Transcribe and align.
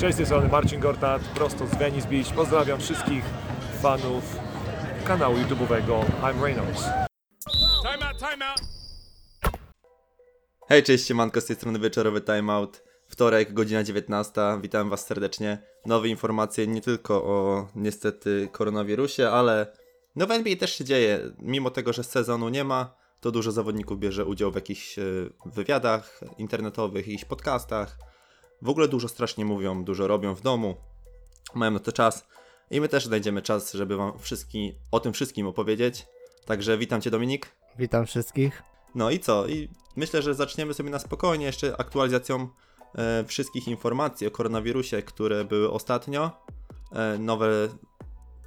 Cześć, 0.00 0.14
z 0.14 0.16
tej 0.16 0.26
strony 0.26 0.48
Marcin 0.48 0.80
Gortat, 0.80 1.22
prosto 1.22 1.66
z 1.66 1.74
Venice 1.74 2.08
Beach. 2.08 2.34
Pozdrawiam 2.34 2.80
wszystkich 2.80 3.24
fanów 3.82 4.36
kanału 5.04 5.36
YouTube'owego 5.36 6.04
I'm 6.22 6.42
Reynolds. 6.42 6.84
Hej, 10.68 10.82
cześć, 10.82 11.06
siemanko, 11.06 11.40
z 11.40 11.46
tej 11.46 11.56
strony 11.56 11.78
wieczorowy 11.78 12.20
timeout. 12.20 12.82
Wtorek, 13.08 13.52
godzina 13.52 13.84
19. 13.84 14.40
Witam 14.62 14.90
Was 14.90 15.06
serdecznie. 15.06 15.58
Nowe 15.86 16.08
informacje 16.08 16.66
nie 16.66 16.80
tylko 16.80 17.24
o 17.24 17.68
niestety 17.74 18.48
koronawirusie, 18.52 19.28
ale 19.28 19.66
no 20.16 20.26
w 20.26 20.30
NBA 20.30 20.56
też 20.56 20.74
się 20.74 20.84
dzieje. 20.84 21.20
Mimo 21.38 21.70
tego, 21.70 21.92
że 21.92 22.04
sezonu 22.04 22.48
nie 22.48 22.64
ma, 22.64 22.94
to 23.20 23.30
dużo 23.30 23.52
zawodników 23.52 23.98
bierze 23.98 24.24
udział 24.24 24.50
w 24.50 24.54
jakichś 24.54 24.98
e, 24.98 25.02
wywiadach 25.46 26.20
internetowych, 26.38 27.06
jakichś 27.06 27.24
podcastach. 27.24 28.07
W 28.62 28.68
ogóle 28.68 28.88
dużo 28.88 29.08
strasznie 29.08 29.44
mówią, 29.44 29.84
dużo 29.84 30.06
robią 30.06 30.34
w 30.34 30.40
domu. 30.40 30.74
Mają 31.54 31.70
na 31.72 31.78
to 31.78 31.92
czas. 31.92 32.26
I 32.70 32.80
my 32.80 32.88
też 32.88 33.06
znajdziemy 33.06 33.42
czas, 33.42 33.72
żeby 33.72 33.96
Wam 33.96 34.18
wszystkim, 34.18 34.74
o 34.90 35.00
tym 35.00 35.12
wszystkim 35.12 35.46
opowiedzieć. 35.46 36.06
Także 36.46 36.78
witam 36.78 37.00
Cię 37.00 37.10
Dominik. 37.10 37.54
Witam 37.78 38.06
wszystkich. 38.06 38.62
No 38.94 39.10
i 39.10 39.18
co? 39.20 39.46
I 39.46 39.68
myślę, 39.96 40.22
że 40.22 40.34
zaczniemy 40.34 40.74
sobie 40.74 40.90
na 40.90 40.98
spokojnie 40.98 41.46
jeszcze 41.46 41.76
aktualizacją 41.80 42.48
e, 42.94 43.24
wszystkich 43.24 43.68
informacji 43.68 44.26
o 44.26 44.30
koronawirusie, 44.30 45.02
które 45.02 45.44
były 45.44 45.70
ostatnio. 45.70 46.30
E, 46.92 47.18
nowe 47.18 47.68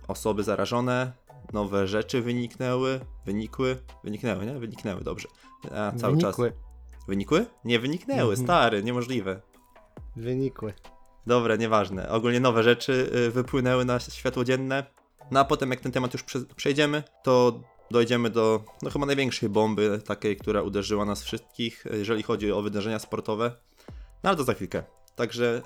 osoby 0.08 0.44
zarażone, 0.44 1.12
nowe 1.54 1.88
rzeczy 1.88 2.22
wyniknęły, 2.22 3.00
wynikły, 3.26 3.78
wyniknęły, 4.04 4.46
nie? 4.46 4.60
Wyniknęły, 4.60 5.02
dobrze. 5.04 5.28
A 5.76 5.92
cały 5.92 6.16
Wynikły. 6.16 6.52
czas. 6.52 6.60
Wynikły? 7.08 7.46
Nie 7.66 7.80
wyniknęły, 7.80 8.30
Mhm. 8.34 8.46
stary, 8.48 8.84
niemożliwe. 8.84 9.42
Wynikły. 10.16 10.74
Dobra, 11.28 11.56
nieważne. 11.56 12.10
Ogólnie 12.10 12.40
nowe 12.40 12.64
rzeczy 12.64 13.12
y, 13.16 13.32
wypłynęły 13.32 13.86
na 13.86 14.00
światło 14.00 14.44
dzienne. 14.44 14.84
No 15.32 15.40
a 15.40 15.46
potem, 15.46 15.72
jak 15.72 15.80
ten 15.80 15.92
temat 15.92 16.14
już 16.14 16.24
prze- 16.24 16.56
przejdziemy, 16.56 17.04
to 17.24 17.60
dojdziemy 17.92 18.30
do 18.30 18.64
no 18.82 18.90
chyba 18.90 19.06
największej 19.06 19.50
bomby, 19.50 20.02
takiej, 20.06 20.38
która 20.38 20.62
uderzyła 20.62 21.06
nas 21.06 21.24
wszystkich, 21.24 21.86
y, 21.86 21.98
jeżeli 21.98 22.24
chodzi 22.24 22.52
o 22.52 22.62
wydarzenia 22.62 23.00
sportowe. 23.00 23.52
No 24.24 24.30
ale 24.30 24.38
to 24.38 24.44
za 24.44 24.54
chwilkę. 24.54 24.84
Także 25.16 25.62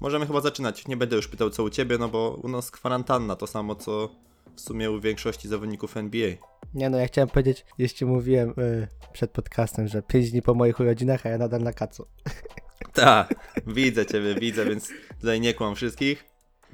możemy 0.00 0.26
chyba 0.26 0.40
zaczynać. 0.40 0.88
Nie 0.88 0.96
będę 0.96 1.16
już 1.16 1.28
pytał, 1.28 1.50
co 1.50 1.62
u 1.62 1.70
ciebie, 1.70 1.98
no 1.98 2.08
bo 2.08 2.40
u 2.42 2.48
nas 2.48 2.70
kwarantanna 2.70 3.36
to 3.36 3.46
samo, 3.46 3.74
co 3.74 4.10
w 4.56 4.60
sumie 4.60 4.90
u 4.90 5.00
większości 5.00 5.48
zawodników 5.48 5.96
NBA. 5.96 6.30
Nie 6.74 6.90
no, 6.90 6.98
ja 6.98 7.06
chciałem 7.06 7.28
powiedzieć, 7.28 7.66
jeszcze 7.78 8.06
mówiłem 8.06 8.50
y, 8.58 8.88
przed 9.12 9.30
podcastem, 9.30 9.88
że 9.88 10.02
5 10.02 10.30
dni 10.30 10.42
po 10.42 10.54
moich 10.54 10.80
urodzinach, 10.80 11.26
a 11.26 11.28
ja 11.28 11.38
nadal 11.38 11.60
na 11.60 11.72
kacu. 11.72 12.06
Tak, 12.92 13.34
widzę 13.66 14.06
ciebie, 14.06 14.34
widzę, 14.34 14.64
więc 14.64 14.88
tutaj 15.20 15.40
nie 15.40 15.54
kłam 15.54 15.74
wszystkich. 15.74 16.24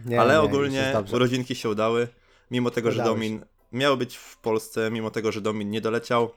Nie, 0.07 0.21
Ale 0.21 0.35
nie, 0.35 0.41
ogólnie 0.41 0.91
dobrze. 0.93 1.17
urodzinki 1.17 1.55
się 1.55 1.69
udały. 1.69 2.09
Mimo 2.51 2.71
tego, 2.71 2.91
że 2.93 3.05
Domin 3.05 3.45
miał 3.73 3.97
być 3.97 4.17
w 4.17 4.37
Polsce, 4.37 4.91
mimo 4.91 5.11
tego, 5.11 5.33
że 5.33 5.41
Domin 5.41 5.71
nie 5.71 5.81
doleciał, 5.81 6.31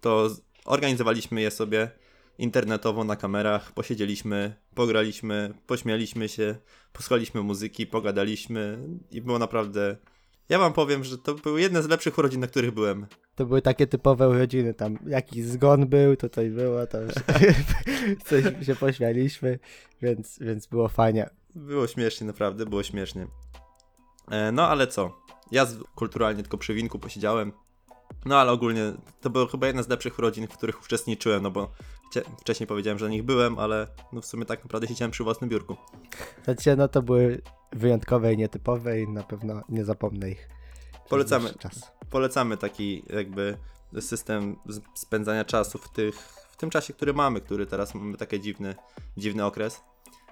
to 0.00 0.30
organizowaliśmy 0.64 1.40
je 1.40 1.50
sobie 1.50 1.90
internetowo 2.38 3.04
na 3.04 3.16
kamerach, 3.16 3.72
posiedzieliśmy, 3.72 4.54
pograliśmy, 4.74 5.54
pośmialiśmy 5.66 6.28
się, 6.28 6.54
posłuchaliśmy 6.92 7.42
muzyki, 7.42 7.86
pogadaliśmy 7.86 8.78
i 9.10 9.20
było 9.20 9.38
naprawdę... 9.38 9.96
Ja 10.48 10.58
wam 10.58 10.72
powiem, 10.72 11.04
że 11.04 11.18
to 11.18 11.34
były 11.34 11.60
jedne 11.60 11.82
z 11.82 11.88
lepszych 11.88 12.18
urodzin, 12.18 12.40
na 12.40 12.46
których 12.46 12.70
byłem. 12.70 13.06
To 13.40 13.46
były 13.46 13.62
takie 13.62 13.86
typowe 13.86 14.28
urodziny, 14.28 14.74
tam 14.74 14.98
jakiś 15.06 15.44
zgon 15.44 15.86
był, 15.86 16.16
tutaj 16.16 16.50
było, 16.50 16.86
to 16.86 17.00
już 17.00 17.12
coś 18.26 18.66
się 18.66 18.76
pośmialiśmy, 18.76 19.58
więc, 20.02 20.38
więc 20.38 20.66
było 20.66 20.88
fajnie. 20.88 21.30
Było 21.54 21.86
śmiesznie, 21.86 22.26
naprawdę, 22.26 22.66
było 22.66 22.82
śmiesznie. 22.82 23.26
E, 24.30 24.52
no 24.52 24.68
ale 24.68 24.86
co? 24.86 25.22
Ja 25.50 25.66
kulturalnie 25.94 26.42
tylko 26.42 26.58
przy 26.58 26.74
winku 26.74 26.98
posiedziałem. 26.98 27.52
No 28.24 28.38
ale 28.38 28.52
ogólnie 28.52 28.92
to 29.20 29.30
było 29.30 29.46
chyba 29.46 29.66
jedna 29.66 29.82
z 29.82 29.88
lepszych 29.88 30.18
urodzin, 30.18 30.46
w 30.46 30.56
których 30.56 30.82
uczestniczyłem, 30.82 31.42
no 31.42 31.50
bo 31.50 31.70
wcześniej 32.40 32.66
powiedziałem, 32.66 32.98
że 32.98 33.04
na 33.04 33.10
nich 33.10 33.22
byłem, 33.22 33.58
ale 33.58 33.86
no 34.12 34.20
w 34.20 34.26
sumie 34.26 34.44
tak 34.44 34.62
naprawdę 34.64 34.88
siedziałem 34.88 35.10
przy 35.10 35.24
własnym 35.24 35.50
biurku. 35.50 35.76
Znaczy, 36.44 36.76
no 36.76 36.88
to 36.88 37.02
były 37.02 37.42
wyjątkowe 37.72 38.34
i 38.34 38.36
nietypowe 38.36 39.00
i 39.00 39.08
na 39.08 39.22
pewno 39.22 39.62
nie 39.68 39.84
zapomnę 39.84 40.30
ich. 40.30 40.48
Polecamy. 41.08 41.54
Czas. 41.58 41.99
Polecamy 42.10 42.56
taki 42.56 43.02
jakby 43.08 43.56
system 44.00 44.56
spędzania 44.94 45.44
czasu 45.44 45.78
w, 45.78 45.92
tych, 45.92 46.14
w 46.50 46.56
tym 46.56 46.70
czasie, 46.70 46.92
który 46.92 47.12
mamy, 47.12 47.40
który 47.40 47.66
teraz 47.66 47.94
mamy 47.94 48.16
taki 48.16 48.40
dziwny, 48.40 48.74
dziwny 49.16 49.44
okres. 49.44 49.80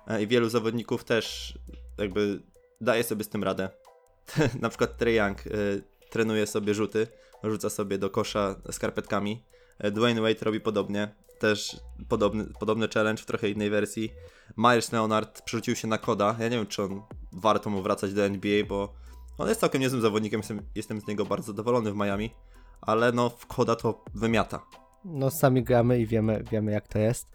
E, 0.06 0.22
I 0.22 0.26
wielu 0.26 0.48
zawodników 0.48 1.04
też 1.04 1.58
jakby 1.98 2.42
daje 2.80 3.04
sobie 3.04 3.24
z 3.24 3.28
tym 3.28 3.44
radę. 3.44 3.70
Na 4.62 4.68
przykład 4.68 4.96
Trey 4.96 5.14
Young 5.14 5.46
y, 5.46 5.82
trenuje 6.10 6.46
sobie 6.46 6.74
rzuty, 6.74 7.06
rzuca 7.44 7.70
sobie 7.70 7.98
do 7.98 8.10
kosza 8.10 8.56
skarpetkami. 8.70 9.44
E, 9.78 9.90
Dwayne 9.90 10.20
Wade 10.20 10.44
robi 10.44 10.60
podobnie, 10.60 11.14
też 11.38 11.76
podobny, 12.08 12.44
podobny 12.60 12.88
challenge 12.88 13.22
w 13.22 13.26
trochę 13.26 13.50
innej 13.50 13.70
wersji. 13.70 14.12
Myers 14.56 14.92
Leonard 14.92 15.42
przerzucił 15.42 15.76
się 15.76 15.88
na 15.88 15.98
koda. 15.98 16.36
Ja 16.38 16.48
nie 16.48 16.56
wiem, 16.56 16.66
czy 16.66 16.82
on 16.82 17.02
warto 17.32 17.70
mu 17.70 17.82
wracać 17.82 18.12
do 18.12 18.24
NBA, 18.24 18.64
bo 18.64 18.94
on 19.38 19.48
jest 19.48 19.60
całkiem 19.60 19.80
niezłym 19.80 20.02
zawodnikiem, 20.02 20.40
jestem, 20.40 20.62
jestem 20.74 21.00
z 21.00 21.06
niego 21.06 21.26
bardzo 21.26 21.46
zadowolony 21.46 21.92
w 21.92 21.96
Miami, 21.96 22.34
ale 22.80 23.12
no 23.12 23.30
w 23.30 23.46
koda 23.46 23.76
to 23.76 24.04
wymiata. 24.14 24.66
No 25.04 25.30
sami 25.30 25.62
gramy 25.62 26.00
i 26.00 26.06
wiemy, 26.06 26.44
wiemy 26.50 26.72
jak 26.72 26.88
to 26.88 26.98
jest. 26.98 27.26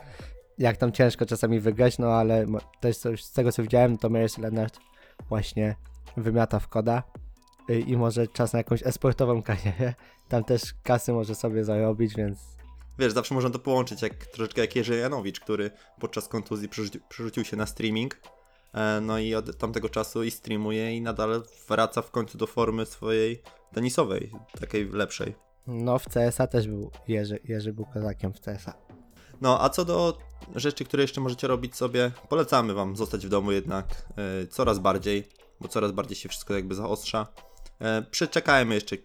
Jak 0.58 0.78
tam 0.78 0.92
ciężko 0.92 1.26
czasami 1.26 1.60
wygrać, 1.60 1.98
no 1.98 2.08
ale 2.08 2.46
też 2.80 2.98
coś, 2.98 3.24
z 3.24 3.32
tego 3.32 3.52
co 3.52 3.62
widziałem, 3.64 3.98
to 3.98 4.10
Myers 4.10 4.38
Leonard 4.38 4.80
właśnie 5.30 5.76
wymiata 6.18 6.60
w 6.60 6.68
koda 6.68 7.04
y, 7.70 7.80
i 7.80 7.98
może 7.98 8.28
czas 8.28 8.54
na 8.54 8.60
jakąś 8.60 8.84
esportową 8.84 9.44
karierę. 9.44 9.94
Tam 10.30 10.44
też 10.44 10.62
kasy 10.84 11.14
może 11.14 11.36
sobie 11.36 11.64
zarobić, 11.64 12.16
więc 12.16 12.54
Wiesz, 13.00 13.14
zawsze 13.14 13.36
można 13.36 13.50
to 13.50 13.60
połączyć, 13.60 14.02
jak 14.02 14.14
troszeczkę 14.26 14.62
jak 14.62 14.76
Jerzy 14.76 14.98
Janowicz, 14.98 15.40
który 15.40 15.72
podczas 16.00 16.28
kontuzji 16.28 16.70
przerzucił, 16.70 17.02
przerzucił 17.10 17.46
się 17.46 17.58
na 17.58 17.66
streaming, 17.66 18.22
no 19.02 19.20
i 19.20 19.36
od 19.36 19.58
tamtego 19.58 19.90
czasu 19.90 20.24
i 20.24 20.32
streamuje 20.32 20.98
i 20.98 21.02
nadal 21.02 21.44
wraca 21.68 22.02
w 22.02 22.12
końcu 22.12 22.38
do 22.38 22.48
formy 22.48 22.86
swojej 22.86 23.42
tenisowej, 23.74 24.32
takiej 24.60 24.90
lepszej. 24.90 25.36
no 25.68 26.00
w 26.00 26.06
CSA 26.06 26.48
też 26.48 26.68
był 26.68 26.92
Jerzy, 27.08 27.40
Jerzy 27.44 27.74
był 27.74 27.86
kozakiem 27.86 28.34
w 28.34 28.40
CSA. 28.40 28.74
No, 29.42 29.62
a 29.62 29.70
co 29.70 29.86
do 29.86 30.18
rzeczy, 30.56 30.86
które 30.86 31.04
jeszcze 31.04 31.22
możecie 31.22 31.48
robić 31.48 31.76
sobie, 31.76 32.12
polecamy 32.30 32.74
Wam 32.74 32.96
zostać 32.96 33.26
w 33.26 33.30
domu 33.30 33.52
jednak 33.52 34.06
e, 34.44 34.48
coraz 34.48 34.80
bardziej, 34.80 35.28
bo 35.62 35.68
coraz 35.68 35.92
bardziej 35.92 36.16
się 36.18 36.30
wszystko 36.30 36.54
jakby 36.54 36.76
zaostrza. 36.76 37.28
E, 37.80 38.02
przeczekajmy 38.02 38.76
jeszcze, 38.76 38.96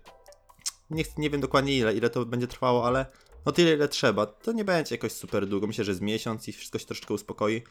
nie, 0.91 1.05
nie 1.19 1.31
wiem 1.31 1.41
dokładnie 1.41 1.77
ile, 1.77 1.95
ile 1.95 2.11
to 2.11 2.27
będzie 2.27 2.47
trwało, 2.47 2.87
ale 2.87 3.07
no 3.47 3.53
tyle 3.53 3.75
ile 3.75 3.89
trzeba. 3.89 4.27
To 4.27 4.53
nie 4.53 4.65
będzie 4.65 4.95
jakoś 4.95 5.13
super 5.13 5.47
długo, 5.47 5.67
myślę, 5.67 5.85
że 5.85 5.95
z 5.95 6.01
miesiąc 6.01 6.49
i 6.49 6.53
wszystko 6.53 6.79
się 6.79 6.87
troszeczkę 6.87 7.15
uspokoi. 7.15 7.63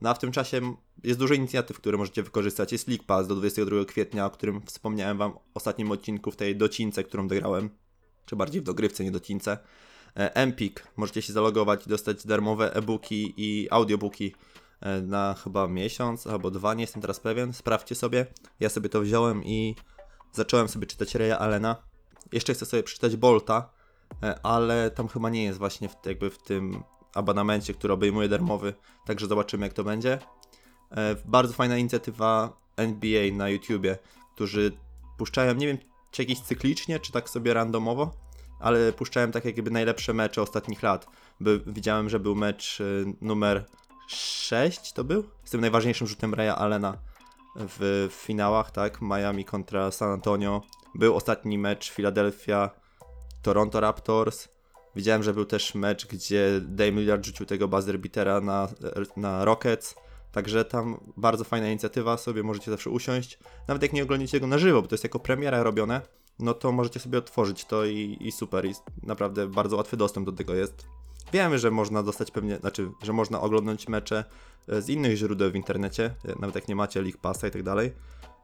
No 0.00 0.10
a 0.10 0.14
w 0.14 0.18
tym 0.18 0.32
czasie 0.32 0.76
jest 1.04 1.18
dużo 1.18 1.34
inicjatyw, 1.34 1.76
które 1.76 1.98
możecie 1.98 2.22
wykorzystać. 2.22 2.72
Jest 2.72 2.88
League 2.88 3.04
Pass 3.06 3.28
do 3.28 3.34
22 3.34 3.84
kwietnia, 3.84 4.26
o 4.26 4.30
którym 4.30 4.62
wspomniałem 4.66 5.18
Wam 5.18 5.32
w 5.32 5.56
ostatnim 5.56 5.90
odcinku 5.90 6.30
w 6.30 6.36
tej 6.36 6.56
docince, 6.56 7.04
którą 7.04 7.28
dograłem, 7.28 7.70
czy 8.26 8.36
bardziej 8.36 8.60
w 8.60 8.64
dogrywce, 8.64 9.04
nie 9.04 9.10
docince. 9.10 9.58
E, 10.16 10.36
Empik. 10.36 10.86
Możecie 10.96 11.22
się 11.22 11.32
zalogować 11.32 11.86
i 11.86 11.90
dostać 11.90 12.26
darmowe 12.26 12.74
e-booki 12.74 13.34
i 13.36 13.68
audiobooki 13.70 14.34
e, 14.80 15.00
na 15.00 15.34
chyba 15.34 15.68
miesiąc 15.68 16.26
albo 16.26 16.50
dwa, 16.50 16.74
nie 16.74 16.82
jestem 16.82 17.02
teraz 17.02 17.20
pewien. 17.20 17.52
Sprawdźcie 17.52 17.94
sobie. 17.94 18.26
Ja 18.60 18.68
sobie 18.68 18.88
to 18.88 19.00
wziąłem 19.00 19.44
i 19.44 19.76
zacząłem 20.32 20.68
sobie 20.68 20.86
czytać 20.86 21.14
Reya 21.14 21.32
Allena. 21.32 21.76
Jeszcze 22.32 22.54
chcę 22.54 22.66
sobie 22.66 22.82
przeczytać 22.82 23.16
Bolta, 23.16 23.70
e, 24.22 24.40
ale 24.42 24.90
tam 24.90 25.08
chyba 25.08 25.30
nie 25.30 25.44
jest 25.44 25.58
właśnie 25.58 25.88
w, 25.88 25.94
jakby 26.06 26.30
w 26.30 26.38
tym 26.38 26.82
abonamencie, 27.16 27.74
który 27.74 27.94
obejmuje 27.94 28.28
darmowy, 28.28 28.74
także 29.06 29.26
zobaczymy 29.26 29.66
jak 29.66 29.72
to 29.72 29.84
będzie. 29.84 30.18
E, 30.90 31.16
Bardzo 31.24 31.52
fajna 31.52 31.76
inicjatywa 31.78 32.60
NBA 32.76 33.32
na 33.32 33.48
YouTubie, 33.48 33.98
którzy 34.34 34.72
puszczają, 35.18 35.54
nie 35.54 35.66
wiem 35.66 35.78
czy 36.10 36.22
jakieś 36.22 36.40
cyklicznie, 36.40 37.00
czy 37.00 37.12
tak 37.12 37.30
sobie 37.30 37.54
randomowo, 37.54 38.10
ale 38.60 38.92
puszczałem 38.92 39.32
tak 39.32 39.44
jakby 39.44 39.70
najlepsze 39.70 40.12
mecze 40.12 40.42
ostatnich 40.42 40.82
lat. 40.82 41.06
By, 41.40 41.60
widziałem, 41.66 42.08
że 42.08 42.20
był 42.20 42.34
mecz 42.34 42.80
y, 42.80 43.14
numer 43.20 43.66
6 44.08 44.92
to 44.92 45.04
był? 45.04 45.24
Z 45.44 45.50
tym 45.50 45.60
najważniejszym 45.60 46.06
rzutem 46.06 46.34
Raya 46.34 46.56
Allena 46.56 46.98
w 47.56 48.08
finałach, 48.10 48.70
tak? 48.70 49.02
Miami 49.02 49.44
kontra 49.44 49.90
San 49.90 50.10
Antonio. 50.10 50.62
Był 50.94 51.16
ostatni 51.16 51.58
mecz 51.58 51.92
Philadelphia 51.92 52.70
Toronto 53.42 53.80
Raptors. 53.80 54.48
Widziałem, 54.96 55.22
że 55.22 55.34
był 55.34 55.44
też 55.44 55.74
mecz, 55.74 56.06
gdzie 56.06 56.60
Dame 56.60 56.90
Lillard 56.90 57.26
rzucił 57.26 57.46
tego 57.46 57.68
buzzer 57.68 57.98
beatera 57.98 58.40
na, 58.40 58.68
na 59.16 59.44
Rockets. 59.44 59.94
Także 60.32 60.64
tam 60.64 61.00
bardzo 61.16 61.44
fajna 61.44 61.68
inicjatywa, 61.68 62.16
sobie 62.16 62.42
możecie 62.42 62.70
zawsze 62.70 62.90
usiąść. 62.90 63.38
Nawet 63.68 63.82
jak 63.82 63.92
nie 63.92 64.02
oglądacie 64.02 64.40
go 64.40 64.46
na 64.46 64.58
żywo, 64.58 64.82
bo 64.82 64.88
to 64.88 64.94
jest 64.94 65.04
jako 65.04 65.18
premiera 65.18 65.62
robione, 65.62 66.00
no 66.38 66.54
to 66.54 66.72
możecie 66.72 67.00
sobie 67.00 67.18
otworzyć 67.18 67.64
to 67.64 67.84
i, 67.84 68.16
i 68.20 68.32
super. 68.32 68.66
I 68.66 68.74
naprawdę 69.02 69.46
bardzo 69.46 69.76
łatwy 69.76 69.96
dostęp 69.96 70.26
do 70.26 70.32
tego 70.32 70.54
jest. 70.54 70.86
Wiemy, 71.32 71.58
że 71.58 71.70
można 71.70 72.02
dostać 72.02 72.30
pewnie, 72.30 72.56
znaczy, 72.56 72.90
że 73.02 73.12
można 73.12 73.40
oglądać 73.40 73.88
mecze 73.88 74.24
e, 74.68 74.82
z 74.82 74.88
innych 74.88 75.16
źródeł 75.16 75.50
w 75.50 75.54
internecie, 75.56 76.14
e, 76.24 76.34
nawet 76.40 76.54
jak 76.54 76.68
nie 76.68 76.76
macie 76.76 77.02
League 77.02 77.18
Passa 77.22 77.48
i 77.48 77.50
tak 77.50 77.62
dalej. 77.62 77.92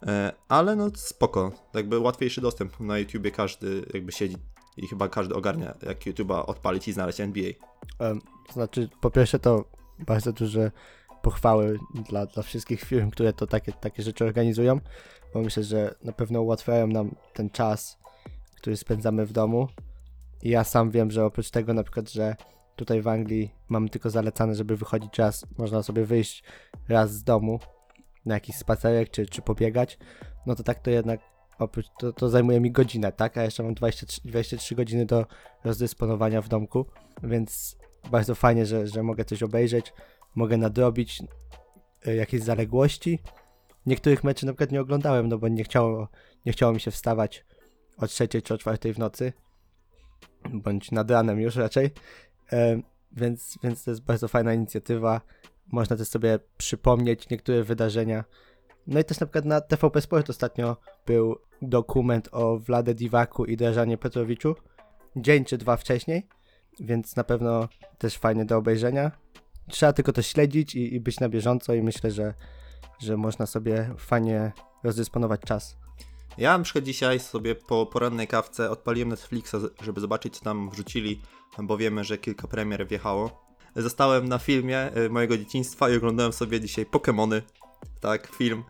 E, 0.07 0.33
Ale 0.49 0.77
no 0.77 0.91
spoko, 0.95 1.53
jakby 1.75 1.99
łatwiejszy 1.99 2.41
dostęp 2.41 2.81
na 2.81 2.99
YouTubie 2.99 3.31
każdy 3.31 3.87
jakby 3.95 4.13
siedzi 4.13 4.37
i 4.77 4.89
chyba 4.89 5.09
każdy 5.09 5.35
ogarnia 5.35 5.75
jak 5.87 6.01
YouTube'a 6.01 6.47
odpalić 6.47 6.89
i 6.89 6.93
znaleźć 6.93 7.21
NBA. 7.21 7.53
To 8.47 8.53
znaczy, 8.53 8.89
po 9.01 9.11
pierwsze 9.11 9.39
to 9.39 9.65
bardzo 9.99 10.33
duże 10.33 10.71
pochwały 11.23 11.79
dla, 12.09 12.27
dla 12.27 12.43
wszystkich 12.43 12.81
firm, 12.81 13.11
które 13.11 13.33
to 13.33 13.47
takie, 13.47 13.73
takie 13.73 14.03
rzeczy 14.03 14.25
organizują, 14.25 14.81
bo 15.35 15.41
myślę, 15.41 15.63
że 15.63 15.95
na 16.05 16.13
pewno 16.13 16.43
ułatwiają 16.43 16.87
nam 16.87 17.15
ten 17.33 17.51
czas, 17.51 17.99
który 18.57 18.77
spędzamy 18.77 19.27
w 19.27 19.33
domu. 19.33 19.69
I 20.43 20.51
ja 20.51 20.65
sam 20.65 20.91
wiem, 20.91 21.11
że 21.11 21.25
oprócz 21.25 21.51
tego 21.51 21.75
na 21.75 21.83
przykład, 21.83 22.11
że 22.11 22.37
tutaj 22.77 23.03
w 23.03 23.09
Anglii 23.09 23.55
mamy 23.69 23.89
tylko 23.89 24.11
zalecane, 24.11 24.55
żeby 24.55 24.77
wychodzić 24.77 25.19
raz, 25.19 25.47
można 25.59 25.83
sobie 25.83 26.05
wyjść 26.05 26.45
raz 26.89 27.15
z 27.15 27.25
domu 27.25 27.61
na 28.27 28.35
jakiś 28.35 28.57
spacerek 28.57 29.11
czy, 29.11 29.27
czy 29.27 29.43
pobiegać, 29.43 29.99
no 30.47 30.55
to 30.55 30.63
tak 30.63 30.79
to 30.81 30.91
jednak 30.91 31.21
oprócz, 31.63 31.87
to, 31.99 32.13
to 32.13 32.29
zajmuje 32.29 32.61
mi 32.61 32.71
godzinę, 32.71 33.13
tak? 33.13 33.39
A 33.39 33.43
jeszcze 33.43 33.63
mam 33.63 33.75
23, 33.75 34.21
23 34.25 34.75
godziny 34.75 35.07
do 35.07 35.27
rozdysponowania 35.65 36.43
w 36.43 36.49
domku, 36.49 36.87
więc 37.23 37.77
bardzo 38.11 38.35
fajnie, 38.35 38.67
że, 38.67 38.87
że 38.87 39.03
mogę 39.03 39.25
coś 39.25 39.43
obejrzeć, 39.43 39.93
mogę 40.35 40.57
nadrobić 40.57 41.23
y, 42.07 42.15
jakieś 42.15 42.43
zaległości. 42.43 43.19
Niektórych 43.87 44.25
meczy 44.25 44.47
na 44.47 44.53
przykład 44.53 44.73
nie 44.73 44.81
oglądałem, 44.81 45.29
no 45.29 45.39
bo 45.39 45.49
nie 45.49 45.65
chciało, 45.65 46.09
nie 46.47 46.53
chciało 46.53 46.73
mi 46.73 46.81
się 46.81 46.91
wstawać 46.91 47.45
o 47.97 48.07
trzeciej 48.07 48.43
czy 48.43 48.55
o 48.55 48.59
czwartej 48.59 48.95
w 48.95 48.99
nocy, 48.99 49.33
bądź 50.51 50.91
nad 50.91 51.11
ranem 51.11 51.41
już 51.41 51.57
raczej, 51.57 51.91
Em, 52.53 52.83
więc, 53.13 53.59
więc 53.63 53.85
to 53.85 53.91
jest 53.91 54.03
bardzo 54.03 54.29
fajna 54.29 54.55
inicjatywa. 54.55 55.21
Można 55.73 55.97
też 55.97 56.09
sobie 56.09 56.39
przypomnieć 56.59 57.29
niektóre 57.29 57.63
wydarzenia. 57.63 58.25
No 58.87 59.01
i 59.01 59.05
też 59.05 59.21
na 59.21 59.27
przykład 59.27 59.45
na 59.45 59.61
TVP 59.61 60.01
Sport 60.01 60.31
ostatnio 60.31 60.77
był 61.07 61.39
dokument 61.63 62.29
o 62.33 62.59
Vlade 62.59 62.95
Divaku 62.95 63.45
i 63.45 63.57
Drażanie 63.57 63.99
Petrowiczu, 63.99 64.57
dzień 65.17 65.45
czy 65.45 65.59
dwa 65.59 65.77
wcześniej, 65.77 66.27
więc 66.81 67.17
na 67.17 67.25
pewno 67.25 67.69
też 67.99 68.19
fajnie 68.19 68.45
do 68.45 68.57
obejrzenia. 68.57 69.11
Trzeba 69.69 69.93
tylko 69.93 70.13
to 70.13 70.23
śledzić 70.23 70.75
i, 70.75 70.95
i 70.95 71.01
być 71.01 71.21
na 71.21 71.29
bieżąco 71.29 71.75
i 71.75 71.83
myślę, 71.83 72.11
że, 72.11 72.35
że 72.99 73.17
można 73.17 73.47
sobie 73.47 73.95
fajnie 73.99 74.53
rozdysponować 74.85 75.41
czas. 75.41 75.77
Ja 76.39 76.59
na 76.59 76.65
przykład 76.65 76.85
dzisiaj 76.85 77.21
sobie 77.21 77.55
po 77.55 77.87
porannej 77.87 78.27
kawce 78.27 78.71
odpaliłem 78.71 79.09
Netflixa, 79.09 79.55
żeby 79.83 80.01
zobaczyć 80.01 80.39
co 80.39 80.45
tam 80.45 80.71
wrzucili, 80.71 81.21
bo 81.59 81.77
wiemy, 81.77 82.05
że 82.05 82.19
kilka 82.19 82.49
premier 82.49 82.87
wjechało. 82.87 83.53
Zostałem 83.77 84.29
na 84.29 84.39
filmie 84.39 84.97
y, 84.97 85.11
mojego 85.11 85.39
dzieciństwa 85.39 85.91
i 85.91 85.97
oglądałem 85.97 86.33
sobie 86.33 86.61
dzisiaj 86.61 86.87
Pokémony, 86.87 87.43
tak, 88.01 88.27
film 88.27 88.65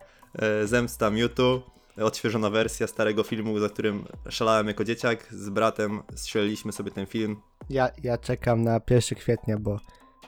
y, 0.63 0.67
Zemsta 0.67 1.09
Mewtwo, 1.09 1.73
odświeżona 1.97 2.49
wersja 2.49 2.87
starego 2.87 3.23
filmu, 3.23 3.59
za 3.59 3.69
którym 3.69 4.05
szalałem 4.29 4.67
jako 4.67 4.83
dzieciak. 4.83 5.27
Z 5.31 5.49
bratem 5.49 6.01
strzeliliśmy 6.15 6.71
sobie 6.71 6.91
ten 6.91 7.05
film. 7.05 7.37
Ja, 7.69 7.89
ja 8.03 8.17
czekam 8.17 8.63
na 8.63 8.81
1 8.89 9.19
kwietnia, 9.19 9.57
bo 9.57 9.79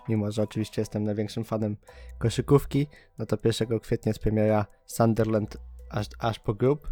mimo, 0.10 0.32
że 0.32 0.44
oczywiście 0.44 0.82
jestem 0.82 1.04
największym 1.04 1.44
fanem 1.44 1.78
koszykówki, 2.18 2.88
no 3.18 3.26
to 3.26 3.38
1 3.44 3.80
kwietnia 3.80 4.10
jest 4.10 4.20
premiera 4.20 4.66
Sunderland 4.86 5.58
aż, 5.90 6.08
aż 6.20 6.40
po 6.40 6.54
Group, 6.54 6.88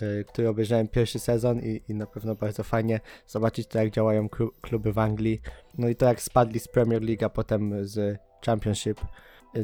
yy, 0.00 0.24
który 0.24 0.48
obejrzałem 0.48 0.88
pierwszy 0.88 1.18
sezon 1.18 1.60
i, 1.60 1.82
i 1.88 1.94
na 1.94 2.06
pewno 2.06 2.34
bardzo 2.34 2.62
fajnie 2.64 3.00
zobaczyć 3.26 3.66
to, 3.66 3.78
jak 3.78 3.90
działają 3.90 4.26
klu- 4.26 4.50
kluby 4.60 4.92
w 4.92 4.98
Anglii. 4.98 5.40
No 5.78 5.88
i 5.88 5.96
to, 5.96 6.06
jak 6.06 6.22
spadli 6.22 6.60
z 6.60 6.68
Premier 6.68 7.02
League, 7.02 7.24
a 7.24 7.28
potem 7.28 7.86
z 7.86 8.18
Championship 8.46 9.00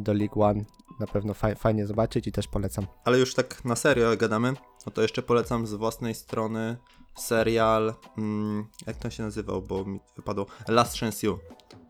do 0.01 0.13
League 0.13 0.43
One. 0.43 0.65
Na 1.01 1.07
pewno 1.07 1.35
faj, 1.35 1.57
fajnie 1.57 1.87
zobaczyć 1.87 2.27
i 2.27 2.33
też 2.33 2.49
polecam. 2.49 2.87
Ale 3.05 3.19
już 3.19 3.35
tak 3.35 3.65
na 3.65 3.77
serio 3.77 4.17
gadamy, 4.17 4.55
no 4.87 4.93
to 4.93 5.03
jeszcze 5.03 5.23
polecam 5.23 5.67
z 5.67 5.75
własnej 5.75 6.15
strony 6.15 6.77
serial, 7.19 7.95
mm, 8.19 8.67
jak 8.87 8.97
to 8.97 9.11
się 9.11 9.23
nazywał, 9.23 9.63
bo 9.63 9.85
mi 9.85 10.01
wypadło, 10.17 10.47
Last 10.69 10.99
Chance 10.99 11.27
You. 11.27 11.39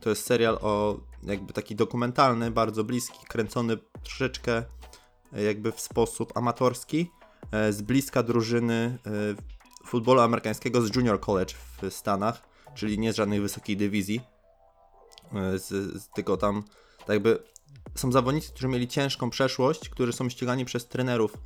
To 0.01 0.11
jest 0.11 0.27
serial 0.27 0.59
o, 0.63 1.01
jakby 1.23 1.53
taki 1.53 1.77
dokumentalny, 1.77 2.51
bardzo 2.51 2.85
bliski, 2.85 3.27
kręcony 3.29 3.77
troszeczkę 4.03 4.65
e, 5.33 5.43
jakby 5.43 5.73
w 5.73 5.81
sposób 5.81 6.37
amatorski, 6.37 7.11
e, 7.53 7.73
z 7.73 7.83
bliska 7.83 8.23
drużyny 8.23 8.99
e, 9.07 9.87
futbolu 9.87 10.21
amerykańskiego 10.21 10.83
z 10.83 10.97
Junior 10.97 11.21
College 11.21 11.55
w 11.83 11.95
Stanach, 11.95 12.43
czyli 12.75 12.99
nie 12.99 13.13
z 13.13 13.17
żadnej 13.17 13.41
wysokiej 13.41 13.77
dywizji, 13.77 14.21
z, 15.57 15.69
z, 16.03 16.09
tylko 16.09 16.37
tam 16.37 16.63
tak 16.99 17.09
jakby 17.09 17.43
są 17.95 18.13
zawodnicy, 18.13 18.51
którzy 18.51 18.69
mieli 18.69 18.89
ciężką 18.89 19.31
przeszłość, 19.31 19.89
którzy 19.89 20.13
są 20.13 20.29
ścigani 20.29 20.65
przez 20.65 20.89
trenerów 20.89 21.39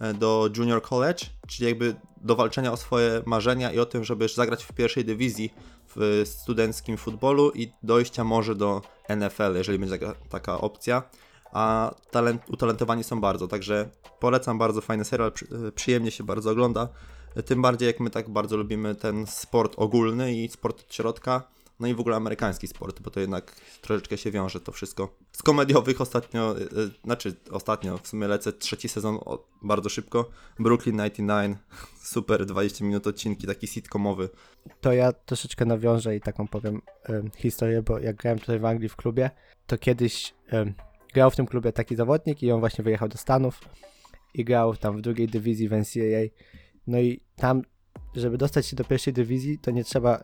e, 0.00 0.14
do 0.14 0.50
Junior 0.56 0.82
College, 0.82 1.24
czyli 1.46 1.68
jakby 1.68 1.96
do 2.16 2.36
walczenia 2.36 2.72
o 2.72 2.76
swoje 2.76 3.22
marzenia 3.26 3.72
i 3.72 3.78
o 3.78 3.86
tym, 3.86 4.04
żeby 4.04 4.28
zagrać 4.28 4.64
w 4.64 4.72
pierwszej 4.72 5.04
dywizji 5.04 5.54
w 5.96 6.22
studenckim 6.24 6.96
futbolu 6.96 7.50
i 7.50 7.72
dojścia 7.82 8.24
może 8.24 8.54
do 8.54 8.82
NFL, 9.08 9.54
jeżeli 9.54 9.78
będzie 9.78 9.98
taka, 10.28 10.60
opcja. 10.60 11.02
A 11.52 11.94
talent, 12.10 12.42
utalentowani 12.48 13.04
są 13.04 13.20
bardzo, 13.20 13.48
także 13.48 13.88
polecam 14.20 14.58
bardzo 14.58 14.80
fajny 14.80 15.04
serial, 15.04 15.32
e, 15.68 15.72
przyjemnie 15.72 16.10
się 16.10 16.24
bardzo 16.24 16.50
ogląda. 16.50 16.88
E, 17.34 17.42
Tym 17.42 17.62
bardziej 17.62 17.86
jak 17.86 18.00
my 18.00 18.10
tak 18.10 18.30
bardzo 18.30 18.56
lubimy 18.56 18.94
ten 18.94 19.26
sport 19.26 19.74
ogólny 19.76 20.34
i 20.34 20.48
sport 20.48 20.80
od 20.80 20.94
środka. 20.94 21.42
No 21.80 21.86
i 21.86 21.94
w 21.94 22.00
ogóle 22.00 22.16
amerykański 22.16 22.68
sport, 22.68 23.00
bo 23.00 23.10
to 23.10 23.20
jednak 23.20 23.56
troszeczkę 23.80 24.18
się 24.18 24.30
wiąże 24.30 24.60
to 24.60 24.72
wszystko. 24.72 25.16
Z 25.32 25.42
komediowych 25.42 26.00
ostatnio, 26.00 26.58
y, 26.58 26.62
y, 26.62 26.90
znaczy 27.04 27.34
ostatnio, 27.50 27.98
w 27.98 28.08
sumie 28.08 28.28
lecę 28.28 28.52
trzeci 28.52 28.88
sezon 28.88 29.18
o, 29.24 29.46
bardzo 29.62 29.88
szybko. 29.88 30.30
Brooklyn 30.58 30.96
99, 30.96 31.58
super 32.14 32.46
20 32.46 32.84
minut 32.84 33.06
odcinki, 33.06 33.46
taki 33.46 33.66
sitcomowy. 33.66 34.28
to 34.80 34.92
ja 34.92 35.12
troszeczkę 35.12 35.64
nawiążę 35.64 36.16
i 36.16 36.20
taką 36.20 36.48
powiem 36.48 36.82
em, 37.02 37.30
historię, 37.36 37.82
bo 37.82 37.98
jak 37.98 38.16
grałem 38.16 38.38
tutaj 38.38 38.58
w 38.58 38.64
Anglii 38.64 38.88
w 38.88 38.96
klubie, 38.96 39.30
to 39.66 39.78
kiedyś 39.78 40.34
em, 40.48 40.74
grał 41.14 41.30
w 41.30 41.36
tym 41.36 41.46
klubie 41.46 41.72
taki 41.72 41.96
zawodnik 41.96 42.42
i 42.42 42.52
on 42.52 42.60
właśnie 42.60 42.84
wyjechał 42.84 43.08
do 43.08 43.18
Stanów 43.18 43.60
i 44.34 44.44
grał 44.44 44.76
tam 44.76 44.96
w 44.96 45.00
drugiej 45.00 45.28
dywizji 45.28 45.68
w 45.68 45.72
NCAA. 45.72 46.28
No 46.86 46.98
i 47.00 47.20
tam, 47.36 47.62
żeby 48.14 48.38
dostać 48.38 48.66
się 48.66 48.76
do 48.76 48.84
pierwszej 48.84 49.12
dywizji, 49.12 49.58
to 49.58 49.70
nie 49.70 49.84
trzeba 49.84 50.20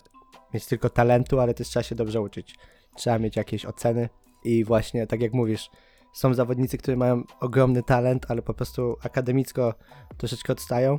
mieć 0.55 0.67
tylko 0.67 0.91
talentu, 0.91 1.41
ale 1.41 1.55
też 1.55 1.69
trzeba 1.69 1.83
się 1.83 1.95
dobrze 1.95 2.21
uczyć. 2.21 2.55
Trzeba 2.97 3.19
mieć 3.19 3.37
jakieś 3.37 3.67
oceny 3.67 4.09
i 4.45 4.65
właśnie, 4.65 5.07
tak 5.07 5.21
jak 5.21 5.33
mówisz, 5.33 5.71
są 6.13 6.35
zawodnicy, 6.35 6.79
którzy 6.79 6.97
mają 6.97 7.23
ogromny 7.41 7.83
talent, 7.83 8.27
ale 8.29 8.43
po 8.43 8.55
prostu 8.55 8.97
akademicko 9.03 9.75
troszeczkę 10.17 10.53
odstają. 10.53 10.99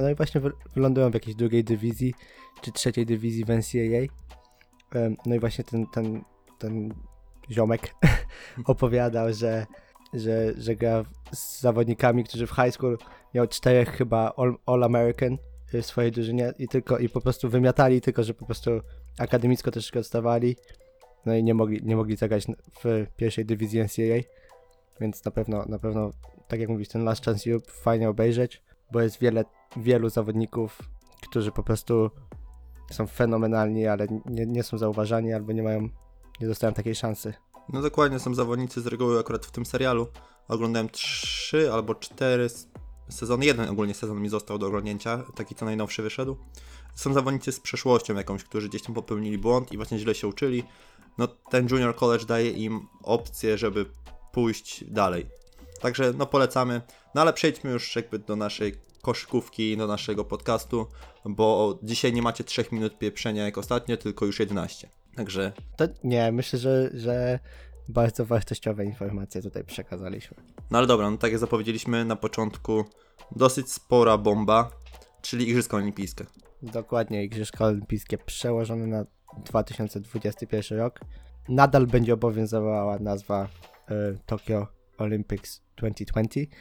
No 0.00 0.10
i 0.10 0.14
właśnie 0.14 0.40
wy- 0.40 0.52
wylądują 0.74 1.10
w 1.10 1.14
jakiejś 1.14 1.36
drugiej 1.36 1.64
dywizji 1.64 2.14
czy 2.60 2.72
trzeciej 2.72 3.06
dywizji 3.06 3.44
w 3.44 3.50
NCAA. 3.50 4.06
No 5.26 5.34
i 5.34 5.38
właśnie 5.40 5.64
ten, 5.64 5.86
ten, 5.86 6.24
ten 6.58 6.94
ziomek 7.50 7.94
opowiadał, 8.64 9.32
że, 9.32 9.66
że, 10.12 10.52
że 10.56 10.76
gra 10.76 11.04
z 11.32 11.60
zawodnikami, 11.60 12.24
którzy 12.24 12.46
w 12.46 12.50
high 12.50 12.74
school 12.74 12.98
miał 13.34 13.46
czterech 13.46 13.88
chyba 13.88 14.32
All, 14.36 14.56
all 14.66 14.84
w 15.72 15.86
swojej 15.86 16.12
drużynie 16.12 16.54
i 16.58 16.68
tylko 16.68 16.98
i 16.98 17.08
po 17.08 17.20
prostu 17.20 17.48
wymiatali, 17.48 18.00
tylko 18.00 18.22
że 18.22 18.34
po 18.34 18.46
prostu 18.46 18.70
akademicko 19.18 19.70
troszeczkę 19.70 20.00
odstawali. 20.00 20.56
No 21.26 21.34
i 21.34 21.44
nie 21.44 21.54
mogli, 21.54 21.80
nie 21.84 21.96
mogli 21.96 22.16
zagrać 22.16 22.46
w 22.84 23.06
pierwszej 23.16 23.44
dywizji 23.44 23.80
NCAA. 23.80 24.22
Więc 25.00 25.24
na 25.24 25.30
pewno, 25.30 25.64
na 25.68 25.78
pewno, 25.78 26.10
tak 26.48 26.60
jak 26.60 26.68
mówisz, 26.68 26.88
ten 26.88 27.04
Last 27.04 27.24
Chance 27.24 27.50
You 27.50 27.60
fajnie 27.68 28.08
obejrzeć, 28.08 28.62
bo 28.92 29.00
jest 29.00 29.18
wiele, 29.18 29.44
wielu 29.76 30.08
zawodników, 30.08 30.78
którzy 31.22 31.52
po 31.52 31.62
prostu 31.62 32.10
są 32.90 33.06
fenomenalni, 33.06 33.86
ale 33.86 34.06
nie, 34.26 34.46
nie 34.46 34.62
są 34.62 34.78
zauważani 34.78 35.32
albo 35.32 35.52
nie 35.52 35.62
mają, 35.62 35.88
nie 36.40 36.46
dostają 36.46 36.72
takiej 36.72 36.94
szansy. 36.94 37.34
No 37.72 37.82
dokładnie, 37.82 38.18
są 38.18 38.34
zawodnicy 38.34 38.80
z 38.80 38.86
reguły 38.86 39.20
akurat 39.20 39.46
w 39.46 39.50
tym 39.50 39.66
serialu. 39.66 40.06
Oglądałem 40.48 40.88
trzy 40.88 41.72
albo 41.72 41.94
cztery 41.94 42.48
s- 43.08 43.14
sezony, 43.16 43.46
jeden 43.46 43.68
ogólnie 43.68 43.94
sezon 43.94 44.20
mi 44.22 44.28
został 44.28 44.58
do 44.58 44.66
oglądnięcia, 44.66 45.24
taki 45.34 45.54
co 45.54 45.64
najnowszy 45.64 46.02
wyszedł. 46.02 46.36
Są 46.94 47.12
zawodnicy 47.12 47.52
z 47.52 47.60
przeszłością 47.60 48.14
jakąś, 48.14 48.44
którzy 48.44 48.68
gdzieś 48.68 48.82
tam 48.82 48.94
popełnili 48.94 49.38
błąd 49.38 49.72
i 49.72 49.76
właśnie 49.76 49.98
źle 49.98 50.14
się 50.14 50.26
uczyli. 50.28 50.64
No 51.18 51.28
ten 51.28 51.68
Junior 51.70 51.96
College 51.96 52.24
daje 52.24 52.50
im 52.50 52.88
opcję, 53.02 53.58
żeby 53.58 53.86
pójść 54.32 54.84
dalej. 54.84 55.26
Także 55.80 56.12
no 56.18 56.26
polecamy. 56.26 56.80
No 57.14 57.20
ale 57.20 57.32
przejdźmy 57.32 57.70
już 57.70 57.96
jakby 57.96 58.18
do 58.18 58.36
naszej 58.36 58.74
koszykówki, 59.02 59.76
do 59.76 59.86
naszego 59.86 60.24
podcastu, 60.24 60.86
bo 61.24 61.78
dzisiaj 61.82 62.12
nie 62.12 62.22
macie 62.22 62.44
3 62.44 62.64
minut 62.72 62.98
pieprzenia 62.98 63.44
jak 63.44 63.58
ostatnio, 63.58 63.96
tylko 63.96 64.26
już 64.26 64.40
11. 64.40 64.88
Także 65.16 65.52
To 65.76 65.84
nie, 66.04 66.32
myślę, 66.32 66.58
że, 66.58 66.90
że 66.94 67.38
bardzo 67.88 68.26
wartościowe 68.26 68.84
informacje 68.84 69.42
tutaj 69.42 69.64
przekazaliśmy. 69.64 70.36
No 70.70 70.78
ale 70.78 70.86
dobra, 70.86 71.10
no 71.10 71.16
tak 71.16 71.30
jak 71.30 71.40
zapowiedzieliśmy 71.40 72.04
na 72.04 72.16
początku, 72.16 72.84
dosyć 73.36 73.72
spora 73.72 74.18
bomba, 74.18 74.70
czyli 75.22 75.48
Igrzyska 75.48 75.76
Olimpijskie. 75.76 76.24
Dokładnie, 76.62 77.24
Igrzyska 77.24 77.64
Olimpijskie 77.64 78.18
przełożone 78.18 78.86
na 78.86 79.06
2021 79.44 80.78
rok. 80.78 81.00
Nadal 81.48 81.86
będzie 81.86 82.14
obowiązywała 82.14 82.98
nazwa 82.98 83.48
y, 83.90 84.18
Tokyo 84.26 84.66
Olympics 84.98 85.62
2020, 85.76 86.56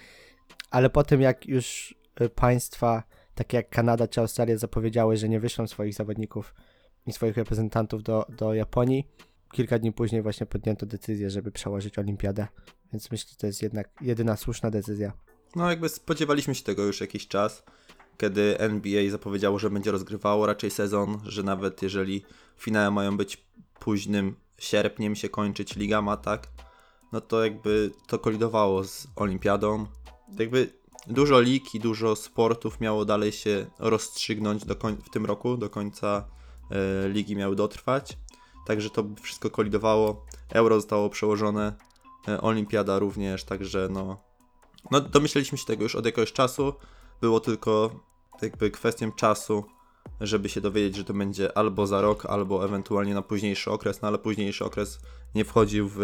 ale 0.71 0.89
po 0.89 1.03
tym 1.03 1.21
jak 1.21 1.45
już 1.45 1.95
y, 2.21 2.29
państwa 2.29 3.03
takie 3.35 3.57
jak 3.57 3.69
Kanada 3.69 4.07
czy 4.07 4.21
Australia 4.21 4.57
zapowiedziały, 4.57 5.17
że 5.17 5.29
nie 5.29 5.39
wyślą 5.39 5.67
swoich 5.67 5.93
zawodników 5.93 6.55
i 7.05 7.13
swoich 7.13 7.37
reprezentantów 7.37 8.03
do, 8.03 8.25
do 8.29 8.53
Japonii, 8.53 9.07
kilka 9.51 9.79
dni 9.79 9.91
później 9.91 10.21
właśnie 10.21 10.45
podjęto 10.45 10.85
decyzję, 10.85 11.29
żeby 11.29 11.51
przełożyć 11.51 11.99
olimpiadę, 11.99 12.47
więc 12.93 13.11
myślę, 13.11 13.29
że 13.29 13.35
to 13.35 13.47
jest 13.47 13.61
jednak 13.61 13.89
jedyna 14.01 14.37
słuszna 14.37 14.71
decyzja. 14.71 15.13
No 15.55 15.69
jakby 15.69 15.89
spodziewaliśmy 15.89 16.55
się 16.55 16.63
tego 16.63 16.83
już 16.83 17.01
jakiś 17.01 17.27
czas, 17.27 17.63
kiedy 18.17 18.59
NBA 18.59 19.11
zapowiedziało, 19.11 19.59
że 19.59 19.69
będzie 19.69 19.91
rozgrywało 19.91 20.45
raczej 20.45 20.71
sezon, 20.71 21.19
że 21.25 21.43
nawet 21.43 21.81
jeżeli 21.81 22.23
finały 22.57 22.91
mają 22.91 23.17
być 23.17 23.45
późnym 23.79 24.35
sierpniem 24.57 25.15
się 25.15 25.29
kończyć, 25.29 25.75
liga 25.75 26.01
ma 26.01 26.17
tak, 26.17 26.47
no 27.11 27.21
to 27.21 27.43
jakby 27.43 27.91
to 28.07 28.19
kolidowało 28.19 28.83
z 28.83 29.07
olimpiadą. 29.15 29.87
Jakby 30.39 30.73
dużo 31.07 31.39
lig 31.39 31.75
i 31.75 31.79
dużo 31.79 32.15
sportów 32.15 32.79
miało 32.81 33.05
dalej 33.05 33.31
się 33.31 33.65
rozstrzygnąć 33.79 34.65
do 34.65 34.75
w 34.75 35.09
tym 35.09 35.25
roku, 35.25 35.57
do 35.57 35.69
końca 35.69 36.27
e, 36.71 37.09
ligi 37.09 37.35
miały 37.35 37.55
dotrwać. 37.55 38.17
Także 38.65 38.89
to 38.89 39.03
wszystko 39.21 39.49
kolidowało. 39.49 40.25
Euro 40.49 40.75
zostało 40.75 41.09
przełożone, 41.09 41.73
e, 42.27 42.41
olimpiada 42.41 42.99
również, 42.99 43.43
także 43.43 43.87
no 43.91 44.31
no, 44.91 45.01
domyśleliśmy 45.01 45.57
się 45.57 45.65
tego 45.65 45.83
już 45.83 45.95
od 45.95 46.05
jakiegoś 46.05 46.33
czasu. 46.33 46.73
Było 47.21 47.39
tylko 47.39 47.99
jakby 48.41 48.71
kwestią 48.71 49.11
czasu, 49.11 49.63
żeby 50.21 50.49
się 50.49 50.61
dowiedzieć, 50.61 50.95
że 50.95 51.03
to 51.03 51.13
będzie 51.13 51.57
albo 51.57 51.87
za 51.87 52.01
rok, 52.01 52.25
albo 52.25 52.65
ewentualnie 52.65 53.13
na 53.13 53.21
późniejszy 53.21 53.71
okres, 53.71 54.01
no 54.01 54.07
ale 54.07 54.17
późniejszy 54.17 54.65
okres 54.65 54.99
nie 55.35 55.45
wchodził 55.45 55.89
w, 55.89 55.97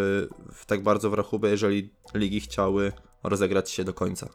w 0.54 0.66
tak 0.66 0.84
bardzo 0.84 1.10
w 1.10 1.14
rachubę, 1.14 1.50
jeżeli 1.50 1.90
ligi 2.14 2.40
chciały 2.42 2.92
rozegrać 3.24 3.72
się 3.72 3.84
do 3.84 3.94
końca. 3.94 4.30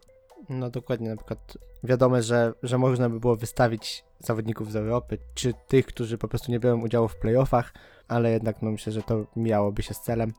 No 0.48 0.70
dokładnie, 0.70 1.08
na 1.08 1.16
przykład 1.16 1.58
wiadomo, 1.84 2.22
że, 2.22 2.52
że 2.62 2.78
można 2.78 3.08
by 3.08 3.20
było 3.20 3.36
wystawić 3.36 4.04
zawodników 4.18 4.72
z 4.72 4.76
Europy, 4.76 5.18
czy 5.34 5.54
tych, 5.68 5.86
którzy 5.86 6.18
po 6.18 6.28
prostu 6.28 6.52
nie 6.52 6.60
biorą 6.60 6.80
udziału 6.80 7.08
w 7.08 7.16
playoffach, 7.16 7.72
ale 8.08 8.30
jednak 8.30 8.62
no 8.62 8.70
myślę, 8.70 8.92
że 8.92 9.02
to 9.02 9.26
miałoby 9.36 9.82
się 9.82 9.94
z 9.94 10.00
celem, 10.00 10.32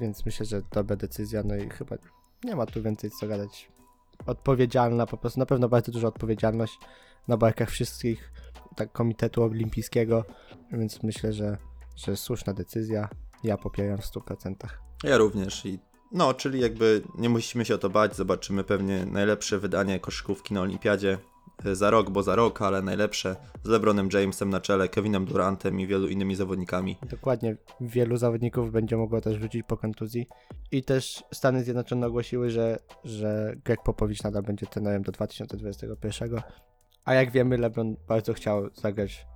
więc 0.00 0.26
myślę, 0.26 0.46
że 0.46 0.62
dobra 0.72 0.96
decyzja, 0.96 1.42
no 1.44 1.56
i 1.56 1.70
chyba 1.70 1.96
nie 2.44 2.56
ma 2.56 2.66
tu 2.66 2.82
więcej 2.82 3.10
co 3.10 3.28
gadać. 3.28 3.68
Odpowiedzialna, 4.26 5.06
po 5.06 5.16
prostu 5.16 5.40
na 5.40 5.46
pewno 5.46 5.68
bardzo 5.68 5.92
duża 5.92 6.08
odpowiedzialność 6.08 6.78
na 7.28 7.36
barkach 7.36 7.70
wszystkich, 7.70 8.32
tak 8.76 8.92
Komitetu 8.92 9.42
Olimpijskiego, 9.42 10.24
więc 10.72 11.02
myślę, 11.02 11.32
że, 11.32 11.56
że 11.96 12.16
słuszna 12.16 12.52
decyzja, 12.52 13.08
ja 13.44 13.56
popieram 13.56 13.98
w 13.98 14.04
100%. 14.04 14.54
Ja 15.04 15.16
również 15.16 15.66
i 15.66 15.78
no, 16.14 16.34
czyli 16.34 16.60
jakby 16.60 17.02
nie 17.18 17.28
musimy 17.28 17.64
się 17.64 17.74
o 17.74 17.78
to 17.78 17.90
bać, 17.90 18.16
zobaczymy 18.16 18.64
pewnie 18.64 19.06
najlepsze 19.06 19.58
wydanie 19.58 20.00
koszykówki 20.00 20.54
na 20.54 20.60
olimpiadzie 20.60 21.18
e, 21.64 21.74
za 21.74 21.90
rok, 21.90 22.10
bo 22.10 22.22
za 22.22 22.34
rok, 22.34 22.62
ale 22.62 22.82
najlepsze 22.82 23.36
z 23.64 23.68
LeBronem 23.68 24.08
Jamesem 24.12 24.50
na 24.50 24.60
czele, 24.60 24.88
Kevinem 24.88 25.24
Durantem 25.24 25.80
i 25.80 25.86
wielu 25.86 26.08
innymi 26.08 26.36
zawodnikami. 26.36 26.96
Dokładnie, 27.10 27.56
wielu 27.80 28.16
zawodników 28.16 28.72
będzie 28.72 28.96
mogło 28.96 29.20
też 29.20 29.38
wrócić 29.38 29.62
po 29.68 29.76
kontuzji. 29.76 30.26
I 30.72 30.82
też 30.82 31.24
Stany 31.32 31.64
Zjednoczone 31.64 32.06
ogłosiły, 32.06 32.50
że, 32.50 32.78
że 33.04 33.54
Greg 33.64 33.82
Popowicz 33.82 34.22
nadal 34.22 34.42
będzie 34.42 34.66
trenerem 34.66 35.02
do 35.02 35.12
2021. 35.12 36.40
A 37.04 37.14
jak 37.14 37.30
wiemy, 37.30 37.58
LeBron 37.58 37.96
bardzo 38.08 38.32
chciał 38.32 38.70
zagrać 38.74 39.26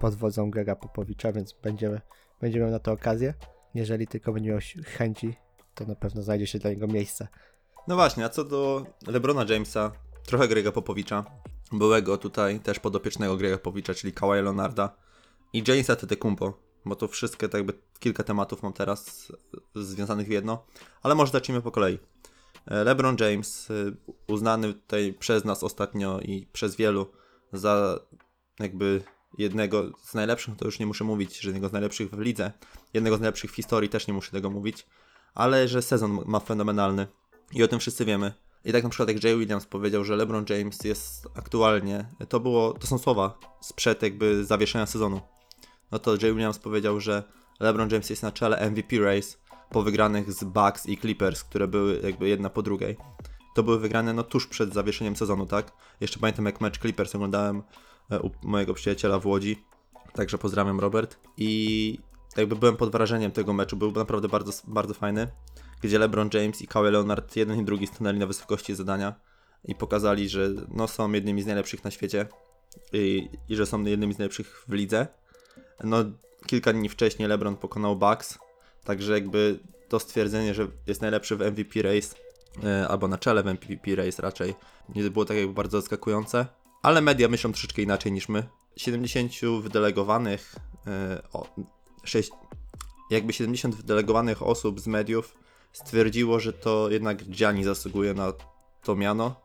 pod 0.00 0.14
wodzą 0.14 0.50
Grega 0.50 0.76
Popowicza, 0.76 1.32
więc 1.32 1.54
będziemy, 1.62 2.00
będziemy 2.40 2.64
miał 2.64 2.72
na 2.72 2.78
to 2.78 2.92
okazję. 2.92 3.34
Jeżeli 3.74 4.06
tylko 4.06 4.32
będzie 4.32 4.50
miał 4.50 4.60
chęci, 4.84 5.34
to 5.74 5.84
na 5.84 5.94
pewno 5.94 6.22
znajdzie 6.22 6.46
się 6.46 6.58
dla 6.58 6.70
niego 6.70 6.86
miejsce. 6.86 7.28
No 7.88 7.94
właśnie, 7.94 8.24
a 8.24 8.28
co 8.28 8.44
do 8.44 8.86
LeBrona 9.06 9.44
Jamesa, 9.48 9.92
trochę 10.26 10.48
Grega 10.48 10.72
Popowicza, 10.72 11.24
byłego 11.72 12.18
tutaj 12.18 12.60
też 12.60 12.80
podopiecznego 12.80 13.36
Grega 13.36 13.58
Popowicza, 13.58 13.94
czyli 13.94 14.12
Kawhi 14.12 14.42
Leonarda 14.42 14.96
i 15.52 15.64
Jamesa 15.68 15.96
Tetekumpo, 15.96 16.58
bo 16.84 16.96
to 16.96 17.08
wszystkie 17.08 17.48
tak 17.48 17.58
jakby 17.58 17.72
kilka 17.98 18.22
tematów 18.22 18.62
mam 18.62 18.72
teraz 18.72 19.32
związanych 19.74 20.26
w 20.26 20.30
jedno, 20.30 20.64
ale 21.02 21.14
może 21.14 21.32
zacznijmy 21.32 21.62
po 21.62 21.70
kolei. 21.70 21.98
E, 22.66 22.84
LeBron 22.84 23.16
James, 23.20 23.70
e, 23.70 23.74
uznany 24.26 24.74
tutaj 24.74 25.12
przez 25.18 25.44
nas 25.44 25.64
ostatnio 25.64 26.20
i 26.20 26.46
przez 26.52 26.76
wielu 26.76 27.12
za 27.52 28.00
jakby 28.60 29.02
jednego 29.38 29.90
z 30.04 30.14
najlepszych, 30.14 30.56
to 30.56 30.64
już 30.64 30.78
nie 30.78 30.86
muszę 30.86 31.04
mówić, 31.04 31.38
że 31.38 31.48
jednego 31.48 31.68
z 31.68 31.72
najlepszych 31.72 32.10
w 32.10 32.18
lidze, 32.18 32.52
jednego 32.94 33.16
z 33.16 33.20
najlepszych 33.20 33.52
w 33.52 33.54
historii 33.54 33.88
też 33.88 34.06
nie 34.06 34.14
muszę 34.14 34.30
tego 34.30 34.50
mówić, 34.50 34.86
ale 35.34 35.68
że 35.68 35.82
sezon 35.82 36.18
ma 36.26 36.40
fenomenalny 36.40 37.06
i 37.52 37.62
o 37.62 37.68
tym 37.68 37.78
wszyscy 37.78 38.04
wiemy. 38.04 38.32
I 38.64 38.72
tak 38.72 38.82
na 38.82 38.88
przykład 38.88 39.08
jak 39.08 39.24
Jay 39.24 39.36
Williams 39.36 39.66
powiedział, 39.66 40.04
że 40.04 40.16
LeBron 40.16 40.44
James 40.48 40.84
jest 40.84 41.28
aktualnie, 41.34 42.06
to 42.28 42.40
było, 42.40 42.72
to 42.72 42.86
są 42.86 42.98
słowa 42.98 43.38
sprzed 43.60 44.02
jakby 44.02 44.44
zawieszenia 44.44 44.86
sezonu. 44.86 45.20
No 45.92 45.98
to 45.98 46.10
Jay 46.10 46.32
Williams 46.32 46.58
powiedział, 46.58 47.00
że 47.00 47.22
LeBron 47.60 47.90
James 47.90 48.10
jest 48.10 48.22
na 48.22 48.32
czele 48.32 48.70
MVP 48.70 48.98
race 48.98 49.36
po 49.70 49.82
wygranych 49.82 50.32
z 50.32 50.44
Bucks 50.44 50.86
i 50.86 50.98
Clippers, 50.98 51.44
które 51.44 51.68
były 51.68 52.00
jakby 52.02 52.28
jedna 52.28 52.50
po 52.50 52.62
drugiej. 52.62 52.96
To 53.54 53.62
były 53.62 53.78
wygrane 53.78 54.12
no 54.12 54.22
tuż 54.22 54.46
przed 54.46 54.74
zawieszeniem 54.74 55.16
sezonu, 55.16 55.46
tak? 55.46 55.72
Jeszcze 56.00 56.20
pamiętam 56.20 56.46
jak 56.46 56.60
mecz 56.60 56.80
Clippers 56.80 57.14
oglądałem 57.14 57.62
e, 58.10 58.20
u 58.20 58.30
mojego 58.42 58.74
przyjaciela 58.74 59.18
w 59.18 59.26
Łodzi, 59.26 59.64
także 60.12 60.38
pozdrawiam 60.38 60.80
Robert. 60.80 61.18
I 61.36 61.98
jakby 62.36 62.56
byłem 62.56 62.76
pod 62.76 62.92
wrażeniem 62.92 63.30
tego 63.30 63.52
meczu, 63.52 63.76
był 63.76 63.92
naprawdę 63.92 64.28
bardzo, 64.28 64.52
bardzo 64.66 64.94
fajny 64.94 65.28
gdzie 65.82 65.98
LeBron 65.98 66.30
James 66.34 66.62
i 66.62 66.66
Kawhi 66.66 66.90
Leonard 66.90 67.36
jeden 67.36 67.60
i 67.60 67.64
drugi 67.64 67.86
stanęli 67.86 68.18
na 68.18 68.26
wysokości 68.26 68.74
zadania 68.74 69.14
i 69.64 69.74
pokazali, 69.74 70.28
że 70.28 70.50
no, 70.68 70.88
są 70.88 71.12
jednymi 71.12 71.42
z 71.42 71.46
najlepszych 71.46 71.84
na 71.84 71.90
świecie 71.90 72.26
i, 72.92 73.28
i 73.48 73.56
że 73.56 73.66
są 73.66 73.84
jednymi 73.84 74.14
z 74.14 74.18
najlepszych 74.18 74.64
w 74.68 74.72
lidze. 74.72 75.06
No, 75.84 76.04
kilka 76.46 76.72
dni 76.72 76.88
wcześniej 76.88 77.28
LeBron 77.28 77.56
pokonał 77.56 77.96
Bucks, 77.96 78.38
także 78.84 79.12
jakby 79.12 79.58
to 79.88 79.98
stwierdzenie, 80.00 80.54
że 80.54 80.68
jest 80.86 81.00
najlepszy 81.00 81.36
w 81.36 81.40
MVP 81.40 81.82
race, 81.82 82.16
e, 82.64 82.88
albo 82.88 83.08
na 83.08 83.18
czele 83.18 83.42
w 83.42 83.46
MVP 83.46 83.96
race 83.96 84.22
raczej, 84.22 84.54
nie 84.94 85.10
było 85.10 85.24
tak 85.24 85.36
jakby 85.36 85.54
bardzo 85.54 85.80
zaskakujące, 85.80 86.46
ale 86.82 87.00
media 87.00 87.28
myślą 87.28 87.52
troszeczkę 87.52 87.82
inaczej 87.82 88.12
niż 88.12 88.28
my. 88.28 88.48
70 88.76 89.32
wydelegowanych, 89.62 90.54
e, 90.86 91.22
6, 92.04 92.30
jakby 93.10 93.32
70 93.32 93.74
wydelegowanych 93.74 94.42
osób 94.42 94.80
z 94.80 94.86
mediów 94.86 95.34
stwierdziło, 95.72 96.40
że 96.40 96.52
to 96.52 96.90
jednak 96.90 97.24
Gianni 97.24 97.64
zasługuje 97.64 98.14
na 98.14 98.32
to 98.82 98.96
miano. 98.96 99.40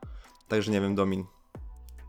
Także 0.48 0.72
nie 0.72 0.82
wiem, 0.82 0.96
Domin. 0.96 1.26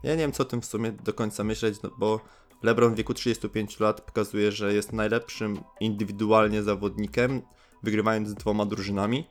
Ja 0.03 0.11
nie 0.11 0.19
wiem, 0.19 0.33
co 0.33 0.43
o 0.43 0.47
tym 0.47 0.61
w 0.61 0.67
sumie 0.67 0.93
do 0.93 1.13
końca 1.13 1.45
myśleć, 1.45 1.83
no 1.83 1.91
bo 1.99 2.21
LeBron 2.63 2.95
w 2.95 2.97
wieku 2.97 3.15
35 3.15 3.81
lat 3.81 4.01
pokazuje, 4.01 4.53
że 4.53 4.75
jest 4.75 4.93
najlepszym 4.93 5.61
indywidualnie 5.81 6.63
zawodnikiem, 6.63 7.43
wygrywając 7.83 8.29
z 8.29 8.35
dwoma 8.35 8.67
drużynami. 8.67 9.27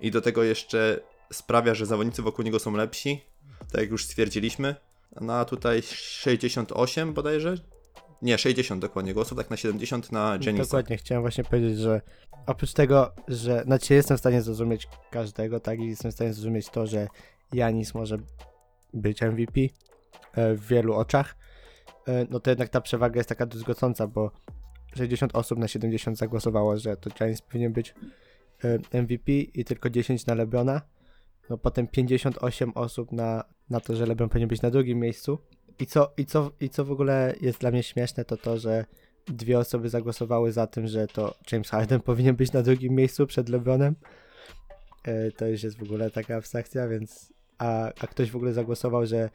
I 0.00 0.10
do 0.10 0.20
tego 0.20 0.42
jeszcze 0.42 1.00
sprawia, 1.32 1.74
że 1.74 1.86
zawodnicy 1.86 2.22
wokół 2.22 2.44
niego 2.44 2.58
są 2.58 2.76
lepsi, 2.76 3.20
tak 3.72 3.80
jak 3.80 3.90
już 3.90 4.04
stwierdziliśmy. 4.04 4.74
No 5.20 5.32
a 5.32 5.44
tutaj 5.44 5.82
68 5.82 7.14
bodajże? 7.14 7.54
Nie, 8.22 8.38
60 8.38 8.80
dokładnie 8.80 9.14
głosów, 9.14 9.38
tak 9.38 9.50
na 9.50 9.56
70 9.56 10.12
na 10.12 10.38
Jennisa. 10.46 10.64
Dokładnie, 10.64 10.96
chciałem 10.96 11.22
właśnie 11.22 11.44
powiedzieć, 11.44 11.78
że 11.78 12.00
oprócz 12.46 12.72
tego, 12.72 13.12
że 13.28 13.62
znaczy 13.64 13.94
jestem 13.94 14.16
w 14.16 14.20
stanie 14.20 14.42
zrozumieć 14.42 14.88
każdego, 15.10 15.60
tak, 15.60 15.80
i 15.80 15.86
jestem 15.86 16.10
w 16.10 16.14
stanie 16.14 16.32
zrozumieć 16.32 16.68
to, 16.68 16.86
że 16.86 17.08
Janis 17.52 17.94
może 17.94 18.18
być 18.94 19.22
MVP 19.22 19.60
e, 20.34 20.54
w 20.54 20.66
wielu 20.66 20.94
oczach, 20.94 21.36
e, 22.08 22.26
no 22.30 22.40
to 22.40 22.50
jednak 22.50 22.68
ta 22.68 22.80
przewaga 22.80 23.16
jest 23.18 23.28
taka 23.28 23.46
druzgocąca, 23.46 24.06
bo 24.06 24.30
60 24.94 25.36
osób 25.36 25.58
na 25.58 25.68
70 25.68 26.18
zagłosowało, 26.18 26.78
że 26.78 26.96
to 26.96 27.10
Janis 27.20 27.42
powinien 27.42 27.72
być 27.72 27.94
e, 28.64 29.02
MVP 29.02 29.32
i 29.32 29.64
tylko 29.64 29.90
10 29.90 30.26
na 30.26 30.34
LeBrona. 30.34 30.82
No 31.50 31.58
potem 31.58 31.86
58 31.86 32.72
osób 32.74 33.12
na, 33.12 33.44
na 33.70 33.80
to, 33.80 33.96
że 33.96 34.06
LeBron 34.06 34.28
powinien 34.28 34.48
być 34.48 34.62
na 34.62 34.70
drugim 34.70 34.98
miejscu. 34.98 35.38
I 35.78 35.86
co, 35.86 36.12
i, 36.16 36.26
co, 36.26 36.50
I 36.60 36.70
co 36.70 36.84
w 36.84 36.92
ogóle 36.92 37.34
jest 37.40 37.60
dla 37.60 37.70
mnie 37.70 37.82
śmieszne, 37.82 38.24
to 38.24 38.36
to, 38.36 38.58
że 38.58 38.84
dwie 39.26 39.58
osoby 39.58 39.88
zagłosowały 39.88 40.52
za 40.52 40.66
tym, 40.66 40.86
że 40.86 41.06
to 41.06 41.34
James 41.52 41.70
Harden 41.70 42.00
powinien 42.10 42.36
być 42.36 42.52
na 42.52 42.62
drugim 42.62 42.94
miejscu 42.94 43.26
przed 43.26 43.48
LeBronem. 43.48 43.94
E, 45.04 45.32
to 45.32 45.46
już 45.46 45.62
jest 45.62 45.78
w 45.78 45.82
ogóle 45.82 46.10
taka 46.10 46.36
abstrakcja, 46.36 46.88
więc. 46.88 47.32
A, 47.58 47.84
a 47.84 48.06
ktoś 48.06 48.30
w 48.30 48.36
ogóle 48.36 48.52
zagłosował, 48.52 49.06
że 49.06 49.30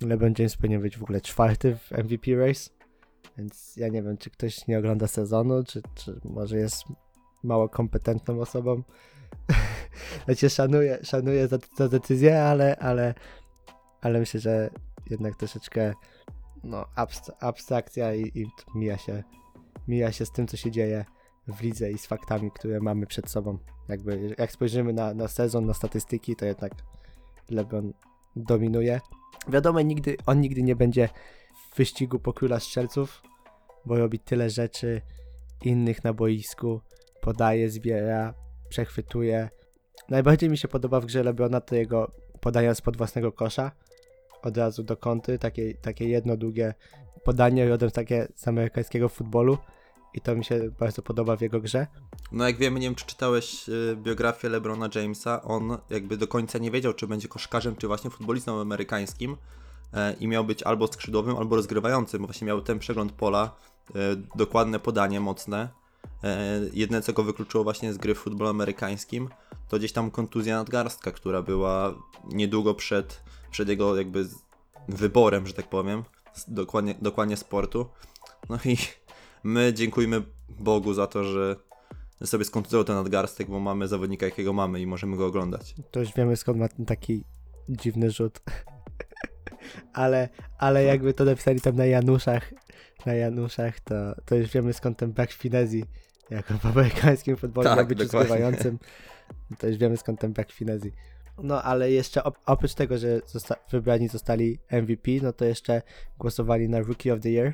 LeBron 0.00 0.34
James 0.38 0.56
powinien 0.56 0.82
być 0.82 0.98
w 0.98 1.02
ogóle 1.02 1.20
czwarty 1.20 1.76
w 1.76 1.90
MVP 1.90 2.36
race. 2.36 2.70
Więc 3.38 3.76
ja 3.76 3.88
nie 3.88 4.02
wiem, 4.02 4.16
czy 4.16 4.30
ktoś 4.30 4.66
nie 4.66 4.78
ogląda 4.78 5.06
sezonu, 5.06 5.64
czy, 5.64 5.82
czy 5.94 6.20
może 6.24 6.58
jest 6.58 6.84
mało 7.42 7.68
kompetentną 7.68 8.40
osobą. 8.40 8.82
znaczy, 10.24 10.50
szanuję, 10.50 10.98
szanuję 11.02 11.48
za 11.48 11.58
tę 11.58 11.88
decyzję, 11.88 12.42
ale, 12.42 12.76
ale, 12.76 13.14
ale 14.00 14.20
myślę, 14.20 14.40
że 14.40 14.70
jednak 15.10 15.36
troszeczkę 15.36 15.94
no, 16.64 16.84
abst- 16.96 17.32
abstrakcja 17.40 18.14
i, 18.14 18.22
i 18.34 18.46
mija, 18.74 18.98
się, 18.98 19.24
mija 19.88 20.12
się 20.12 20.26
z 20.26 20.32
tym, 20.32 20.46
co 20.46 20.56
się 20.56 20.70
dzieje 20.70 21.04
w 21.48 21.62
lidze 21.62 21.90
i 21.90 21.98
z 21.98 22.06
faktami, 22.06 22.50
które 22.50 22.80
mamy 22.80 23.06
przed 23.06 23.30
sobą. 23.30 23.58
Jakby, 23.88 24.34
jak 24.38 24.52
spojrzymy 24.52 24.92
na, 24.92 25.14
na 25.14 25.28
sezon, 25.28 25.66
na 25.66 25.74
statystyki, 25.74 26.36
to 26.36 26.44
jednak 26.44 26.72
LeBron 27.50 27.92
dominuje. 28.36 29.00
Wiadomo, 29.48 29.80
nigdy, 29.80 30.16
on 30.26 30.40
nigdy 30.40 30.62
nie 30.62 30.76
będzie 30.76 31.08
w 31.72 31.76
wyścigu 31.76 32.18
po 32.18 32.32
króla 32.32 32.60
strzelców, 32.60 33.22
bo 33.84 33.98
robi 33.98 34.18
tyle 34.18 34.50
rzeczy 34.50 35.02
innych 35.64 36.04
na 36.04 36.12
boisku, 36.12 36.80
podaje, 37.20 37.70
zbiera, 37.70 38.34
przechwytuje. 38.68 39.50
Najbardziej 40.08 40.50
mi 40.50 40.58
się 40.58 40.68
podoba 40.68 41.00
w 41.00 41.06
grze 41.06 41.22
LeBrona 41.22 41.60
to 41.60 41.74
jego 41.74 42.12
podania 42.40 42.74
spod 42.74 42.96
własnego 42.96 43.32
kosza, 43.32 43.72
od 44.42 44.56
razu 44.56 44.82
do 44.82 44.96
kąty, 44.96 45.38
takie, 45.38 45.74
takie 45.74 46.08
jedno 46.08 46.36
długie 46.36 46.74
podanie 47.24 47.68
rodem 47.68 47.90
takie 47.90 48.28
z 48.34 48.48
amerykańskiego 48.48 49.08
futbolu 49.08 49.58
i 50.14 50.20
to 50.20 50.36
mi 50.36 50.44
się 50.44 50.70
bardzo 50.80 51.02
podoba 51.02 51.36
w 51.36 51.40
jego 51.40 51.60
grze. 51.60 51.86
No 52.32 52.46
jak 52.46 52.56
wiemy, 52.56 52.80
nie 52.80 52.86
wiem 52.86 52.94
czy 52.94 53.06
czytałeś 53.06 53.68
y, 53.68 53.96
biografię 53.96 54.48
LeBrona 54.48 54.88
Jamesa, 54.94 55.42
on 55.42 55.78
jakby 55.90 56.16
do 56.16 56.28
końca 56.28 56.58
nie 56.58 56.70
wiedział, 56.70 56.92
czy 56.92 57.06
będzie 57.06 57.28
koszkarzem, 57.28 57.76
czy 57.76 57.86
właśnie 57.86 58.10
futbolistą 58.10 58.60
amerykańskim 58.60 59.36
e, 59.94 60.12
i 60.12 60.28
miał 60.28 60.44
być 60.44 60.62
albo 60.62 60.86
skrzydłowym, 60.86 61.36
albo 61.36 61.56
rozgrywającym. 61.56 62.24
Właśnie 62.24 62.46
miał 62.46 62.60
ten 62.60 62.78
przegląd 62.78 63.12
pola, 63.12 63.56
e, 63.94 63.98
dokładne 64.36 64.78
podanie 64.78 65.20
mocne. 65.20 65.68
E, 66.24 66.60
Jedne, 66.72 67.02
co 67.02 67.12
go 67.12 67.22
wykluczyło 67.24 67.64
właśnie 67.64 67.92
z 67.92 67.98
gry 67.98 68.14
w 68.14 68.18
futbolu 68.18 68.50
amerykańskim, 68.50 69.28
to 69.68 69.78
gdzieś 69.78 69.92
tam 69.92 70.10
kontuzja 70.10 70.56
nadgarstka, 70.56 71.12
która 71.12 71.42
była 71.42 71.94
niedługo 72.24 72.74
przed, 72.74 73.20
przed 73.50 73.68
jego 73.68 73.96
jakby 73.96 74.26
wyborem, 74.88 75.46
że 75.46 75.52
tak 75.52 75.68
powiem, 75.68 76.04
dokładnie, 76.48 76.94
dokładnie 77.02 77.36
sportu. 77.36 77.88
No 78.48 78.58
i 78.64 78.76
my 79.44 79.72
dziękujmy 79.72 80.22
Bogu 80.48 80.94
za 80.94 81.06
to, 81.06 81.24
że 81.24 81.56
sobie 82.24 82.44
skontuzował 82.44 82.84
ten 82.84 82.96
nadgarstek, 82.96 83.48
bo 83.48 83.60
mamy 83.60 83.88
zawodnika 83.88 84.26
jakiego 84.26 84.52
mamy 84.52 84.80
i 84.80 84.86
możemy 84.86 85.16
go 85.16 85.26
oglądać. 85.26 85.74
To 85.90 86.00
już 86.00 86.14
wiemy 86.14 86.36
skąd 86.36 86.58
ma 86.58 86.68
ten 86.68 86.86
taki 86.86 87.24
dziwny 87.68 88.10
rzut. 88.10 88.40
ale, 89.92 90.28
ale 90.58 90.84
jakby 90.84 91.14
to 91.14 91.24
napisali 91.24 91.60
tam 91.60 91.76
na 91.76 91.86
Januszach, 91.86 92.54
na 93.06 93.14
Januszach, 93.14 93.80
to, 93.80 93.94
to 94.24 94.34
już 94.34 94.50
wiemy 94.50 94.72
skąd 94.72 94.98
ten 94.98 95.12
brak 95.12 95.32
finezji, 95.32 95.84
jako 96.30 96.54
w 96.54 96.66
amerykańskim 96.76 97.36
futbolu 97.36 97.64
Tak, 97.64 97.88
być. 97.88 97.98
To 99.58 99.66
już 99.66 99.76
wiemy 99.76 99.96
skąd 99.96 100.20
ten 100.20 100.32
brak 100.32 100.52
finezji. 100.52 100.92
No 101.42 101.62
ale 101.62 101.90
jeszcze 101.90 102.20
op- 102.20 102.38
oprócz 102.46 102.74
tego, 102.74 102.98
że 102.98 103.20
zosta- 103.26 103.56
wybrani 103.70 104.08
zostali 104.08 104.58
MVP, 104.70 105.10
no 105.22 105.32
to 105.32 105.44
jeszcze 105.44 105.82
głosowali 106.18 106.68
na 106.68 106.80
Rookie 106.80 107.14
of 107.14 107.20
the 107.20 107.28
Year, 107.30 107.52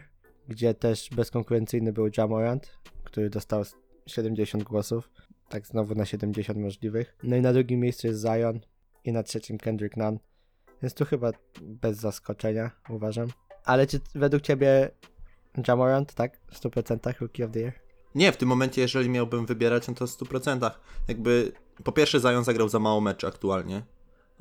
gdzie 0.48 0.74
też 0.74 1.10
bezkonkurencyjny 1.16 1.92
był 1.92 2.08
Jamorant, 2.18 2.78
który 3.04 3.30
dostał 3.30 3.62
70 4.06 4.64
głosów. 4.64 5.10
Tak 5.48 5.66
znowu 5.66 5.94
na 5.94 6.04
70 6.04 6.58
możliwych. 6.58 7.16
No 7.22 7.36
i 7.36 7.40
na 7.40 7.52
drugim 7.52 7.80
miejscu 7.80 8.06
jest 8.06 8.20
Zion 8.20 8.60
i 9.04 9.12
na 9.12 9.22
trzecim 9.22 9.58
Kendrick 9.58 9.96
Nunn. 9.96 10.18
Więc 10.82 10.94
tu 10.94 11.04
chyba 11.04 11.30
bez 11.62 11.96
zaskoczenia, 11.96 12.70
uważam. 12.88 13.28
Ale 13.64 13.86
czy 13.86 14.00
według 14.14 14.42
ciebie 14.42 14.90
Jamorant, 15.68 16.14
tak? 16.14 16.40
W 16.50 16.58
100% 16.60 17.20
Rookie 17.20 17.44
of 17.44 17.50
the 17.50 17.60
Year? 17.60 17.72
Nie, 18.14 18.32
w 18.32 18.36
tym 18.36 18.48
momencie, 18.48 18.82
jeżeli 18.82 19.08
miałbym 19.10 19.46
wybierać, 19.46 19.88
no 19.88 19.94
to 19.94 20.06
w 20.06 20.10
100%. 20.10 20.70
Jakby, 21.08 21.52
po 21.84 21.92
pierwsze, 21.92 22.20
Zion 22.20 22.44
zagrał 22.44 22.68
za 22.68 22.78
mało 22.78 23.00
meczy 23.00 23.26
aktualnie. 23.26 23.82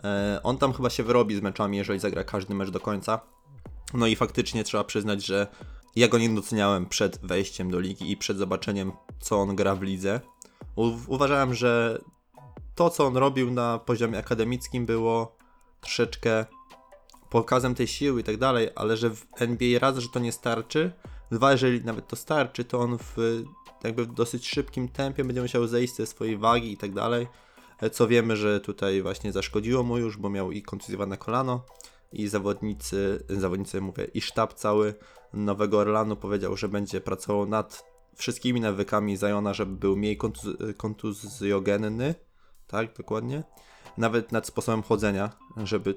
E, 0.04 0.40
on 0.44 0.58
tam 0.58 0.74
chyba 0.74 0.90
się 0.90 1.04
wyrobi 1.04 1.36
z 1.36 1.42
meczami, 1.42 1.78
jeżeli 1.78 2.00
zagra 2.00 2.24
każdy 2.24 2.54
mecz 2.54 2.70
do 2.70 2.80
końca. 2.80 3.20
No 3.94 4.08
i 4.08 4.16
faktycznie 4.16 4.64
trzeba 4.64 4.84
przyznać, 4.84 5.26
że 5.26 5.48
ja 5.96 6.08
go 6.08 6.18
nie 6.18 6.30
doceniałem 6.30 6.86
przed 6.86 7.26
wejściem 7.26 7.72
do 7.72 7.80
ligi 7.80 8.12
i 8.12 8.18
przed 8.18 8.38
zobaczeniem, 8.38 8.92
co 9.20 9.42
on 9.42 9.56
gra 9.56 9.76
w 9.76 9.82
lidze. 9.82 10.22
Uważałem, 11.08 11.54
że 11.54 12.02
to, 12.76 12.90
co 12.90 13.06
on 13.06 13.18
robił 13.18 13.52
na 13.52 13.80
poziomie 13.80 14.18
akademickim, 14.18 14.86
było 14.86 15.38
troszeczkę 15.82 16.46
pokazem 17.30 17.76
tej 17.76 17.88
siły 17.88 18.22
i 18.22 18.24
tak 18.24 18.38
dalej, 18.38 18.70
ale 18.76 18.98
że 18.98 19.10
w 19.10 19.26
NBA 19.36 19.80
raz, 19.80 19.98
że 19.98 20.10
to 20.10 20.20
nie 20.20 20.32
starczy, 20.32 20.92
dwa, 21.32 21.52
jeżeli 21.52 21.86
nawet 21.86 22.08
to 22.08 22.16
starczy, 22.16 22.66
to 22.66 22.80
on 22.80 22.98
w 22.98 23.44
jakby 23.84 24.06
w 24.06 24.14
dosyć 24.14 24.48
szybkim 24.48 24.88
tempie 24.90 25.24
będzie 25.24 25.42
musiał 25.42 25.68
zejść 25.68 25.96
ze 25.96 26.06
swojej 26.06 26.38
wagi 26.38 26.72
i 26.72 26.78
tak 26.78 26.94
dalej. 26.94 27.28
E, 27.82 27.90
Co 27.90 28.08
wiemy, 28.08 28.38
że 28.38 28.60
tutaj 28.60 29.02
właśnie 29.02 29.32
zaszkodziło 29.32 29.84
mu 29.84 29.98
już, 29.98 30.18
bo 30.18 30.30
miał 30.30 30.52
i 30.52 30.62
kontuzjowane 30.62 31.18
kolano 31.18 31.66
i 32.12 32.28
zawodnicy, 32.28 33.24
zawodnicy 33.30 33.82
mówię, 33.82 34.06
i 34.14 34.22
sztab 34.22 34.54
cały 34.54 34.94
Nowego 35.34 35.78
Orlanu 35.80 36.16
powiedział, 36.16 36.58
że 36.58 36.70
będzie 36.70 37.02
pracował 37.02 37.46
nad 37.46 37.86
wszystkimi 38.16 38.62
nawykami 38.62 39.18
Zajona, 39.18 39.54
żeby 39.54 39.76
był 39.76 39.96
mniej 39.98 40.18
kontuz- 40.18 40.74
kontuzjogenny, 40.78 42.16
tak, 42.68 42.94
dokładnie. 42.98 43.44
Nawet 43.98 44.32
nad 44.32 44.48
sposobem 44.48 44.84
chodzenia, 44.84 45.30
żeby 45.64 45.96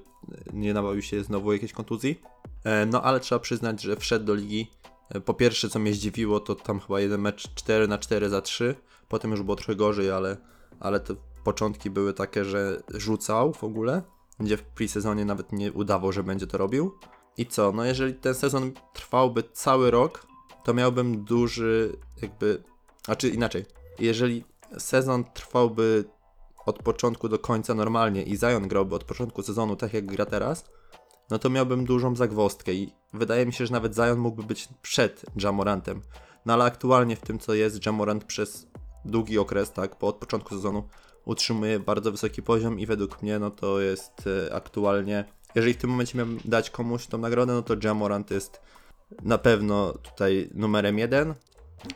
nie 0.52 0.74
nabawił 0.74 1.02
się 1.02 1.24
znowu 1.24 1.52
jakiejś 1.52 1.72
kontuzji. 1.72 2.20
E, 2.64 2.86
No 2.86 3.02
ale 3.02 3.20
trzeba 3.20 3.38
przyznać, 3.38 3.82
że 3.82 3.96
wszedł 3.96 4.24
do 4.24 4.34
ligi. 4.34 4.70
E, 5.08 5.20
Po 5.20 5.34
pierwsze, 5.34 5.68
co 5.68 5.78
mnie 5.78 5.92
zdziwiło, 5.94 6.40
to 6.40 6.54
tam 6.54 6.80
chyba 6.80 7.00
jeden 7.00 7.20
mecz 7.20 7.54
4 7.54 7.88
na 7.88 7.98
4 7.98 8.28
za 8.28 8.40
3. 8.40 8.74
Potem 9.08 9.30
już 9.30 9.42
było 9.42 9.56
trochę 9.56 9.76
gorzej, 9.76 10.10
ale, 10.10 10.36
ale 10.80 11.00
te 11.00 11.14
początki 11.44 11.90
były 11.90 12.12
takie, 12.12 12.44
że 12.44 12.82
rzucał 12.94 13.52
w 13.52 13.64
ogóle, 13.64 14.02
gdzie 14.40 14.56
w 14.56 14.62
pre-sezonie 14.62 15.24
nawet 15.24 15.52
nie 15.52 15.72
udawał, 15.72 16.12
że 16.12 16.22
będzie 16.22 16.46
to 16.46 16.58
robił. 16.58 16.98
I 17.36 17.46
co? 17.46 17.72
No 17.72 17.84
jeżeli 17.84 18.14
ten 18.14 18.34
sezon 18.34 18.72
trwałby 18.94 19.42
cały 19.52 19.90
rok, 19.90 20.26
to 20.64 20.74
miałbym 20.74 21.24
duży 21.24 21.96
jakby... 22.22 22.62
Znaczy 23.04 23.28
inaczej, 23.28 23.64
jeżeli 23.98 24.44
sezon 24.78 25.24
trwałby 25.24 26.04
od 26.66 26.82
początku 26.82 27.28
do 27.28 27.38
końca 27.38 27.74
normalnie 27.74 28.22
i 28.22 28.36
Zion 28.36 28.68
grałby 28.68 28.94
od 28.94 29.04
początku 29.04 29.42
sezonu 29.42 29.76
tak 29.76 29.94
jak 29.94 30.06
gra 30.06 30.26
teraz, 30.26 30.64
no 31.30 31.38
to 31.38 31.50
miałbym 31.50 31.84
dużą 31.84 32.16
zagwozdkę 32.16 32.72
i 32.72 32.92
wydaje 33.12 33.46
mi 33.46 33.52
się, 33.52 33.66
że 33.66 33.72
nawet 33.72 33.94
Zion 33.94 34.18
mógłby 34.18 34.42
być 34.42 34.68
przed 34.82 35.24
Jamorantem. 35.36 36.02
No 36.46 36.52
ale 36.52 36.64
aktualnie 36.64 37.16
w 37.16 37.20
tym 37.20 37.38
co 37.38 37.54
jest, 37.54 37.86
Jamorant 37.86 38.24
przez 38.24 38.66
długi 39.04 39.38
okres, 39.38 39.72
tak, 39.72 39.96
po 39.96 40.08
od 40.08 40.16
początku 40.16 40.54
sezonu 40.54 40.88
utrzymuje 41.24 41.80
bardzo 41.80 42.12
wysoki 42.12 42.42
poziom 42.42 42.80
i 42.80 42.86
według 42.86 43.22
mnie 43.22 43.38
no 43.38 43.50
to 43.50 43.80
jest 43.80 44.12
e, 44.26 44.54
aktualnie, 44.54 45.24
jeżeli 45.54 45.74
w 45.74 45.76
tym 45.76 45.90
momencie 45.90 46.18
miałbym 46.18 46.40
dać 46.44 46.70
komuś 46.70 47.06
tą 47.06 47.18
nagrodę, 47.18 47.52
no 47.52 47.62
to 47.62 47.74
Jamorant 47.84 48.30
jest 48.30 48.60
na 49.22 49.38
pewno 49.38 49.92
tutaj 49.92 50.50
numerem 50.54 50.98
jeden. 50.98 51.34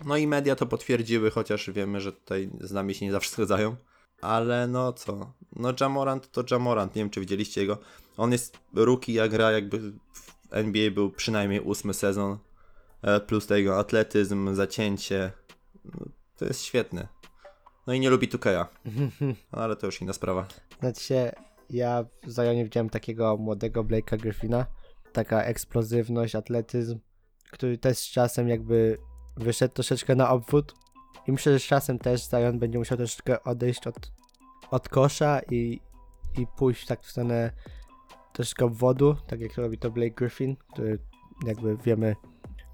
No 0.05 0.17
i 0.17 0.27
media 0.27 0.57
to 0.57 0.67
potwierdziły, 0.67 1.31
chociaż 1.31 1.71
wiemy, 1.71 2.01
że 2.01 2.13
tutaj 2.13 2.51
z 2.61 2.73
nami 2.73 2.95
się 2.95 3.07
nie 3.07 3.13
zawsze 3.13 3.31
zgadzają. 3.33 3.77
Ale 4.21 4.67
no 4.67 4.93
co? 4.93 5.33
No 5.57 5.73
Jamorant 5.81 6.31
to 6.31 6.45
Jamorant, 6.51 6.95
nie 6.95 7.03
wiem 7.03 7.11
czy 7.11 7.21
widzieliście 7.21 7.61
jego. 7.61 7.79
On 8.21 8.33
jest 8.33 8.59
rookie, 8.75 9.23
a 9.23 9.29
gra 9.29 9.53
jakby 9.53 9.79
w 10.13 10.35
NBA 10.51 10.91
był 10.91 11.11
przynajmniej 11.11 11.61
ósmy 11.61 11.95
sezon. 11.95 12.39
E, 13.03 13.21
Plus 13.21 13.47
tego 13.47 13.79
atletyzm, 13.79 14.55
zacięcie. 14.55 15.33
No, 15.85 16.07
to 16.37 16.45
jest 16.45 16.63
świetne. 16.63 17.09
No 17.87 17.93
i 17.93 18.01
nie 18.01 18.11
lubi 18.11 18.29
Tukeja. 18.29 18.67
Ale 19.53 19.77
to 19.77 19.87
już 19.87 20.03
inna 20.03 20.13
sprawa. 20.13 20.47
Znaczy 20.81 21.33
ja 21.71 22.05
w 22.27 22.31
Zionie 22.31 22.65
widziałem 22.65 22.91
takiego 22.91 23.37
młodego 23.37 23.85
Blake'a 23.85 24.17
Griffina, 24.17 24.67
taka 25.13 25.43
eksplozywność, 25.43 26.35
atletyzm, 26.35 26.99
który 27.51 27.79
też 27.79 27.99
z 27.99 28.11
czasem 28.11 28.49
jakby 28.49 28.99
wyszedł 29.37 29.75
troszeczkę 29.75 30.15
na 30.17 30.31
obwód 30.31 30.75
i 31.27 31.33
myślę, 31.33 31.53
że 31.53 31.59
z 31.59 31.63
czasem 31.63 31.99
też 31.99 32.29
Zion 32.29 32.59
będzie 32.59 32.79
musiał 32.79 32.99
troszeczkę 32.99 33.45
odejść 33.45 33.87
od, 33.87 34.13
od 34.71 34.89
kosza 34.89 35.41
i, 35.51 35.81
i 36.39 36.47
pójść 36.57 36.87
tak 36.87 37.03
w 37.03 37.11
stronę 37.11 37.53
troszeczkę 38.33 38.65
obwodu, 38.65 39.17
tak 39.27 39.41
jak 39.41 39.57
robi 39.57 39.79
to 39.79 39.91
Blake 39.91 40.15
Griffin, 40.15 40.57
który 40.57 40.99
jakby 41.47 41.77
wiemy 41.77 42.17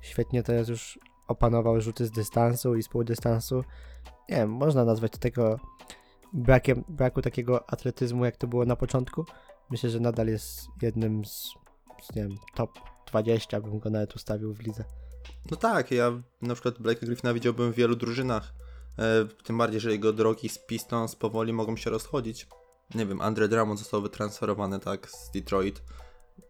świetnie 0.00 0.42
teraz 0.42 0.68
już 0.68 0.98
opanował 1.28 1.80
rzuty 1.80 2.06
z 2.06 2.10
dystansu 2.10 2.74
i 2.74 2.82
z 2.82 2.88
półdystansu. 2.88 3.64
Nie 4.28 4.36
wiem, 4.36 4.50
można 4.50 4.84
nazwać 4.84 5.12
tego 5.12 5.60
brakiem, 6.32 6.84
braku 6.88 7.22
takiego 7.22 7.70
atletyzmu, 7.70 8.24
jak 8.24 8.36
to 8.36 8.46
było 8.46 8.64
na 8.64 8.76
początku. 8.76 9.24
Myślę, 9.70 9.90
że 9.90 10.00
nadal 10.00 10.26
jest 10.26 10.68
jednym 10.82 11.24
z, 11.24 11.54
z 12.02 12.14
nie 12.14 12.22
wiem, 12.22 12.36
top 12.54 12.70
20, 13.06 13.60
bym 13.60 13.78
go 13.78 13.90
nawet 13.90 14.16
ustawił 14.16 14.54
w 14.54 14.60
lidze. 14.60 14.84
No 15.50 15.56
tak, 15.56 15.90
ja 15.90 16.22
na 16.42 16.54
przykład 16.54 16.78
Blake'a 16.78 17.06
Griffina 17.06 17.34
widziałbym 17.34 17.72
w 17.72 17.76
wielu 17.76 17.96
drużynach. 17.96 18.54
E, 18.98 19.24
tym 19.44 19.58
bardziej, 19.58 19.80
że 19.80 19.92
jego 19.92 20.12
drogi 20.12 20.48
z 20.48 20.58
Pistons 20.58 21.16
powoli 21.16 21.52
mogą 21.52 21.76
się 21.76 21.90
rozchodzić. 21.90 22.46
Nie 22.94 23.06
wiem, 23.06 23.20
Andre 23.20 23.48
Drummond 23.48 23.78
został 23.78 24.02
wytransferowany 24.02 24.80
tak 24.80 25.10
z 25.10 25.30
Detroit. 25.30 25.82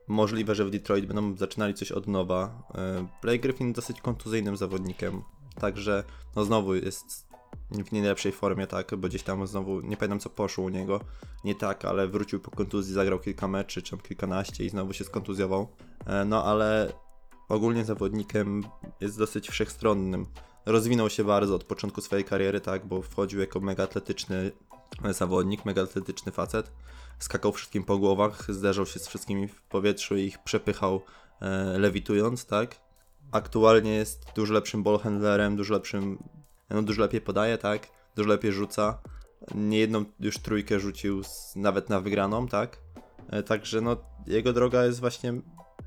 Możliwe, 0.09 0.55
że 0.55 0.64
w 0.64 0.70
Detroit 0.70 1.07
będą 1.07 1.37
zaczynali 1.37 1.75
coś 1.75 1.92
od 1.92 2.07
nowa. 2.07 2.62
E, 2.75 3.07
Blake 3.22 3.38
Griffin 3.38 3.72
dosyć 3.72 4.01
kontuzyjnym 4.01 4.57
zawodnikiem, 4.57 5.22
także 5.61 6.05
no 6.37 6.44
znowu 6.44 6.75
jest 6.75 7.27
w 7.70 7.92
nie 7.92 8.01
najlepszej 8.01 8.33
formie, 8.33 8.66
tak, 8.66 8.96
bo 8.96 9.09
gdzieś 9.09 9.22
tam 9.22 9.46
znowu, 9.46 9.81
nie 9.81 9.96
pamiętam 9.96 10.20
co 10.20 10.31
poszło 10.31 10.64
u 10.64 10.68
niego, 10.68 11.01
nie 11.44 11.55
tak, 11.55 11.85
ale 11.85 12.09
wrócił 12.09 12.40
po 12.40 12.51
kontuzji, 12.51 12.94
zagrał 12.94 13.18
kilka 13.18 13.49
meczy, 13.49 13.83
czy 13.83 13.99
kilkanaście 13.99 14.64
i 14.64 14.70
znowu 14.70 14.92
się 14.92 15.05
skontuzjował. 15.05 15.68
E, 16.07 16.25
No 16.25 16.44
ale 16.44 16.92
ogólnie 17.49 17.85
zawodnikiem 17.85 18.62
jest 19.01 19.18
dosyć 19.18 19.49
wszechstronnym. 19.49 20.27
Rozwinął 20.66 21.11
się 21.11 21.25
bardzo 21.25 21.55
od 21.55 21.64
początku 21.64 22.01
swojej 22.01 22.25
kariery, 22.25 22.61
tak, 22.61 22.87
bo 22.87 23.03
wchodził 23.03 23.40
jako 23.40 23.61
mega 23.61 23.85
atletyczny 23.85 24.53
zawodnik, 25.11 25.64
mega 25.64 25.83
atletyczny 25.83 26.33
facet. 26.33 26.72
Skakał 27.18 27.53
wszystkim 27.53 27.85
po 27.85 27.99
głowach, 27.99 28.44
zderzał 28.49 28.87
się 28.87 28.99
z 28.99 29.09
wszystkimi 29.09 29.49
w 29.49 29.62
powietrzu 29.62 30.16
i 30.16 30.22
ich 30.22 30.38
przepychał 30.38 31.03
e, 31.40 31.79
lewitując, 31.79 32.46
tak. 32.46 32.77
Aktualnie 33.33 33.94
jest 33.94 34.27
dużo 34.37 34.55
lepszym 34.55 34.83
ballhandlerem, 34.83 35.57
dużo 35.57 35.75
lepszym, 35.75 36.18
no 36.70 36.83
dużo 36.83 37.03
lepiej 37.03 37.20
podaje, 37.20 37.59
tak, 37.59 37.88
dużo 38.16 38.29
lepiej 38.29 38.53
rzuca. 38.53 38.99
Niejedną 39.55 40.05
już 40.20 40.38
trójkę 40.38 40.81
rzucił 40.81 41.25
z, 41.25 41.57
nawet 41.57 41.90
na 41.90 42.01
wygraną, 42.01 42.49
tak. 42.49 42.79
E, 43.31 43.42
Także 43.42 43.81
no, 43.81 43.96
jego 44.27 44.53
droga 44.53 44.85
jest 44.85 45.01
właśnie, 45.01 45.33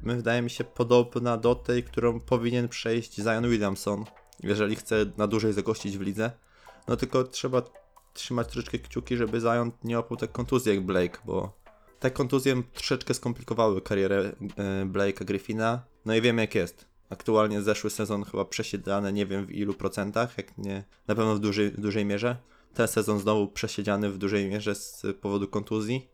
my 0.02 0.16
wydaje 0.16 0.42
mi 0.42 0.50
się, 0.50 0.64
podobna 0.64 1.38
do 1.38 1.56
tej, 1.56 1.84
którą 1.84 2.20
powinien 2.20 2.68
przejść 2.68 3.16
Zion 3.16 3.50
Williamson, 3.50 4.06
jeżeli 4.44 4.76
chce 4.76 4.96
na 5.18 5.28
dłużej 5.28 5.54
zagościć 5.54 5.98
w 5.98 6.02
lidze. 6.02 6.32
No 6.88 6.98
tylko 6.98 7.24
trzeba 7.24 7.62
trzymać 8.20 8.48
troszeczkę 8.48 8.80
kciuki, 8.80 9.18
żeby 9.18 9.40
Zion 9.40 9.72
nie 9.84 10.00
opał 10.00 10.18
tak 10.18 10.32
kontuzji 10.32 10.76
jak 10.76 10.86
Blake, 10.86 11.20
bo 11.26 11.60
te 12.00 12.12
kontuzje 12.12 12.64
troszeczkę 12.74 13.14
skomplikowały 13.14 13.82
karierę 13.82 14.20
e, 14.20 14.86
Blake'a 14.86 15.26
Griffina. 15.26 15.84
No 16.06 16.16
i 16.16 16.22
wiemy 16.22 16.42
jak 16.42 16.56
jest. 16.56 16.86
Aktualnie 17.10 17.62
zeszły 17.62 17.90
sezon 17.90 18.24
chyba 18.24 18.46
przesiedziany, 18.46 19.14
nie 19.14 19.26
wiem 19.26 19.46
w 19.46 19.52
ilu 19.52 19.74
procentach, 19.74 20.38
jak 20.38 20.58
nie, 20.58 20.84
na 21.08 21.16
pewno 21.16 21.36
w 21.36 21.40
dużej, 21.40 21.72
dużej 21.72 22.06
mierze. 22.06 22.38
Ten 22.74 22.88
sezon 22.88 23.20
znowu 23.20 23.48
przesiedziany 23.48 24.10
w 24.10 24.18
dużej 24.18 24.50
mierze 24.50 24.76
z 24.76 25.06
powodu 25.22 25.48
kontuzji 25.48 26.10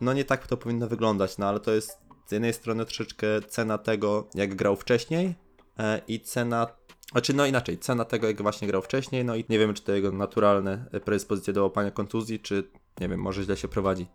no 0.00 0.12
nie 0.12 0.24
tak 0.24 0.46
to 0.46 0.56
powinno 0.56 0.88
wyglądać, 0.88 1.38
no 1.38 1.48
ale 1.48 1.60
to 1.60 1.72
jest 1.72 1.98
z 2.26 2.32
jednej 2.32 2.52
strony 2.52 2.84
troszeczkę 2.84 3.26
cena 3.48 3.78
tego, 3.78 4.28
jak 4.34 4.54
grał 4.54 4.76
wcześniej 4.76 5.34
e, 5.78 6.00
i 6.08 6.20
cena, 6.20 6.66
znaczy 7.12 7.34
no 7.34 7.46
inaczej, 7.46 7.78
cena 7.78 8.04
tego, 8.04 8.26
jak 8.26 8.42
właśnie 8.42 8.68
grał 8.68 8.82
wcześniej, 8.82 9.24
no 9.24 9.36
i 9.36 9.44
nie 9.48 9.58
wiemy, 9.58 9.74
czy 9.74 9.82
to 9.82 9.92
jego 9.92 10.12
naturalne 10.12 10.84
e, 10.92 11.00
predyspozycje 11.00 11.52
do 11.52 11.62
łapania 11.62 11.90
kontuzji, 11.90 12.40
czy 12.40 12.70
nie 13.00 13.08
wiem, 13.08 13.20
może 13.20 13.42
źle 13.42 13.56
się 13.56 13.68
prowadzi. 13.68 14.06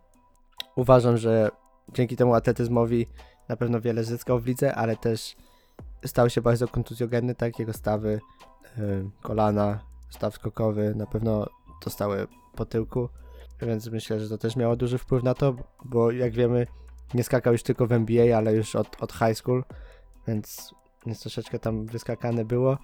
Uważam, 0.76 1.16
że 1.16 1.50
dzięki 1.92 2.16
temu 2.16 2.34
atletyzmowi 2.34 3.06
na 3.48 3.56
pewno 3.56 3.80
wiele 3.80 4.04
zyskał 4.04 4.40
w 4.40 4.46
lidze, 4.46 4.74
ale 4.74 4.96
też 4.96 5.36
stał 6.04 6.30
się 6.30 6.40
bardzo 6.40 6.68
kontuzjogenny, 6.68 7.34
tak? 7.34 7.58
Jego 7.58 7.72
stawy, 7.72 8.20
y, 8.78 9.10
kolana, 9.22 9.80
staw 10.10 10.34
skokowy 10.34 10.94
na 10.94 11.06
pewno 11.06 11.46
dostały 11.84 12.26
po 12.56 12.64
tyłku, 12.64 13.08
więc 13.62 13.88
myślę, 13.88 14.20
że 14.20 14.28
to 14.28 14.38
też 14.38 14.56
miało 14.56 14.76
duży 14.76 14.98
wpływ 14.98 15.22
na 15.22 15.34
to, 15.34 15.54
bo 15.84 16.10
jak 16.10 16.32
wiemy, 16.32 16.66
nie 17.14 17.24
skakał 17.24 17.52
już 17.52 17.62
tylko 17.62 17.86
w 17.86 17.92
NBA, 17.92 18.38
ale 18.38 18.54
już 18.54 18.76
od, 18.76 19.02
od 19.02 19.12
high 19.12 19.34
school, 19.34 19.64
więc, 20.26 20.74
więc 21.06 21.20
troszeczkę 21.20 21.58
tam 21.58 21.86
wyskakane 21.86 22.44
było. 22.44 22.78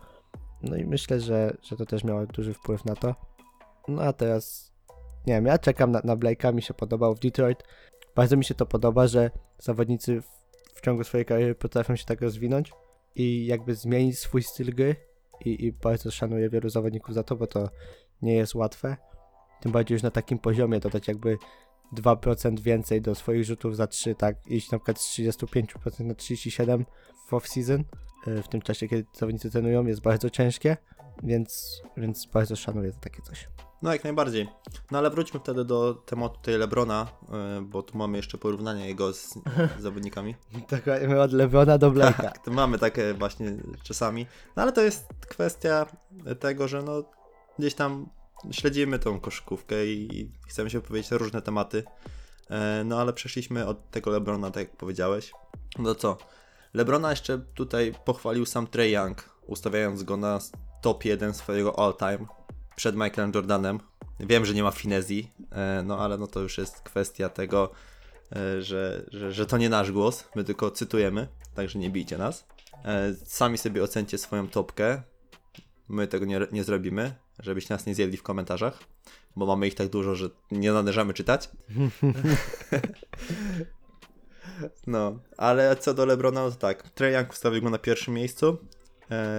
No 0.63 0.77
i 0.77 0.85
myślę, 0.85 1.21
że, 1.21 1.57
że 1.63 1.77
to 1.77 1.87
też 1.87 2.05
miało 2.05 2.27
duży 2.27 2.55
wpływ 2.55 2.85
na 2.85 2.97
to. 2.97 3.15
No 3.89 4.03
a 4.03 4.13
teraz, 4.13 4.73
nie 5.27 5.35
wiem, 5.35 5.47
ja 5.47 5.59
czekam 5.59 5.91
na, 5.91 6.01
na 6.05 6.17
Blake'a, 6.17 6.55
mi 6.55 6.63
się 6.63 6.75
podobał 6.75 7.15
w 7.15 7.21
Detroit. 7.21 7.65
Bardzo 8.17 8.37
mi 8.37 8.45
się 8.45 8.55
to 8.55 8.67
podoba, 8.67 9.07
że 9.07 9.31
zawodnicy 9.59 10.21
w, 10.21 10.27
w 10.75 10.81
ciągu 10.81 11.05
swojej 11.05 11.25
kariery 11.25 11.55
potrafią 11.55 11.97
się 11.97 12.05
tak 12.05 12.21
rozwinąć 12.21 12.73
i 13.15 13.47
jakby 13.47 13.75
zmienić 13.75 14.19
swój 14.19 14.43
styl 14.43 14.75
gry 14.75 14.97
i, 15.45 15.65
i 15.67 15.73
bardzo 15.73 16.11
szanuję 16.11 16.51
wielu 16.51 16.69
zawodników 16.69 17.15
za 17.15 17.23
to, 17.23 17.37
bo 17.37 17.47
to 17.47 17.69
nie 18.23 18.35
jest 18.35 18.55
łatwe. 18.55 18.97
Tym 19.61 19.73
bardziej 19.73 19.95
już 19.95 20.03
na 20.03 20.11
takim 20.11 20.39
poziomie 20.39 20.81
dodać 20.81 21.09
jakby 21.09 21.39
2% 21.97 22.61
więcej 22.61 23.01
do 23.03 23.15
swoich 23.15 23.45
rzutów 23.45 23.77
za 23.77 23.87
3, 23.87 24.15
tak, 24.15 24.47
iść 24.47 24.71
na 24.71 24.79
przykład 24.79 25.01
z 25.01 25.19
35% 25.19 26.05
na 26.05 26.15
37 26.15 26.85
w 27.29 27.33
off-season, 27.33 27.85
w 28.27 28.49
tym 28.49 28.63
czasie, 28.63 28.89
kiedy 28.89 29.05
zawodnicy 29.13 29.51
trenują, 29.51 29.87
jest 29.87 30.01
bardzo 30.01 30.31
ciężkie, 30.31 30.77
więc, 31.23 31.83
więc 31.97 32.27
bardzo 32.27 32.57
szanuję 32.57 32.93
za 32.93 32.99
takie 32.99 33.23
coś. 33.23 33.49
No 33.83 33.93
jak 33.93 34.05
najbardziej. 34.05 34.49
No 34.91 34.99
ale 34.99 35.11
wróćmy 35.11 35.41
wtedy 35.41 35.65
do 35.65 35.95
tematu 35.95 36.39
tej 36.43 36.59
Lebrona, 36.59 37.07
e, 37.33 37.61
bo 37.61 37.83
tu 37.83 37.99
mamy 37.99 38.17
jeszcze 38.17 38.39
porównanie 38.39 38.89
jego 38.89 39.13
z, 39.13 39.35
z 39.79 39.83
zawodnikami. 39.83 40.35
Tak, 40.69 40.87
my 41.09 41.21
od 41.23 41.33
Lebrona 41.33 41.79
do 41.79 41.91
Blake'a. 41.91 42.23
Tak, 42.23 42.45
to 42.45 42.51
mamy 42.51 42.79
takie 42.79 43.15
właśnie 43.15 43.57
czasami. 43.83 44.27
No 44.57 44.63
ale 44.63 44.73
to 44.73 44.83
jest 44.83 45.09
kwestia 45.29 45.87
tego, 46.41 46.69
że 46.69 46.83
no 46.83 47.05
gdzieś 47.59 47.75
tam 47.75 48.09
śledzimy 48.51 48.99
tą 48.99 49.21
koszykówkę 49.21 49.87
i 49.87 50.31
chcemy 50.49 50.71
się 50.71 50.81
powiedzieć 50.81 51.11
na 51.11 51.19
różne 51.19 51.43
tematy. 51.43 51.85
E, 52.51 52.85
No 52.85 53.01
ale 53.01 53.13
przeszliśmy 53.13 53.67
od 53.67 53.91
tego 53.91 54.11
Lebrona, 54.11 54.51
tak 54.51 54.69
jak 54.69 54.77
powiedziałeś. 54.77 55.33
No 55.79 55.95
co? 55.95 56.19
Lebrona 56.75 57.11
jeszcze 57.11 57.39
tutaj 57.55 57.95
pochwalił 58.05 58.47
sam 58.47 58.67
Trey 58.67 58.93
Young, 58.93 59.31
ustawiając 59.47 60.03
go 60.03 60.17
na 60.17 60.39
top 60.83 61.05
1 61.05 61.35
swojego 61.35 61.79
all-time 61.79 62.27
przed 62.77 62.97
Michaelem 62.97 63.33
Jordanem. 63.35 63.81
Wiem, 64.21 64.45
że 64.45 64.55
nie 64.55 64.63
ma 64.63 64.71
finezji, 64.71 65.33
e, 65.53 65.83
no 65.87 65.99
ale 65.99 66.19
no 66.19 66.27
to 66.27 66.41
już 66.41 66.59
jest 66.59 66.81
kwestia 66.81 67.29
tego, 67.29 67.71
e, 68.37 68.63
że, 68.63 69.07
że, 69.13 69.33
że 69.33 69.47
to 69.47 69.59
nie 69.59 69.69
nasz 69.69 69.93
głos, 69.93 70.25
my 70.35 70.45
tylko 70.45 70.71
cytujemy, 70.71 71.29
także 71.55 71.79
nie 71.79 71.91
bijcie 71.91 72.19
nas. 72.19 72.47
E, 72.85 73.15
Sami 73.25 73.59
sobie 73.59 73.83
ocencie 73.83 74.19
swoją 74.19 74.49
topkę. 74.49 75.03
My 75.89 76.09
tego 76.09 76.27
nie, 76.27 76.41
nie 76.53 76.65
zrobimy, 76.65 77.15
żebyście 77.39 77.75
nas 77.75 77.87
nie 77.87 77.95
zjedli 77.95 78.17
w 78.17 78.23
komentarzach, 78.23 78.79
bo 79.37 79.47
mamy 79.47 79.67
ich 79.67 79.75
tak 79.75 79.89
dużo, 79.89 80.15
że 80.15 80.31
nie 80.51 80.73
należamy 80.73 81.15
czytać. 81.15 81.49
No, 84.87 85.19
ale 85.37 85.77
co 85.77 85.95
do 85.95 86.07
Lebrona, 86.07 86.43
no 86.45 86.51
to 86.51 86.57
tak, 86.57 86.91
Trae 86.91 87.13
Young 87.13 87.31
ustawił 87.31 87.63
go 87.63 87.71
na 87.71 87.79
pierwszym 87.79 88.15
miejscu 88.15 88.49
e, 88.49 88.57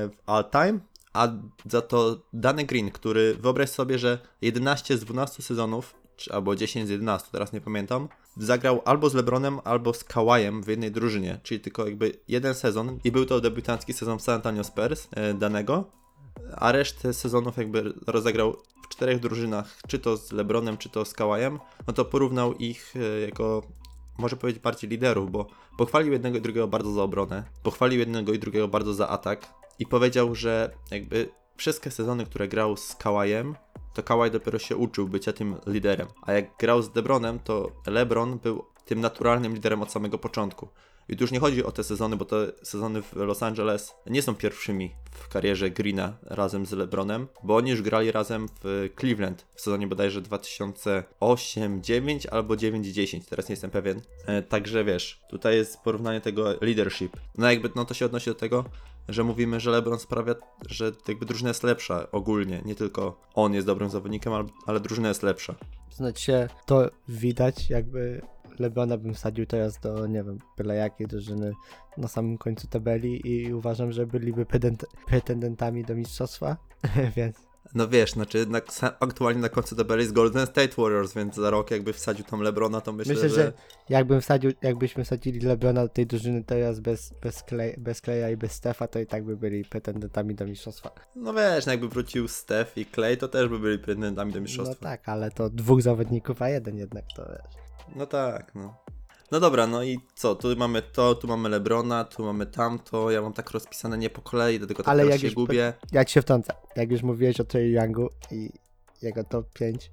w 0.09 0.29
all 0.29 0.45
time, 0.51 0.79
a 1.13 1.27
za 1.65 1.81
to 1.81 2.21
Danny 2.33 2.65
Green, 2.65 2.91
który 2.91 3.35
wyobraź 3.35 3.69
sobie, 3.69 3.99
że 3.99 4.19
11 4.41 4.97
z 4.97 5.05
12 5.05 5.43
sezonów, 5.43 5.95
czy, 6.15 6.33
albo 6.33 6.55
10 6.55 6.87
z 6.87 6.89
11, 6.89 7.29
teraz 7.31 7.53
nie 7.53 7.61
pamiętam, 7.61 8.07
zagrał 8.37 8.81
albo 8.85 9.09
z 9.09 9.13
LeBronem, 9.13 9.59
albo 9.63 9.93
z 9.93 10.03
Kawajem 10.03 10.63
w 10.63 10.67
jednej 10.67 10.91
drużynie, 10.91 11.39
czyli 11.43 11.59
tylko 11.59 11.85
jakby 11.85 12.11
jeden 12.27 12.53
sezon 12.53 12.99
i 13.03 13.11
był 13.11 13.25
to 13.25 13.41
debiutancki 13.41 13.93
sezon 13.93 14.19
w 14.19 14.21
San 14.21 14.35
Antonio 14.35 14.63
Spurs 14.63 15.07
e, 15.11 15.33
danego, 15.33 15.91
a 16.55 16.71
resztę 16.71 17.13
sezonów 17.13 17.57
jakby 17.57 17.93
rozegrał 18.07 18.57
w 18.83 18.87
czterech 18.87 19.19
drużynach, 19.19 19.77
czy 19.87 19.99
to 19.99 20.17
z 20.17 20.31
LeBronem, 20.31 20.77
czy 20.77 20.89
to 20.89 21.05
z 21.05 21.13
Kawajem, 21.13 21.59
no 21.87 21.93
to 21.93 22.05
porównał 22.05 22.53
ich 22.53 22.93
e, 22.95 23.19
jako, 23.19 23.63
może 24.19 24.37
powiedzieć 24.37 24.63
bardziej 24.63 24.89
liderów, 24.89 25.31
bo 25.31 25.47
pochwalił 25.77 26.13
jednego 26.13 26.37
i 26.37 26.41
drugiego 26.41 26.67
bardzo 26.67 26.91
za 26.91 27.03
obronę, 27.03 27.43
pochwalił 27.63 27.99
jednego 27.99 28.33
i 28.33 28.39
drugiego 28.39 28.67
bardzo 28.67 28.93
za 28.93 29.09
atak 29.09 29.53
i 29.79 29.85
powiedział, 29.85 30.35
że 30.35 30.71
jakby 30.91 31.29
wszystkie 31.55 31.91
sezony, 31.91 32.25
które 32.25 32.47
grał 32.47 32.77
z 32.77 32.95
Kawajem, 32.95 33.55
to 33.93 34.03
Kawaj 34.03 34.31
dopiero 34.31 34.59
się 34.59 34.77
uczył 34.77 35.07
bycia 35.07 35.33
tym 35.33 35.55
liderem, 35.67 36.07
a 36.21 36.33
jak 36.33 36.57
grał 36.57 36.81
z 36.81 36.95
LeBronem, 36.95 37.39
to 37.39 37.71
LeBron 37.87 38.39
był 38.39 38.65
tym 38.85 39.01
naturalnym 39.01 39.53
liderem 39.53 39.81
od 39.81 39.91
samego 39.91 40.17
początku. 40.17 40.67
I 41.09 41.15
tu 41.15 41.23
już 41.23 41.31
nie 41.31 41.39
chodzi 41.39 41.63
o 41.63 41.71
te 41.71 41.83
sezony, 41.83 42.15
bo 42.15 42.25
te 42.25 42.51
sezony 42.63 43.01
w 43.01 43.15
Los 43.15 43.43
Angeles 43.43 43.95
nie 44.05 44.21
są 44.21 44.35
pierwszymi 44.35 44.95
w 45.11 45.27
karierze 45.27 45.69
Greena 45.69 46.17
razem 46.21 46.65
z 46.65 46.71
LeBronem, 46.71 47.27
bo 47.43 47.55
oni 47.55 47.71
już 47.71 47.81
grali 47.81 48.11
razem 48.11 48.47
w 48.63 48.89
Cleveland 48.99 49.45
w 49.55 49.61
sezonie 49.61 49.87
bodajże 49.87 50.21
2008-9 50.21 52.27
albo 52.31 52.53
9-10, 52.53 53.21
teraz 53.29 53.49
nie 53.49 53.53
jestem 53.53 53.71
pewien. 53.71 54.01
E, 54.25 54.41
także 54.41 54.83
wiesz, 54.83 55.21
tutaj 55.29 55.55
jest 55.55 55.79
porównanie 55.79 56.21
tego 56.21 56.53
leadership. 56.61 57.17
No 57.37 57.51
jakby 57.51 57.69
no 57.75 57.85
to 57.85 57.93
się 57.93 58.05
odnosi 58.05 58.29
do 58.29 58.35
tego, 58.35 58.65
że 59.09 59.23
mówimy, 59.23 59.59
że 59.59 59.71
LeBron 59.71 59.99
sprawia, 59.99 60.35
że 60.69 60.91
jakby 61.07 61.25
drużyna 61.25 61.49
jest 61.49 61.63
lepsza 61.63 62.11
ogólnie, 62.11 62.61
nie 62.65 62.75
tylko 62.75 63.21
on 63.33 63.53
jest 63.53 63.67
dobrym 63.67 63.89
zawodnikiem, 63.89 64.33
ale, 64.65 64.79
drużyna 64.79 65.07
jest 65.07 65.23
lepsza. 65.23 65.55
Znaczy 65.91 66.47
to 66.65 66.89
widać, 67.07 67.69
jakby 67.69 68.21
Lebrona 68.59 68.97
bym 68.97 69.13
wsadził 69.13 69.45
teraz 69.45 69.79
do, 69.79 70.07
nie 70.07 70.23
wiem, 70.23 70.39
byle 70.57 70.75
jakiej 70.75 71.07
drużyny 71.07 71.53
na 71.97 72.07
samym 72.07 72.37
końcu 72.37 72.67
tabeli 72.67 73.21
i 73.27 73.53
uważam, 73.53 73.91
że 73.91 74.07
byliby 74.07 74.45
pretendentami 75.07 75.83
do 75.83 75.95
mistrzostwa, 75.95 76.57
więc 77.15 77.49
No 77.75 77.87
wiesz, 77.87 78.11
znaczy 78.11 78.45
na, 78.45 78.61
aktualnie 78.99 79.41
na 79.41 79.49
końcu 79.49 79.75
tabeli 79.75 80.01
jest 80.01 80.13
Golden 80.13 80.47
State 80.47 80.81
Warriors, 80.81 81.13
więc 81.13 81.35
za 81.35 81.49
rok 81.49 81.71
jakby 81.71 81.93
wsadził 81.93 82.25
tam 82.25 82.41
LeBrona, 82.41 82.81
to 82.81 82.93
myślę, 82.93 83.13
myślę, 83.13 83.29
że... 83.29 83.35
że 83.35 83.53
jakbym 83.89 84.21
wsadził, 84.21 84.51
jakbyśmy 84.61 85.03
wsadzili 85.03 85.39
Lebrona 85.39 85.81
do 85.81 85.89
tej 85.89 86.07
drużyny 86.07 86.43
teraz 86.43 86.79
bez, 86.79 87.13
bez, 87.21 87.43
klej, 87.43 87.75
bez 87.77 88.01
Kleja 88.01 88.29
i 88.29 88.37
bez 88.37 88.51
Stefa, 88.51 88.87
to 88.87 88.99
i 88.99 89.05
tak 89.05 89.23
by 89.23 89.37
byli 89.37 89.65
pretendentami 89.65 90.35
do 90.35 90.45
mistrzostwa. 90.45 90.91
No 91.15 91.33
wiesz, 91.33 91.65
no 91.65 91.71
jakby 91.71 91.89
wrócił 91.89 92.27
Steph 92.27 92.77
i 92.77 92.85
Clay, 92.85 93.17
to 93.17 93.27
też 93.27 93.47
by 93.49 93.59
byli 93.59 93.79
pretendentami 93.79 94.31
do 94.31 94.39
No 94.39 94.43
mistrzostwa. 94.43 94.85
tak, 94.89 95.09
ale 95.09 95.31
to 95.31 95.49
dwóch 95.49 95.81
zawodników, 95.81 96.41
a 96.41 96.49
jeden 96.49 96.77
jednak 96.77 97.05
to 97.15 97.25
wiesz. 97.29 97.68
No 97.95 98.05
tak, 98.05 98.55
no. 98.55 98.77
No 99.31 99.39
dobra, 99.39 99.67
no 99.67 99.83
i 99.83 99.99
co? 100.15 100.35
Tu 100.35 100.55
mamy 100.57 100.81
to, 100.81 101.15
tu 101.15 101.27
mamy 101.27 101.49
Lebrona, 101.49 102.03
tu 102.03 102.25
mamy 102.25 102.45
tamto. 102.45 103.11
Ja 103.11 103.21
mam 103.21 103.33
tak 103.33 103.51
rozpisane 103.51 103.97
nie 103.97 104.09
po 104.09 104.21
kolei, 104.21 104.59
dlatego 104.59 104.83
tak 104.83 104.91
Ale 104.91 105.05
jak 105.05 105.19
się 105.19 105.27
już 105.27 105.35
gubię. 105.35 105.73
Ja 105.91 106.05
ci 106.05 106.13
się 106.13 106.21
wtrącę. 106.21 106.53
Jak 106.75 106.91
już 106.91 107.03
mówiłeś 107.03 107.39
o 107.39 107.43
Trey 107.43 107.71
Youngu 107.71 108.09
i 108.31 108.49
jego 109.01 109.23
top 109.23 109.53
5, 109.53 109.91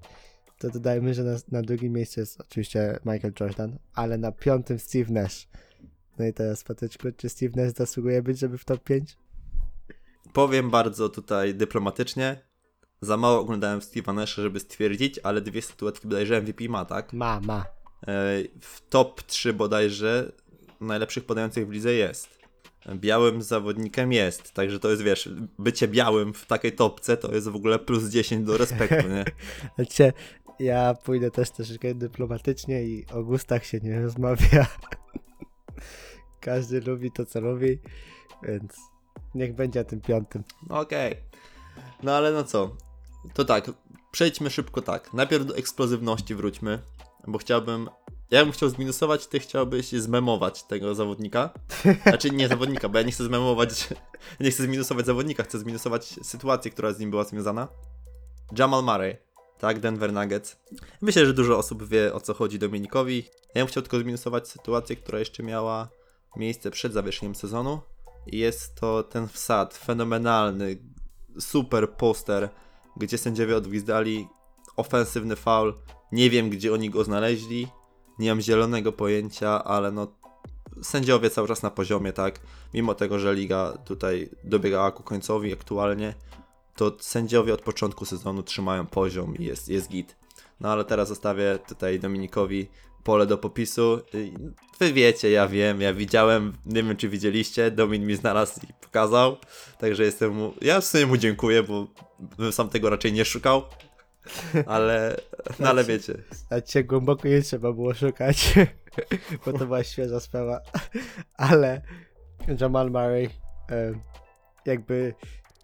to 0.59 0.71
dodajmy, 0.71 1.15
że 1.15 1.25
na, 1.25 1.37
na 1.53 1.63
drugim 1.63 1.93
miejscu 1.93 2.21
jest 2.21 2.41
oczywiście 2.41 2.99
Michael 3.05 3.35
Jordan, 3.41 3.79
ale 3.95 4.19
na 4.19 4.33
piątym 4.33 4.79
Steve 4.79 5.13
Nash. 5.13 5.49
No 6.19 6.27
i 6.27 6.33
teraz, 6.33 6.65
Patyczku, 6.65 7.09
czy 7.17 7.29
Steve 7.29 7.63
Nash 7.63 7.73
zasługuje 7.73 8.23
być, 8.23 8.39
żeby 8.39 8.59
w 8.59 8.65
top 8.65 8.85
5? 8.85 9.17
Powiem 10.33 10.71
bardzo 10.71 11.09
tutaj 11.09 11.55
dyplomatycznie. 11.55 12.41
Za 13.01 13.17
mało 13.17 13.41
oglądałem 13.41 13.81
Steve'a 13.81 14.15
Nasha, 14.15 14.43
żeby 14.43 14.61
stwierdzić, 14.61 15.21
ale 15.23 15.41
dwie 15.41 15.63
statuetki 15.63 16.09
bodajże 16.09 16.43
MVP 16.43 16.69
ma, 16.69 16.85
tak? 16.85 17.13
Ma, 17.13 17.41
ma. 17.41 17.65
E, 18.09 18.43
W 18.61 18.89
top 18.89 19.23
3 19.23 19.53
bodajże 19.53 20.33
najlepszych 20.81 21.25
podających 21.25 21.69
w 21.69 21.71
lidze 21.71 21.93
jest. 21.93 22.37
Białym 22.95 23.43
zawodnikiem 23.43 24.13
jest, 24.13 24.53
także 24.53 24.81
to 24.81 24.91
jest, 24.91 25.03
wiesz, 25.03 25.29
bycie 25.59 25.89
białym 25.89 26.35
w 26.35 26.47
takiej 26.47 26.73
topce 26.73 27.17
to 27.17 27.35
jest 27.35 27.49
w 27.49 27.57
ogóle 27.57 27.79
plus 27.79 28.05
10 28.05 28.47
do 28.47 28.57
respektu, 28.57 29.09
nie? 29.09 29.25
Znaczy, 29.77 30.13
ja 30.59 30.95
pójdę 30.95 31.31
też 31.31 31.51
troszeczkę 31.51 31.95
dyplomatycznie 31.95 32.83
i 32.83 33.07
o 33.13 33.23
gustach 33.25 33.65
się 33.65 33.81
nie 33.81 34.03
rozmawia. 34.03 34.67
Każdy 36.41 36.81
lubi 36.81 37.13
to, 37.13 37.27
co 37.27 37.41
lubi, 37.41 37.79
więc 38.43 38.73
niech 39.35 39.55
będzie 39.55 39.85
tym 39.85 40.01
piątym. 40.01 40.45
Okej. 40.69 41.17
No 42.03 42.15
ale 42.15 42.33
no 42.33 42.45
co? 42.45 42.77
To 43.35 43.45
tak, 43.45 43.71
przejdźmy 44.11 44.51
szybko 44.51 44.83
tak. 44.83 45.13
Najpierw 45.13 45.47
do 45.47 45.57
eksplozywności 45.57 46.35
wróćmy, 46.35 46.79
bo 47.27 47.39
chciałbym. 47.39 47.91
Ja 48.31 48.45
bym 48.45 48.53
chciał 48.53 48.69
zminusować, 48.69 49.27
ty 49.27 49.41
chciałbyś 49.41 49.89
zmemować 49.89 50.63
tego 50.63 50.95
zawodnika. 50.95 51.51
Znaczy 52.03 52.31
nie 52.31 52.49
zawodnika, 52.49 52.89
bo 52.89 52.99
ja 52.99 53.05
nie 53.05 53.13
chcę 53.13 53.25
zmemować, 53.25 53.89
nie 54.41 54.51
chcę 54.51 54.63
zminusować 54.63 55.07
zawodnika, 55.07 55.43
chcę 55.43 55.59
zminusować 55.59 56.05
sytuację, 56.05 56.71
która 56.71 56.93
z 56.93 56.99
nim 56.99 57.11
była 57.11 57.25
związana. 57.25 57.69
Jamal 58.59 58.85
Murray, 58.85 59.17
tak, 59.59 59.81
Denver 59.81 60.13
Nuggets. 60.13 60.57
Myślę, 61.03 61.27
że 61.27 61.35
dużo 61.35 61.59
osób 61.59 61.89
wie 61.89 62.15
o 62.15 62.21
co 62.21 62.35
chodzi 62.35 62.59
Dominikowi. 62.59 63.25
Ja 63.55 63.63
bym 63.63 63.67
chciał 63.67 63.83
tylko 63.83 63.99
zminusować 63.99 64.49
sytuację, 64.49 64.97
która 64.97 65.19
jeszcze 65.19 65.43
miała 65.43 65.89
miejsce 66.37 66.71
przed 66.71 66.93
zawieszeniem 66.93 67.35
sezonu. 67.35 67.81
I 68.27 68.39
jest 68.39 68.75
to 68.75 69.03
ten 69.03 69.29
wsad 69.29 69.75
fenomenalny, 69.75 70.77
super 71.39 71.91
poster, 71.91 72.49
gdzie 72.97 73.19
sędziowie 73.19 73.57
odgwizdali 73.57 74.29
ofensywny 74.77 75.37
foul. 75.37 75.75
Nie 76.13 76.31
wiem, 76.31 76.51
gdzie 76.51 76.73
oni 76.73 76.91
go 76.91 77.05
znaleźli. 77.05 77.69
Nie 78.19 78.31
mam 78.31 78.41
zielonego 78.41 78.93
pojęcia, 78.93 79.65
ale 79.65 79.93
no 79.93 80.07
sędziowie 80.83 81.31
cały 81.31 81.49
czas 81.49 81.63
na 81.63 81.71
poziomie, 81.71 82.13
tak? 82.13 82.41
Mimo 82.75 82.95
tego, 82.95 83.19
że 83.19 83.35
liga 83.35 83.79
tutaj 83.85 84.31
dobiegała 84.45 84.93
ku 84.93 85.03
końcowi 85.03 85.53
aktualnie, 85.53 86.15
to 86.77 86.97
sędziowie 87.01 87.55
od 87.55 87.63
początku 87.63 88.05
sezonu 88.05 88.43
trzymają 88.43 88.87
poziom 88.87 89.37
i 89.37 89.45
jest, 89.45 89.69
jest 89.69 89.89
git. 89.89 90.17
No 90.61 90.69
ale 90.69 90.85
teraz 90.85 91.09
zostawię 91.09 91.59
tutaj 91.69 92.01
Dominikowi 92.01 92.69
pole 93.05 93.27
do 93.27 93.39
popisu. 93.39 94.01
Wy 94.79 94.93
wiecie, 94.93 95.31
ja 95.31 95.49
wiem, 95.49 95.81
ja 95.81 95.95
widziałem, 95.95 96.53
nie 96.67 96.83
wiem 96.83 96.97
czy 96.97 97.09
widzieliście, 97.09 97.71
Domin 97.71 98.07
mi 98.07 98.17
znalazł 98.17 98.61
i 98.71 98.73
pokazał, 98.81 99.37
także 99.79 100.03
jestem 100.05 100.35
mu, 100.35 100.55
ja 100.61 100.81
w 100.81 100.85
sumie 100.85 101.07
mu 101.07 101.17
dziękuję, 101.17 101.63
bo 101.63 101.87
bym 102.39 102.53
sam 102.53 102.69
tego 102.69 102.91
raczej 102.91 103.13
nie 103.13 103.25
szukał, 103.25 103.63
ale, 104.67 105.17
no 105.59 105.69
ale 105.69 105.85
wiecie, 105.85 106.15
A 106.51 106.61
cię 106.61 106.85
głęboko 106.85 107.29
nie 107.29 107.43
trzeba 107.43 107.73
było 107.73 107.95
szukać, 107.95 108.55
bo 109.47 109.53
to 109.53 109.67
była 109.67 109.85
świeża 109.85 110.21
sprawa. 110.21 110.61
Ale 111.37 111.83
Jamal 112.61 112.91
Murray, 112.91 113.29
jakby, 114.67 115.15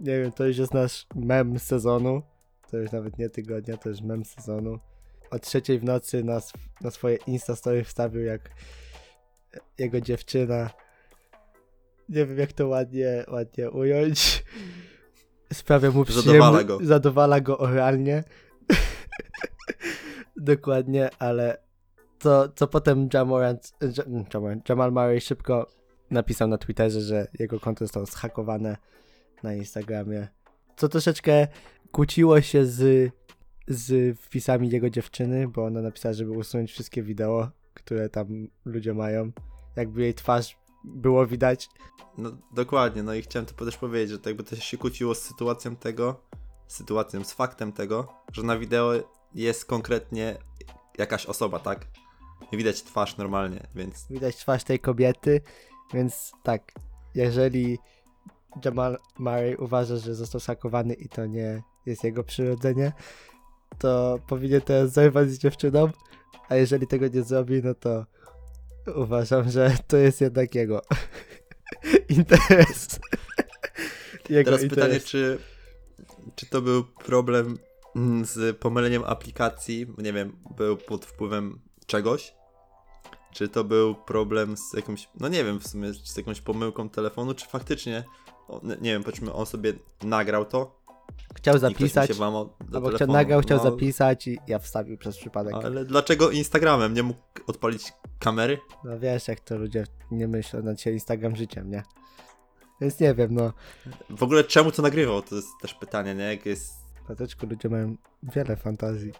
nie 0.00 0.20
wiem, 0.20 0.32
to 0.32 0.46
już 0.46 0.58
jest 0.58 0.74
nasz 0.74 1.06
mem 1.14 1.58
sezonu. 1.58 2.22
To 2.70 2.76
już 2.78 2.92
nawet 2.92 3.18
nie 3.18 3.28
tygodnia, 3.28 3.76
to 3.76 3.88
już 3.88 4.00
mem 4.00 4.24
sezonu. 4.24 4.78
O 5.30 5.38
trzeciej 5.38 5.78
w 5.78 5.84
nocy 5.84 6.24
na, 6.24 6.40
na 6.80 6.90
swoje 6.90 7.16
Insta 7.26 7.56
story 7.56 7.84
wstawił, 7.84 8.22
jak 8.22 8.50
jego 9.78 10.00
dziewczyna, 10.00 10.70
nie 12.08 12.26
wiem 12.26 12.38
jak 12.38 12.52
to 12.52 12.68
ładnie, 12.68 13.24
ładnie 13.28 13.70
ująć, 13.70 14.44
sprawia 15.52 15.90
mu 15.90 16.04
Zadowala 16.04 16.58
przyjemność- 16.58 16.66
go. 16.66 16.78
zadowala 16.82 17.40
go 17.40 17.58
oralnie. 17.58 18.24
Dokładnie, 20.36 21.10
ale 21.18 21.58
to, 22.18 22.48
co 22.48 22.66
potem 22.66 23.08
Jamorant, 23.14 23.72
Jam- 23.80 24.24
Jamorant, 24.34 24.68
Jamal 24.68 24.92
Murray 24.92 25.20
szybko 25.20 25.66
napisał 26.10 26.48
na 26.48 26.58
Twitterze, 26.58 27.00
że 27.00 27.26
jego 27.38 27.60
konto 27.60 27.84
zostało 27.84 28.06
zhakowane 28.06 28.76
na 29.42 29.54
Instagramie. 29.54 30.28
Co 30.76 30.88
troszeczkę 30.88 31.48
kłóciło 31.92 32.40
się 32.40 32.66
z, 32.66 33.12
z 33.68 34.18
wpisami 34.18 34.70
jego 34.70 34.90
dziewczyny, 34.90 35.48
bo 35.48 35.64
ona 35.64 35.82
napisała, 35.82 36.12
żeby 36.12 36.30
usunąć 36.30 36.72
wszystkie 36.72 37.02
wideo, 37.02 37.50
które 37.74 38.08
tam 38.08 38.48
ludzie 38.64 38.94
mają. 38.94 39.32
Jakby 39.76 40.02
jej 40.02 40.14
twarz 40.14 40.58
było 40.84 41.26
widać. 41.26 41.68
no 42.18 42.30
dokładnie, 42.54 43.02
no 43.02 43.14
i 43.14 43.22
chciałem 43.22 43.46
to 43.46 43.64
też 43.64 43.76
powiedzieć, 43.76 44.10
że 44.10 44.18
to 44.18 44.30
jakby 44.30 44.44
to 44.44 44.56
się 44.56 44.76
kłóciło 44.78 45.14
z 45.14 45.22
sytuacją 45.22 45.76
tego, 45.76 46.22
sytuacją, 46.72 47.24
z 47.24 47.32
faktem 47.32 47.72
tego, 47.72 48.08
że 48.32 48.42
na 48.42 48.58
wideo 48.58 48.92
jest 49.34 49.64
konkretnie 49.64 50.36
jakaś 50.98 51.26
osoba, 51.26 51.58
tak? 51.58 51.86
Widać 52.52 52.82
twarz 52.82 53.16
normalnie, 53.16 53.66
więc 53.74 54.06
widać 54.10 54.36
twarz 54.36 54.64
tej 54.64 54.80
kobiety, 54.80 55.40
więc 55.94 56.32
tak, 56.42 56.72
jeżeli 57.14 57.78
Jamal 58.64 58.98
Murray 59.18 59.56
uważa, 59.56 59.96
że 59.96 60.14
został 60.14 60.40
sakowany 60.40 60.94
i 60.94 61.08
to 61.08 61.26
nie 61.26 61.62
jest 61.86 62.04
jego 62.04 62.24
przyrodzenie, 62.24 62.92
to 63.78 64.18
powinien 64.26 64.60
teraz 64.60 64.92
zerwać 64.92 65.30
z 65.30 65.38
dziewczyną, 65.38 65.90
a 66.48 66.56
jeżeli 66.56 66.86
tego 66.86 67.08
nie 67.08 67.22
zrobi, 67.22 67.62
no 67.62 67.74
to 67.74 68.06
uważam, 68.96 69.50
że 69.50 69.76
to 69.86 69.96
jest 69.96 70.20
jednak 70.20 70.54
jego 70.54 70.82
interes. 72.18 73.00
jego 74.28 74.50
Teraz 74.50 74.60
pytanie, 74.60 74.84
interes. 74.84 75.04
czy, 75.04 75.38
czy 76.36 76.46
to 76.46 76.62
był 76.62 76.84
problem 76.84 77.58
mm, 77.96 78.24
z 78.24 78.58
pomyleniem 78.58 79.04
aplikacji, 79.04 79.86
nie 79.98 80.12
wiem, 80.12 80.36
był 80.56 80.76
pod 80.76 81.04
wpływem 81.04 81.60
czegoś? 81.86 82.34
Czy 83.32 83.48
to 83.48 83.64
był 83.64 83.94
problem 83.94 84.56
z 84.56 84.72
jakimś, 84.76 85.08
no 85.20 85.28
nie 85.28 85.44
wiem 85.44 85.60
w 85.60 85.68
sumie, 85.68 85.92
z 85.92 86.16
jakąś 86.16 86.40
pomyłką 86.40 86.88
telefonu, 86.88 87.34
czy 87.34 87.46
faktycznie, 87.46 88.04
nie 88.62 88.92
wiem, 88.92 89.04
powiedzmy 89.04 89.32
on 89.32 89.46
sobie 89.46 89.72
nagrał 90.02 90.44
to 90.44 90.82
Chciał 91.34 91.58
zapisać, 91.58 92.10
albo 92.20 92.90
chciał, 92.94 93.08
nagrał, 93.08 93.40
chciał 93.40 93.58
no, 93.58 93.64
zapisać 93.64 94.26
i 94.26 94.38
ja 94.46 94.58
wstawił 94.58 94.98
przez 94.98 95.16
przypadek. 95.16 95.54
Ale 95.54 95.84
dlaczego 95.84 96.30
Instagramem? 96.30 96.94
Nie 96.94 97.02
mógł 97.02 97.20
odpalić 97.46 97.92
kamery? 98.18 98.58
No 98.84 98.98
wiesz, 98.98 99.28
jak 99.28 99.40
to 99.40 99.56
ludzie 99.56 99.84
nie 100.10 100.28
myślą 100.28 100.62
na 100.62 100.74
dzisiaj 100.74 100.92
Instagram 100.92 101.36
życiem, 101.36 101.70
nie? 101.70 101.82
Więc 102.82 103.00
nie 103.00 103.14
wiem, 103.14 103.34
no. 103.34 103.52
W 104.10 104.22
ogóle 104.22 104.44
czemu 104.44 104.72
to 104.72 104.82
nagrywał? 104.82 105.22
To 105.22 105.34
jest 105.36 105.48
też 105.62 105.74
pytanie, 105.74 106.14
nie? 106.14 106.24
Jak 106.24 106.46
jest 106.46 106.72
Pateczku, 107.08 107.46
ludzie 107.46 107.68
mają 107.68 107.96
wiele 108.22 108.56
fantazji. 108.56 109.12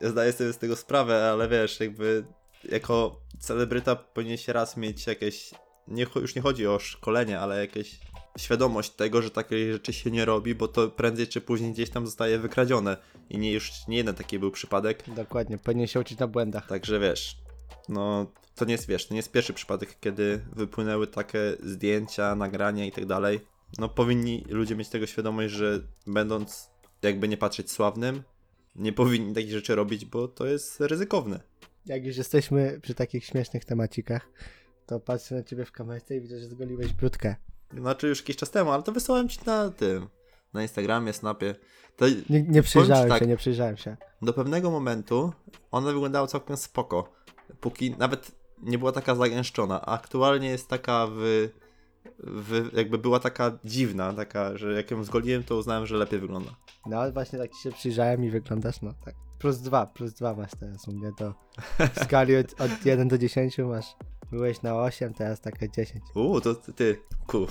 Ja 0.00 0.08
zdaję 0.10 0.32
sobie 0.32 0.52
z 0.52 0.58
tego 0.58 0.76
sprawę, 0.76 1.30
ale 1.30 1.48
wiesz, 1.48 1.80
jakby 1.80 2.24
jako 2.64 3.20
celebryta 3.38 3.96
powinien 3.96 4.36
się 4.36 4.52
raz 4.52 4.76
mieć 4.76 5.06
jakieś, 5.06 5.50
nie, 5.88 6.06
już 6.16 6.34
nie 6.34 6.42
chodzi 6.42 6.66
o 6.66 6.78
szkolenie, 6.78 7.40
ale 7.40 7.60
jakieś 7.60 8.00
świadomość 8.38 8.90
tego, 8.90 9.22
że 9.22 9.30
takiej 9.30 9.72
rzeczy 9.72 9.92
się 9.92 10.10
nie 10.10 10.24
robi, 10.24 10.54
bo 10.54 10.68
to 10.68 10.88
prędzej 10.90 11.26
czy 11.28 11.40
później 11.40 11.72
gdzieś 11.72 11.90
tam 11.90 12.06
zostaje 12.06 12.38
wykradzione. 12.38 12.96
I 13.30 13.38
nie 13.38 13.52
już 13.52 13.72
nie 13.88 13.96
jeden 13.96 14.14
taki 14.14 14.38
był 14.38 14.50
przypadek, 14.50 15.02
Dokładnie, 15.16 15.58
powinien 15.58 15.86
się 15.86 16.00
uczyć 16.00 16.18
na 16.18 16.26
błędach. 16.26 16.66
także 16.66 17.00
wiesz, 17.00 17.36
no 17.88 18.26
to 18.54 18.64
nie 18.64 18.72
jest, 18.72 18.86
wiesz, 18.88 19.06
to 19.06 19.14
nie 19.14 19.18
jest 19.18 19.32
pierwszy 19.32 19.52
przypadek, 19.52 19.96
kiedy 20.00 20.40
wypłynęły 20.52 21.06
takie 21.06 21.38
zdjęcia, 21.62 22.34
nagrania 22.34 22.84
i 22.86 22.92
tak 22.92 23.06
dalej. 23.06 23.40
No 23.78 23.88
powinni 23.88 24.44
ludzie 24.48 24.76
mieć 24.76 24.88
tego 24.88 25.06
świadomość, 25.06 25.54
że 25.54 25.80
będąc 26.06 26.70
jakby 27.02 27.28
nie 27.28 27.36
patrzeć 27.36 27.70
sławnym, 27.70 28.22
nie 28.76 28.92
powinni 28.92 29.34
takich 29.34 29.50
rzeczy 29.52 29.74
robić, 29.74 30.04
bo 30.04 30.28
to 30.28 30.46
jest 30.46 30.80
ryzykowne. 30.80 31.40
Jak 31.86 32.04
już 32.04 32.16
jesteśmy 32.16 32.80
przy 32.82 32.94
takich 32.94 33.24
śmiesznych 33.24 33.64
temacikach, 33.64 34.28
to 34.86 35.00
patrzę 35.00 35.34
na 35.34 35.42
ciebie 35.42 35.64
w 35.64 35.72
kamerce 35.72 36.16
i 36.16 36.20
widzę, 36.20 36.38
że 36.40 36.46
zgoliłeś 36.46 36.92
brudkę. 36.92 37.36
Znaczy 37.78 38.08
już 38.08 38.18
jakiś 38.18 38.36
czas 38.36 38.50
temu, 38.50 38.70
ale 38.70 38.82
to 38.82 38.92
wysłałem 38.92 39.28
ci 39.28 39.38
na 39.46 39.70
tym, 39.70 40.08
na 40.52 40.62
Instagramie, 40.62 41.12
Snapie. 41.12 41.54
To 41.96 42.06
Nie, 42.30 42.42
nie 42.42 42.62
przyjrzałem 42.62 43.08
tak. 43.08 43.18
się, 43.20 43.26
nie 43.26 43.36
przyjrzałem 43.36 43.76
się. 43.76 43.96
do 44.22 44.32
pewnego 44.32 44.70
momentu 44.70 45.32
ona 45.70 45.86
wyglądała 45.92 46.26
całkiem 46.26 46.56
spoko. 46.56 47.12
Póki 47.60 47.90
nawet 47.90 48.32
nie 48.62 48.78
była 48.78 48.92
taka 48.92 49.14
zagęszczona, 49.14 49.80
a 49.80 49.86
aktualnie 49.86 50.48
jest 50.48 50.68
taka 50.68 51.06
w, 51.10 51.48
w 52.18 52.70
jakby 52.72 52.98
była 52.98 53.20
taka 53.20 53.58
dziwna, 53.64 54.12
taka, 54.12 54.56
że 54.58 54.72
jak 54.72 54.90
ją 54.90 55.04
zgoliłem, 55.04 55.44
to 55.44 55.56
uznałem, 55.56 55.86
że 55.86 55.96
lepiej 55.96 56.20
wygląda. 56.20 56.50
No 56.86 56.98
ale 56.98 57.12
właśnie 57.12 57.38
tak 57.38 57.50
ci 57.52 57.62
się 57.62 57.72
przyjrzałem 57.72 58.24
i 58.24 58.30
wyglądasz, 58.30 58.82
no 58.82 58.92
tak. 59.04 59.14
Plus 59.38 59.58
dwa, 59.58 59.86
plus 59.86 60.12
dwa 60.12 60.34
masz 60.34 60.50
teraz 60.60 60.88
u 60.88 60.92
mnie, 60.92 61.12
to 61.18 61.34
w 61.94 62.04
skali 62.04 62.36
od, 62.36 62.60
od 62.60 62.86
1 62.86 63.08
do 63.08 63.18
10 63.18 63.58
masz. 63.58 63.86
Byłeś 64.30 64.62
na 64.62 64.74
8, 64.82 65.14
teraz 65.14 65.40
takie 65.40 65.70
10. 65.70 66.04
Uuu, 66.14 66.40
to 66.40 66.54
ty, 66.54 66.72
ty. 66.72 66.98
ku. 67.26 67.46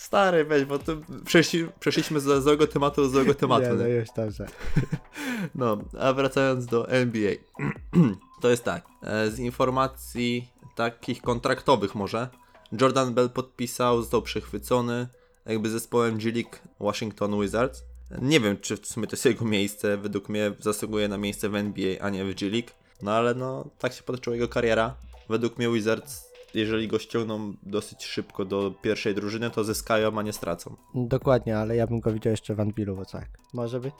Stary, 0.00 0.44
weź, 0.44 0.64
bo 0.64 0.78
to 0.78 0.92
przeszli, 1.24 1.66
przeszliśmy 1.80 2.20
z 2.20 2.42
złego 2.42 2.66
tematu 2.66 3.02
do 3.02 3.08
złego 3.08 3.34
tematu. 3.44 3.66
Nie, 3.66 3.72
no 3.72 3.86
nie? 3.86 3.94
już 3.94 4.08
dobrze. 4.16 4.46
No, 5.54 5.78
a 5.98 6.12
wracając 6.12 6.66
do 6.66 6.88
NBA. 6.88 7.32
to 8.42 8.50
jest 8.50 8.64
tak. 8.64 8.86
E, 9.02 9.30
z 9.30 9.38
informacji 9.38 10.48
takich 10.76 11.22
kontraktowych 11.22 11.94
może. 11.94 12.28
Jordan 12.80 13.14
Bell 13.14 13.30
podpisał, 13.30 14.02
został 14.02 14.22
przechwycony 14.22 15.08
jakby 15.46 15.70
zespołem 15.70 16.18
G 16.18 16.32
League 16.32 16.56
Washington 16.80 17.40
Wizards. 17.40 17.82
Nie 18.22 18.40
wiem, 18.40 18.58
czy 18.60 18.76
w 18.76 18.86
sumie 18.86 19.06
to 19.06 19.12
jest 19.12 19.24
jego 19.24 19.44
miejsce. 19.44 19.96
Według 19.96 20.28
mnie 20.28 20.52
zasługuje 20.58 21.08
na 21.08 21.18
miejsce 21.18 21.48
w 21.48 21.54
NBA, 21.54 22.00
a 22.00 22.10
nie 22.10 22.24
w 22.24 22.34
G 22.34 22.50
League. 22.50 22.70
No 23.02 23.12
ale 23.12 23.34
no, 23.34 23.70
tak 23.78 23.92
się 23.92 24.02
potoczyła 24.02 24.36
jego 24.36 24.48
kariera. 24.48 24.94
Według 25.28 25.58
mnie 25.58 25.68
Wizards, 25.68 26.29
jeżeli 26.54 26.88
go 26.88 26.98
ściągną 26.98 27.54
dosyć 27.62 28.04
szybko 28.04 28.44
do 28.44 28.74
pierwszej 28.82 29.14
drużyny, 29.14 29.50
to 29.50 29.64
zyskają, 29.64 30.18
a 30.18 30.22
nie 30.22 30.32
stracą. 30.32 30.76
Dokładnie, 30.94 31.58
ale 31.58 31.76
ja 31.76 31.86
bym 31.86 32.00
go 32.00 32.12
widział 32.12 32.30
jeszcze 32.30 32.54
w 32.54 32.60
Anvilu, 32.60 32.96
bo 32.96 33.04
tak. 33.04 33.28
Może 33.52 33.80
być. 33.80 33.94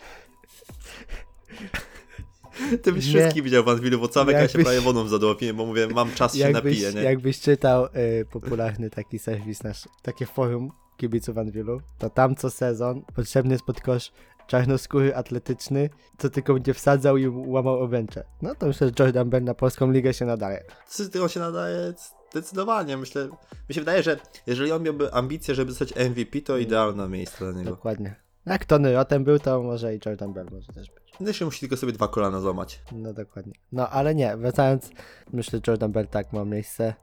Ty 2.83 2.93
byś 2.93 3.07
Nie. 3.07 3.21
wszystkich 3.21 3.43
widział 3.43 3.65
w 3.65 3.69
Anwilu, 3.69 4.01
bo 4.01 4.09
całe 4.09 4.33
ja 4.33 4.49
się 4.49 4.59
prawie 4.59 4.81
wodą 4.81 5.09
zadłapiłem, 5.09 5.57
bo 5.57 5.67
mówię, 5.67 5.87
mam 5.87 6.13
czas 6.15 6.35
się 6.35 6.41
Jakbyś, 6.41 6.83
napiję, 6.83 6.93
nie? 6.93 7.03
jakbyś 7.03 7.41
czytał 7.41 7.85
y, 7.87 8.27
popularny 8.33 8.91
taki 8.91 9.19
serwis 9.19 9.63
nasz, 9.63 9.89
takie 10.03 10.27
forum 10.27 10.71
kibiców 10.97 11.39
Anvilu, 11.39 11.81
to 11.99 12.11
tam 12.11 12.37
co 12.37 12.51
sezon 12.51 13.03
potrzebny 13.15 13.53
jest 13.55 13.65
pod 13.65 13.81
kosz 13.81 14.13
czarnoskóry 14.47 15.17
atletyczny, 15.17 15.91
co 16.19 16.31
tylko 16.31 16.55
będzie 16.55 16.75
wsadzał 16.75 17.17
i 17.17 17.29
łamał 17.29 17.81
obręcze. 17.81 18.25
No 18.43 18.55
to 18.55 18.67
myślę, 18.67 18.87
że 18.87 18.93
Jordan 19.05 19.31
Bell 19.31 19.45
na 19.45 19.55
polską 19.55 19.91
ligę 19.91 20.15
się 20.15 20.25
nadaje. 20.25 20.65
Czy 21.13 21.23
on 21.23 21.29
się 21.29 21.41
nadaje 21.41 21.95
zdecydowanie. 22.31 22.97
Myślę, 22.97 23.29
mi 23.69 23.75
się 23.75 23.81
wydaje, 23.81 24.03
że 24.03 24.17
jeżeli 24.47 24.73
on 24.73 24.83
miałby 24.83 25.15
ambicje, 25.15 25.55
żeby 25.55 25.73
zostać 25.73 25.95
MVP, 26.11 26.41
to 26.41 26.59
idealne 26.59 27.09
miejsce 27.09 27.39
dla 27.45 27.59
niego. 27.59 27.71
Dokładnie. 27.71 28.15
Jak 28.47 28.65
Tony 28.65 28.93
Rotem 28.93 29.25
był, 29.25 29.39
to 29.39 29.63
może 29.63 29.95
i 29.97 30.01
Jordan 30.07 30.33
Bell 30.33 30.47
może 30.53 30.73
też 30.73 30.91
być. 30.91 31.15
Jeszcze 31.21 31.45
musi 31.45 31.61
tylko 31.61 31.77
sobie 31.77 31.93
dwa 31.93 32.09
kolana 32.09 32.41
złamać. 32.41 32.81
No 32.93 33.13
dokładnie. 33.13 33.53
No 33.73 33.89
ale 33.89 34.15
nie, 34.15 34.37
wracając, 34.37 34.91
myślę, 35.33 35.61
że 35.67 35.73
Jordan 35.73 35.93
Bell 35.93 36.07
tak 36.07 36.33
ma 36.33 36.45
miejsce 36.45 36.95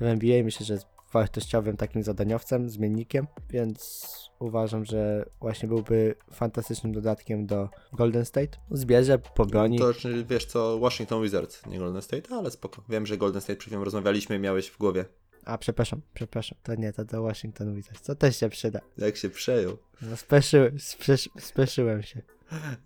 w 0.00 0.02
NBA. 0.02 0.44
Myślę, 0.44 0.66
że 0.66 0.74
jest 0.74 0.86
wartościowym 1.16 1.76
takim 1.76 2.02
zadaniowcem, 2.02 2.70
zmiennikiem, 2.70 3.26
więc 3.50 4.08
uważam, 4.38 4.84
że 4.84 5.26
właśnie 5.40 5.68
byłby 5.68 6.14
fantastycznym 6.32 6.92
dodatkiem 6.92 7.46
do 7.46 7.68
Golden 7.92 8.24
State. 8.24 8.58
Zbierze, 8.70 9.18
pobroni. 9.18 9.78
To 9.78 9.92
znaczy, 9.92 10.24
wiesz 10.28 10.44
co, 10.44 10.78
Washington 10.78 11.22
Wizards, 11.22 11.66
nie 11.66 11.78
Golden 11.78 12.02
State, 12.02 12.34
ale 12.34 12.50
spoko. 12.50 12.82
Wiem, 12.88 13.06
że 13.06 13.16
Golden 13.16 13.40
State 13.40 13.56
przed 13.56 13.70
chwilą 13.70 13.84
rozmawialiśmy, 13.84 14.38
miałeś 14.38 14.68
w 14.68 14.78
głowie. 14.78 15.04
A 15.44 15.58
przepraszam, 15.58 16.00
przepraszam. 16.14 16.58
To 16.62 16.74
nie, 16.74 16.92
to 16.92 17.04
do 17.04 17.22
Washington 17.22 17.74
Wizards. 17.74 18.02
To 18.02 18.14
też 18.14 18.36
się 18.36 18.48
przyda. 18.48 18.80
Jak 18.98 19.16
się 19.16 19.30
przejął. 19.30 19.76
No, 20.02 20.16
speszy, 20.16 20.72
spesz, 20.78 21.28
speszyłem 21.38 22.02
się. 22.02 22.22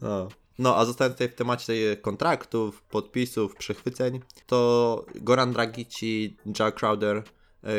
No. 0.00 0.28
No, 0.58 0.76
a 0.76 0.84
zostając 0.84 1.14
tutaj 1.14 1.28
w 1.28 1.34
temacie 1.34 1.96
kontraktów, 1.96 2.82
podpisów, 2.82 3.56
przechwyceń, 3.56 4.20
to 4.46 5.04
Goran 5.14 5.52
Dragic 5.52 6.02
i 6.02 6.36
Jack 6.58 6.78
Crowder 6.78 7.22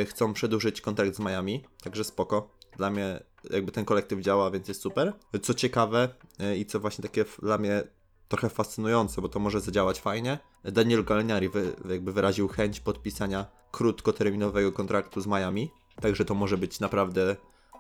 chcą 0.06 0.34
przedłużyć 0.34 0.82
kontrakt 0.82 1.16
z 1.16 1.20
Miami, 1.20 1.64
także 1.84 2.04
spoko. 2.04 2.50
Dla 2.78 2.90
mnie 2.90 3.24
jakby 3.50 3.72
ten 3.72 3.86
kolektyw 3.86 4.20
działa, 4.20 4.52
więc 4.52 4.68
jest 4.68 4.82
super. 4.82 5.14
Co 5.42 5.54
ciekawe 5.54 6.10
y, 6.42 6.58
i 6.58 6.66
co 6.66 6.80
właśnie 6.80 7.02
takie 7.02 7.26
dla 7.42 7.58
mnie 7.58 7.84
trochę 8.28 8.50
fascynujące, 8.50 9.22
bo 9.22 9.30
to 9.30 9.40
może 9.40 9.62
zadziałać 9.62 10.00
fajnie, 10.00 10.40
Daniel 10.64 11.04
Gallinari 11.04 11.50
wy, 11.50 11.76
jakby 11.90 12.14
wyraził 12.14 12.48
chęć 12.48 12.80
podpisania 12.80 13.46
krótkoterminowego 13.72 14.72
kontraktu 14.72 15.22
z 15.22 15.28
Miami, 15.28 15.72
także 16.02 16.26
to 16.26 16.34
może 16.34 16.58
być 16.58 16.80
naprawdę 16.80 17.36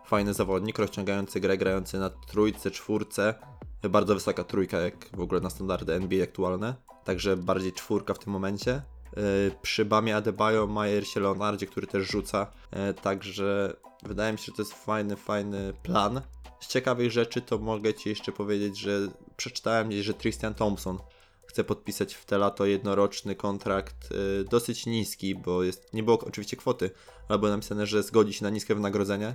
fajny 0.06 0.34
zawodnik, 0.34 0.80
rozciągający 0.80 1.40
grę, 1.40 1.58
grający 1.58 2.00
na 2.00 2.10
trójce, 2.10 2.72
czwórce, 2.72 3.36
bardzo 3.90 4.14
wysoka 4.14 4.44
trójka, 4.44 4.80
jak 4.80 5.10
w 5.14 5.20
ogóle 5.20 5.42
na 5.42 5.50
standardy 5.50 5.94
NBA 5.94 6.24
aktualne. 6.24 6.76
Także 7.04 7.38
bardziej 7.38 7.74
czwórka 7.74 8.14
w 8.14 8.20
tym 8.20 8.34
momencie. 8.34 8.82
Yy, 9.18 9.24
przy 9.62 9.86
Bamie 9.86 10.16
Adebayo, 10.16 10.68
Majersie 10.68 11.20
Leonardzie, 11.20 11.68
który 11.68 11.88
też 11.88 12.08
rzuca. 12.12 12.52
Yy, 12.72 12.94
także 12.94 13.74
wydaje 14.04 14.34
mi 14.34 14.40
się, 14.40 14.46
że 14.46 14.52
to 14.52 14.62
jest 14.62 14.74
fajny, 14.74 15.16
fajny 15.16 15.74
plan. 15.84 16.22
Z 16.60 16.68
ciekawych 16.68 17.12
rzeczy 17.12 17.42
to 17.42 17.58
mogę 17.58 17.94
Ci 17.94 18.10
jeszcze 18.10 18.32
powiedzieć, 18.32 18.80
że 18.80 19.00
przeczytałem 19.38 19.90
gdzieś, 19.90 20.06
że 20.06 20.14
Tristan 20.14 20.54
Thompson 20.54 20.98
chce 21.46 21.64
podpisać 21.64 22.14
w 22.14 22.26
te 22.26 22.38
lato 22.38 22.66
jednoroczny 22.66 23.36
kontrakt 23.36 24.12
yy, 24.12 24.46
dosyć 24.50 24.86
niski, 24.86 25.36
bo 25.36 25.64
jest, 25.64 25.94
nie 25.94 26.04
było 26.04 26.20
oczywiście 26.20 26.58
kwoty, 26.58 26.92
ale 27.30 27.40
było 27.40 27.52
napisane, 27.52 27.86
że 27.86 28.04
zgodzi 28.04 28.34
się 28.34 28.44
na 28.44 28.50
niskie 28.50 28.76
wynagrodzenie 28.76 29.34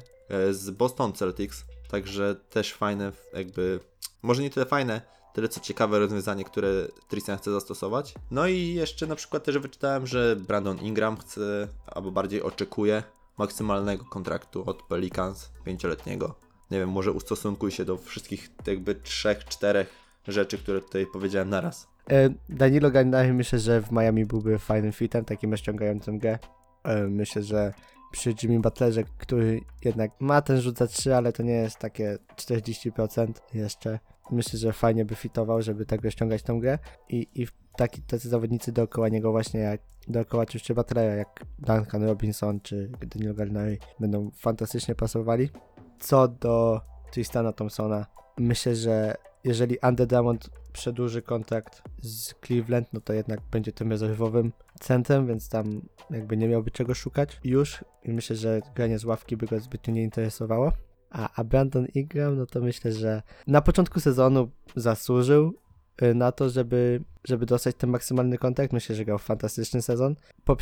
z 0.51 0.71
Boston 0.71 1.13
Celtics. 1.13 1.65
Także 1.89 2.37
też 2.51 2.73
fajne, 2.73 3.13
jakby 3.33 3.81
może 4.23 4.43
nie 4.43 4.51
tyle 4.51 4.67
fajne, 4.67 5.16
tyle 5.37 5.49
co 5.49 5.61
ciekawe 5.61 5.99
rozwiązanie, 5.99 6.45
które 6.45 6.69
Tristan 7.09 7.39
chce 7.39 7.53
zastosować. 7.53 8.15
No 8.31 8.47
i 8.47 8.75
jeszcze 8.75 9.07
na 9.07 9.17
przykład 9.17 9.45
też 9.45 9.59
wyczytałem, 9.59 10.07
że 10.07 10.37
Brandon 10.37 10.79
Ingram 10.79 11.17
chce, 11.17 11.69
albo 11.87 12.11
bardziej 12.11 12.43
oczekuje 12.43 13.03
maksymalnego 13.39 14.05
kontraktu 14.05 14.71
od 14.71 14.83
Pelicans, 14.83 15.51
pięcioletniego. 15.65 16.35
Nie 16.71 16.79
wiem, 16.79 16.91
może 16.91 17.13
ustosunkuj 17.13 17.71
się 17.71 17.85
do 17.85 17.97
wszystkich 17.97 18.51
jakby 18.67 18.95
trzech, 18.95 19.45
czterech 19.45 19.89
rzeczy, 20.29 20.59
które 20.59 20.81
tutaj 20.81 21.07
powiedziałem 21.07 21.51
naraz. 21.51 21.89
E, 22.11 22.31
Danilo 22.49 22.91
Gallinari 22.91 23.33
myślę, 23.33 23.59
że 23.59 23.83
w 23.83 23.93
Miami 23.93 24.27
byłby 24.27 24.59
fajnym 24.59 24.93
fitem, 24.93 25.25
takim 25.25 25.51
rozciągającym 25.51 26.19
grę. 26.19 26.39
E, 26.85 27.07
Myślę, 27.07 27.43
że 27.43 27.73
przy 28.13 28.35
Jimmy 28.43 28.61
Butlerze, 28.61 29.05
który 29.19 29.61
jednak 29.85 30.11
ma 30.21 30.43
ten 30.43 30.61
rzut 30.61 30.79
za 30.79 30.87
3, 30.87 31.15
ale 31.15 31.33
to 31.33 31.43
nie 31.43 31.53
jest 31.53 31.79
takie 31.79 32.19
40% 32.37 33.33
jeszcze. 33.55 33.99
Myślę, 34.31 34.59
że 34.59 34.73
fajnie 34.73 35.05
by 35.05 35.15
fitował, 35.15 35.63
żeby 35.63 35.87
tak 35.87 36.05
rozciągać 36.05 36.43
tą 36.43 36.61
grę 36.61 36.79
i, 37.09 37.27
i 37.35 37.47
taki, 37.77 38.03
tacy 38.03 38.29
zawodnicy 38.29 38.73
dookoła 38.73 39.09
niego 39.09 39.31
właśnie 39.33 39.61
jak 39.61 39.81
dookoła 40.09 40.43
oczywiście 40.43 40.75
Butlera, 40.75 41.15
jak 41.15 41.45
Duncan 41.59 42.05
Robinson 42.05 42.61
czy 42.61 42.91
Danilo 43.07 43.35
Gallinari 43.35 43.79
będą 44.01 44.31
fantastycznie 44.31 44.95
pasowali. 44.95 45.51
Co 45.99 46.29
do 46.29 46.81
Tristana 47.11 47.53
Thompsona, 47.53 48.07
myślę, 48.39 48.77
że 48.77 49.15
jeżeli 49.45 49.81
Andy 49.81 50.07
Drummond 50.07 50.51
przedłuży 50.73 51.23
kontrakt 51.23 51.83
z 52.03 52.35
Cleveland, 52.47 52.93
no 52.93 53.01
to 53.01 53.13
jednak 53.13 53.41
będzie 53.51 53.73
tym 53.73 53.91
rezerwowym 53.91 54.53
centrem, 54.81 55.27
więc 55.27 55.49
tam 55.49 55.83
jakby 56.11 56.37
nie 56.37 56.49
miałby 56.49 56.71
czego 56.71 56.95
szukać 56.95 57.41
już 57.45 57.85
i 58.03 58.13
myślę, 58.13 58.37
że 58.37 58.61
granie 58.75 58.99
z 58.99 59.05
ławki 59.05 59.37
by 59.37 59.47
go 59.47 59.61
zbytnio 59.61 59.95
nie 59.95 60.03
interesowało. 60.03 60.73
A, 61.17 61.41
a 61.41 61.45
Brandon 61.45 61.87
Ingram, 61.95 62.37
no 62.37 62.47
to 62.47 62.61
myślę, 62.61 62.93
że 62.93 63.23
na 63.47 63.63
początku 63.63 64.01
sezonu 64.01 64.51
zasłużył 64.77 65.55
y, 66.03 66.15
na 66.15 66.33
to, 66.33 66.51
żeby, 66.51 67.05
żeby 67.25 67.47
dostać 67.47 67.77
ten 67.77 67.91
maksymalny 67.91 68.39
kontrakt. 68.39 68.73
Myślę, 68.73 68.97
że 68.97 69.05
grał 69.05 69.19
fantastyczny 69.19 69.83
sezon. 69.83 70.17
Po, 70.45 70.57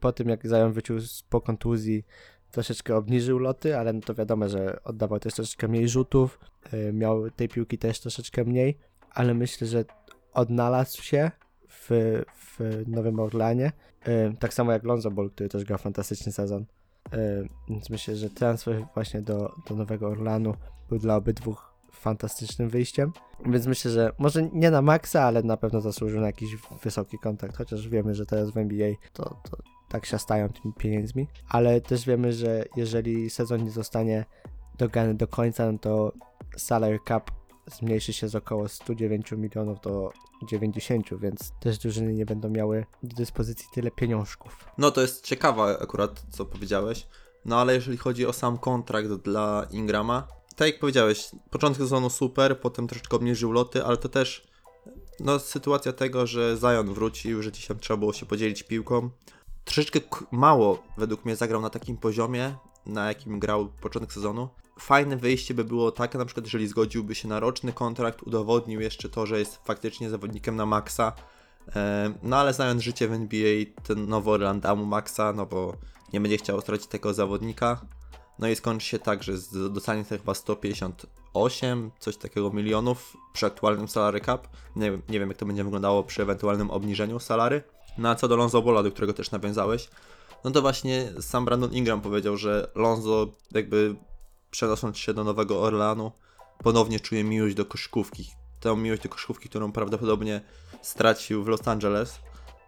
po 0.00 0.12
tym, 0.12 0.28
jak 0.28 0.46
Zion 0.46 0.74
z, 1.00 1.22
po 1.22 1.40
kontuzji, 1.40 2.04
troszeczkę 2.50 2.96
obniżył 2.96 3.38
loty, 3.38 3.76
ale 3.76 3.92
no 3.92 4.00
to 4.00 4.14
wiadomo, 4.14 4.48
że 4.48 4.82
oddawał 4.84 5.20
też 5.20 5.34
troszeczkę 5.34 5.68
mniej 5.68 5.88
rzutów, 5.88 6.38
y, 6.72 6.92
miał 6.92 7.30
tej 7.30 7.48
piłki 7.48 7.78
też 7.78 8.00
troszeczkę 8.00 8.44
mniej, 8.44 8.78
ale 9.10 9.34
myślę, 9.34 9.66
że 9.66 9.84
odnalazł 10.32 11.02
się 11.02 11.30
w, 11.68 11.88
w 12.34 12.82
Nowym 12.86 13.20
Orlanie. 13.20 13.72
Y, 14.08 14.36
tak 14.38 14.54
samo 14.54 14.72
jak 14.72 14.84
Lonzo 14.84 15.10
Ball, 15.10 15.30
który 15.30 15.48
też 15.48 15.64
grał 15.64 15.78
fantastyczny 15.78 16.32
sezon. 16.32 16.64
Y, 17.14 17.48
Więc 17.68 17.90
myślę, 17.90 18.16
że 18.16 18.30
transfer 18.30 18.86
właśnie 18.94 19.22
do, 19.22 19.54
do 19.68 19.74
Nowego 19.74 20.08
Orlanu 20.08 20.54
był 20.88 20.98
dla 20.98 21.16
obydwu 21.16 21.56
fantastycznym 21.92 22.68
wyjściem. 22.68 23.12
Więc 23.46 23.66
myślę, 23.66 23.90
że 23.90 24.12
może 24.18 24.42
nie 24.52 24.70
na 24.70 24.82
maksa, 24.82 25.22
ale 25.22 25.42
na 25.42 25.56
pewno 25.56 25.80
zasłużył 25.80 26.20
na 26.20 26.26
jakiś 26.26 26.56
wysoki 26.82 27.18
kontrakt, 27.18 27.56
chociaż 27.56 27.88
wiemy, 27.88 28.14
że 28.14 28.26
teraz 28.26 28.50
w 28.50 28.56
NBA 28.56 28.88
to, 29.12 29.24
to 29.24 29.56
tak 29.88 30.06
siastają 30.06 30.48
tymi 30.48 30.74
pieniędzmi. 30.74 31.28
Ale 31.48 31.80
też 31.80 32.06
wiemy, 32.06 32.32
że 32.32 32.64
jeżeli 32.76 33.30
sezon 33.30 33.64
nie 33.64 33.70
zostanie 33.70 34.24
dograny 34.78 35.14
do 35.14 35.28
końca, 35.28 35.72
no 35.72 35.78
to 35.78 36.12
salary 36.56 36.98
cap 37.08 37.30
zmniejszy 37.70 38.12
się 38.12 38.28
z 38.28 38.34
około 38.34 38.68
109 38.68 39.32
milionów 39.32 39.80
do 39.80 40.12
90, 40.48 41.06
więc 41.20 41.52
też 41.60 41.78
drużyny 41.78 42.14
nie 42.14 42.26
będą 42.26 42.50
miały 42.50 42.86
do 43.02 43.16
dyspozycji 43.16 43.68
tyle 43.74 43.90
pieniążków. 43.90 44.64
No 44.78 44.90
to 44.90 45.00
jest 45.00 45.24
ciekawe 45.24 45.78
akurat, 45.82 46.26
co 46.30 46.44
powiedziałeś. 46.44 47.06
No 47.44 47.60
ale 47.60 47.74
jeżeli 47.74 47.96
chodzi 47.96 48.26
o 48.26 48.32
sam 48.32 48.58
kontrakt 48.58 49.08
dla 49.08 49.66
Ingrama, 49.70 50.28
tak 50.56 50.68
jak 50.68 50.80
powiedziałeś, 50.80 51.30
początek 51.50 51.82
sezonu 51.82 52.10
super, 52.10 52.60
potem 52.60 52.86
troszeczkę 52.88 53.16
obniżył 53.16 53.52
loty, 53.52 53.84
ale 53.84 53.96
to 53.96 54.08
też 54.08 54.46
no, 55.20 55.38
sytuacja 55.38 55.92
tego, 55.92 56.26
że 56.26 56.56
Zion 56.60 56.94
wrócił, 56.94 57.42
że 57.42 57.52
dzisiaj 57.52 57.76
trzeba 57.76 57.96
było 57.96 58.12
się 58.12 58.26
podzielić 58.26 58.62
piłką. 58.62 59.10
Troszeczkę 59.64 60.00
mało 60.32 60.82
według 60.96 61.24
mnie 61.24 61.36
zagrał 61.36 61.60
na 61.60 61.70
takim 61.70 61.96
poziomie, 61.96 62.54
na 62.86 63.08
jakim 63.08 63.38
grał 63.38 63.68
początek 63.80 64.12
sezonu. 64.12 64.48
Fajne 64.78 65.16
wyjście 65.16 65.54
by 65.54 65.64
było 65.64 65.92
takie, 65.92 66.18
na 66.18 66.24
przykład 66.24 66.46
jeżeli 66.46 66.68
zgodziłby 66.68 67.14
się 67.14 67.28
na 67.28 67.40
roczny 67.40 67.72
kontrakt, 67.72 68.22
udowodnił 68.22 68.80
jeszcze 68.80 69.08
to, 69.08 69.26
że 69.26 69.38
jest 69.38 69.56
faktycznie 69.64 70.10
zawodnikiem 70.10 70.56
na 70.56 70.66
maksa, 70.66 71.12
E, 71.74 72.12
No 72.22 72.36
ale 72.36 72.54
znając 72.54 72.82
życie 72.82 73.08
w 73.08 73.12
NBA, 73.12 73.64
ten 73.82 74.08
Nowy 74.08 74.30
Orland 74.30 74.62
da 74.62 74.74
mu 74.74 74.86
maksa, 74.86 75.32
no 75.32 75.46
bo 75.46 75.76
nie 76.12 76.20
będzie 76.20 76.38
chciał 76.38 76.60
stracić 76.60 76.86
tego 76.86 77.14
zawodnika. 77.14 77.80
No 78.38 78.48
i 78.48 78.56
skończy 78.56 78.86
się 78.86 78.98
tak, 78.98 79.22
że 79.22 79.32
dostanie 79.70 80.04
to 80.04 80.18
chyba 80.18 80.34
158, 80.34 81.90
coś 81.98 82.16
takiego 82.16 82.50
milionów 82.50 83.16
przy 83.32 83.46
aktualnym 83.46 83.88
salary 83.88 84.20
cap. 84.20 84.48
Nie 84.76 84.90
nie 85.08 85.20
wiem 85.20 85.28
jak 85.28 85.38
to 85.38 85.46
będzie 85.46 85.64
wyglądało 85.64 86.04
przy 86.04 86.22
ewentualnym 86.22 86.70
obniżeniu 86.70 87.18
salary. 87.18 87.62
No 87.98 88.08
a 88.08 88.14
co 88.14 88.28
do 88.28 88.36
Lonzo 88.36 88.62
Bola, 88.62 88.82
do 88.82 88.90
którego 88.90 89.12
też 89.12 89.30
nawiązałeś, 89.30 89.88
no 90.44 90.50
to 90.50 90.62
właśnie 90.62 91.12
sam 91.20 91.44
Brandon 91.44 91.72
Ingram 91.72 92.00
powiedział, 92.00 92.36
że 92.36 92.70
Lonzo 92.74 93.26
jakby 93.52 93.96
przenosząc 94.56 94.98
się 94.98 95.14
do 95.14 95.24
Nowego 95.24 95.62
Orleanu, 95.62 96.12
ponownie 96.58 97.00
czuje 97.00 97.24
miłość 97.24 97.54
do 97.54 97.64
koszykówki. 97.64 98.30
Tę 98.60 98.76
miłość 98.76 99.02
do 99.02 99.08
koszykówki, 99.08 99.48
którą 99.48 99.72
prawdopodobnie 99.72 100.40
stracił 100.82 101.44
w 101.44 101.48
Los 101.48 101.68
Angeles. 101.68 102.18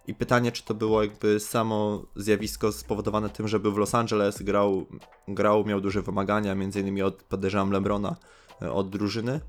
I 0.07 0.14
pytanie, 0.14 0.53
czy 0.53 0.64
to 0.64 0.74
było 0.74 1.03
jakby 1.03 1.41
samo 1.41 2.07
zjawisko 2.16 2.72
spowodowane 2.72 3.30
tym, 3.30 3.49
że 3.49 3.61
był 3.61 3.72
w 3.72 3.76
Los 3.76 3.95
Angeles, 3.95 4.43
grał, 4.43 4.86
grał 5.28 5.64
miał 5.64 5.80
duże 5.80 6.03
wymagania, 6.03 6.55
między 6.55 6.80
innymi 6.80 7.03
od, 7.03 7.22
podejrzewam, 7.22 7.70
Lebrona, 7.70 8.16
e, 8.62 8.72
od 8.72 8.91
drużyny, 8.91 9.41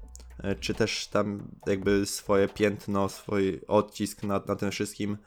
e, 0.44 0.56
czy 0.56 0.74
też 0.74 1.08
tam 1.08 1.48
jakby 1.68 2.06
swoje 2.06 2.48
piętno, 2.48 3.10
swój 3.10 3.62
odcisk 3.68 4.24
na, 4.24 4.42
na 4.48 4.56
tym 4.56 4.72
wszystkim 4.72 5.18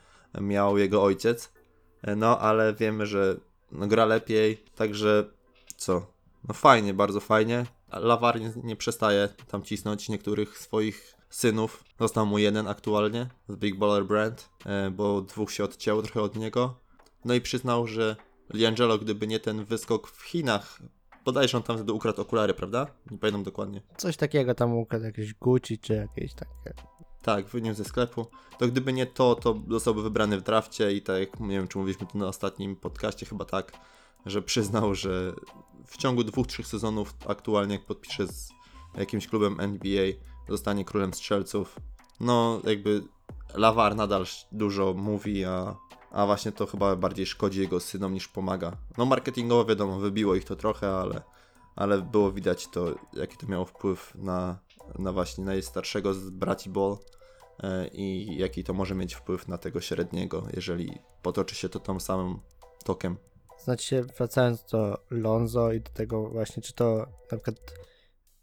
miał 0.40 0.78
jego 0.78 1.02
ojciec. 1.02 1.52
E, 2.02 2.16
No, 2.16 2.38
ale 2.38 2.74
wiemy, 2.74 3.06
że 3.06 3.36
no, 3.72 3.86
gra 3.86 4.04
lepiej, 4.04 4.64
także 4.74 5.24
co? 5.76 6.11
No 6.48 6.54
fajnie, 6.54 6.94
bardzo 6.94 7.20
fajnie. 7.20 7.66
Lawar 7.92 8.40
nie, 8.40 8.52
nie 8.64 8.76
przestaje 8.76 9.28
tam 9.48 9.62
cisnąć 9.62 10.08
niektórych 10.08 10.58
swoich 10.58 11.14
synów. 11.30 11.84
Został 12.00 12.26
mu 12.26 12.38
jeden 12.38 12.68
aktualnie 12.68 13.28
z 13.48 13.56
Big 13.56 13.78
Baller 13.78 14.06
Brand, 14.06 14.48
e, 14.66 14.90
bo 14.90 15.20
dwóch 15.20 15.52
się 15.52 15.64
odcięło 15.64 16.02
trochę 16.02 16.22
od 16.22 16.36
niego. 16.36 16.80
No 17.24 17.34
i 17.34 17.40
przyznał, 17.40 17.86
że 17.86 18.16
Liangelo, 18.54 18.98
gdyby 18.98 19.26
nie 19.26 19.40
ten 19.40 19.64
wyskok 19.64 20.10
w 20.10 20.22
Chinach, 20.22 20.82
bodajże 21.24 21.56
on 21.56 21.62
tam 21.62 21.76
wtedy 21.76 21.92
ukradł 21.92 22.22
okulary, 22.22 22.54
prawda? 22.54 22.86
Nie 23.10 23.18
pamiętam 23.18 23.42
dokładnie. 23.42 23.82
Coś 23.96 24.16
takiego 24.16 24.54
tam 24.54 24.74
ukradł 24.74 25.04
jakieś 25.04 25.34
Gucci 25.34 25.78
czy 25.78 25.94
jakieś 25.94 26.34
takie. 26.34 26.74
Tak, 27.22 27.46
wyniósł 27.46 27.78
ze 27.78 27.84
sklepu. 27.84 28.26
To 28.58 28.66
gdyby 28.68 28.92
nie 28.92 29.06
to, 29.06 29.34
to 29.34 29.62
zostałby 29.70 30.02
wybrany 30.02 30.38
w 30.38 30.42
drafcie 30.42 30.92
i 30.92 31.02
tak 31.02 31.20
jak 31.20 31.40
nie 31.40 31.56
wiem, 31.56 31.68
czy 31.68 31.78
mówiliśmy 31.78 32.06
to 32.06 32.18
na 32.18 32.26
ostatnim 32.26 32.76
podcaście, 32.76 33.26
chyba 33.26 33.44
tak, 33.44 33.72
że 34.26 34.42
przyznał, 34.42 34.94
że 34.94 35.32
w 35.86 35.96
ciągu 35.96 36.24
dwóch, 36.24 36.46
trzech 36.46 36.66
sezonów 36.66 37.14
aktualnie 37.28 37.74
jak 37.74 37.84
podpisze 37.84 38.26
z 38.26 38.52
jakimś 38.96 39.26
klubem 39.26 39.60
NBA, 39.60 40.06
zostanie 40.48 40.84
królem 40.84 41.14
strzelców. 41.14 41.76
No, 42.20 42.60
jakby 42.64 43.02
Lawar 43.54 43.96
nadal 43.96 44.24
dużo 44.52 44.94
mówi, 44.94 45.44
a, 45.44 45.76
a 46.10 46.26
właśnie 46.26 46.52
to 46.52 46.66
chyba 46.66 46.96
bardziej 46.96 47.26
szkodzi 47.26 47.60
jego 47.60 47.80
synom 47.80 48.14
niż 48.14 48.28
pomaga. 48.28 48.76
No, 48.98 49.04
marketingowo 49.04 49.64
wiadomo, 49.64 49.98
wybiło 49.98 50.34
ich 50.34 50.44
to 50.44 50.56
trochę, 50.56 50.90
ale, 50.90 51.22
ale 51.76 52.02
było 52.02 52.32
widać 52.32 52.68
to, 52.68 52.94
jaki 53.12 53.36
to 53.36 53.46
miało 53.46 53.64
wpływ 53.64 54.14
na, 54.14 54.58
na 54.98 55.12
właśnie 55.12 55.44
najstarszego 55.44 56.14
z 56.14 56.30
braci 56.30 56.70
Ball 56.70 56.96
e, 57.62 57.88
i 57.88 58.36
jaki 58.36 58.64
to 58.64 58.74
może 58.74 58.94
mieć 58.94 59.14
wpływ 59.14 59.48
na 59.48 59.58
tego 59.58 59.80
średniego, 59.80 60.46
jeżeli 60.56 60.98
potoczy 61.22 61.54
się 61.54 61.68
to 61.68 61.80
tą 61.80 62.00
samym 62.00 62.38
tokiem. 62.84 63.16
Znaczy 63.64 64.02
wracając 64.02 64.64
do 64.64 64.98
Lonzo 65.10 65.72
i 65.72 65.80
do 65.80 65.90
tego 65.90 66.28
właśnie, 66.28 66.62
czy 66.62 66.72
to 66.72 67.06
na 67.32 67.38
przykład 67.38 67.56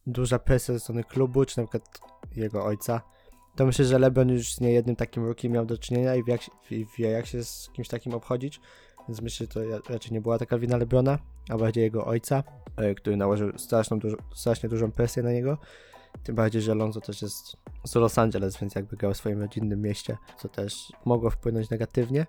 duża 0.07 0.39
presja 0.39 0.73
ze 0.73 0.79
strony 0.79 1.03
klubu, 1.03 1.45
czy 1.45 1.61
na 1.61 1.67
przykład 1.67 1.99
jego 2.35 2.65
ojca, 2.65 3.01
to 3.55 3.65
myślę, 3.65 3.85
że 3.85 3.99
LeBron 3.99 4.29
już 4.29 4.53
z 4.53 4.61
niejednym 4.61 4.95
takim 4.95 5.25
rookie 5.25 5.49
miał 5.49 5.65
do 5.65 5.77
czynienia 5.77 6.15
i 6.15 6.23
wie 6.23 6.31
jak, 6.31 6.41
wie, 6.97 7.09
jak 7.09 7.25
się 7.25 7.43
z 7.43 7.69
kimś 7.73 7.87
takim 7.87 8.13
obchodzić, 8.13 8.61
więc 9.07 9.21
myślę, 9.21 9.47
że 9.47 9.53
to 9.53 9.79
raczej 9.89 10.11
nie 10.11 10.21
była 10.21 10.37
taka 10.37 10.57
wina 10.57 10.77
LeBrona, 10.77 11.19
a 11.49 11.57
bardziej 11.57 11.83
jego 11.83 12.05
ojca, 12.05 12.43
e, 12.77 12.95
który 12.95 13.17
nałożył 13.17 13.57
straszną, 13.57 13.99
dużo, 13.99 14.17
strasznie 14.35 14.69
dużą 14.69 14.91
presję 14.91 15.23
na 15.23 15.31
niego. 15.31 15.57
Tym 16.23 16.35
bardziej, 16.35 16.61
że 16.61 16.75
Lonzo 16.75 17.01
też 17.01 17.21
jest 17.21 17.57
z 17.85 17.95
Los 17.95 18.17
Angeles, 18.17 18.57
więc 18.57 18.75
jakby 18.75 18.97
grał 18.97 19.13
w 19.13 19.17
swoim 19.17 19.41
rodzinnym 19.41 19.81
mieście, 19.81 20.17
co 20.37 20.49
też 20.49 20.91
mogło 21.05 21.29
wpłynąć 21.29 21.69
negatywnie. 21.69 22.25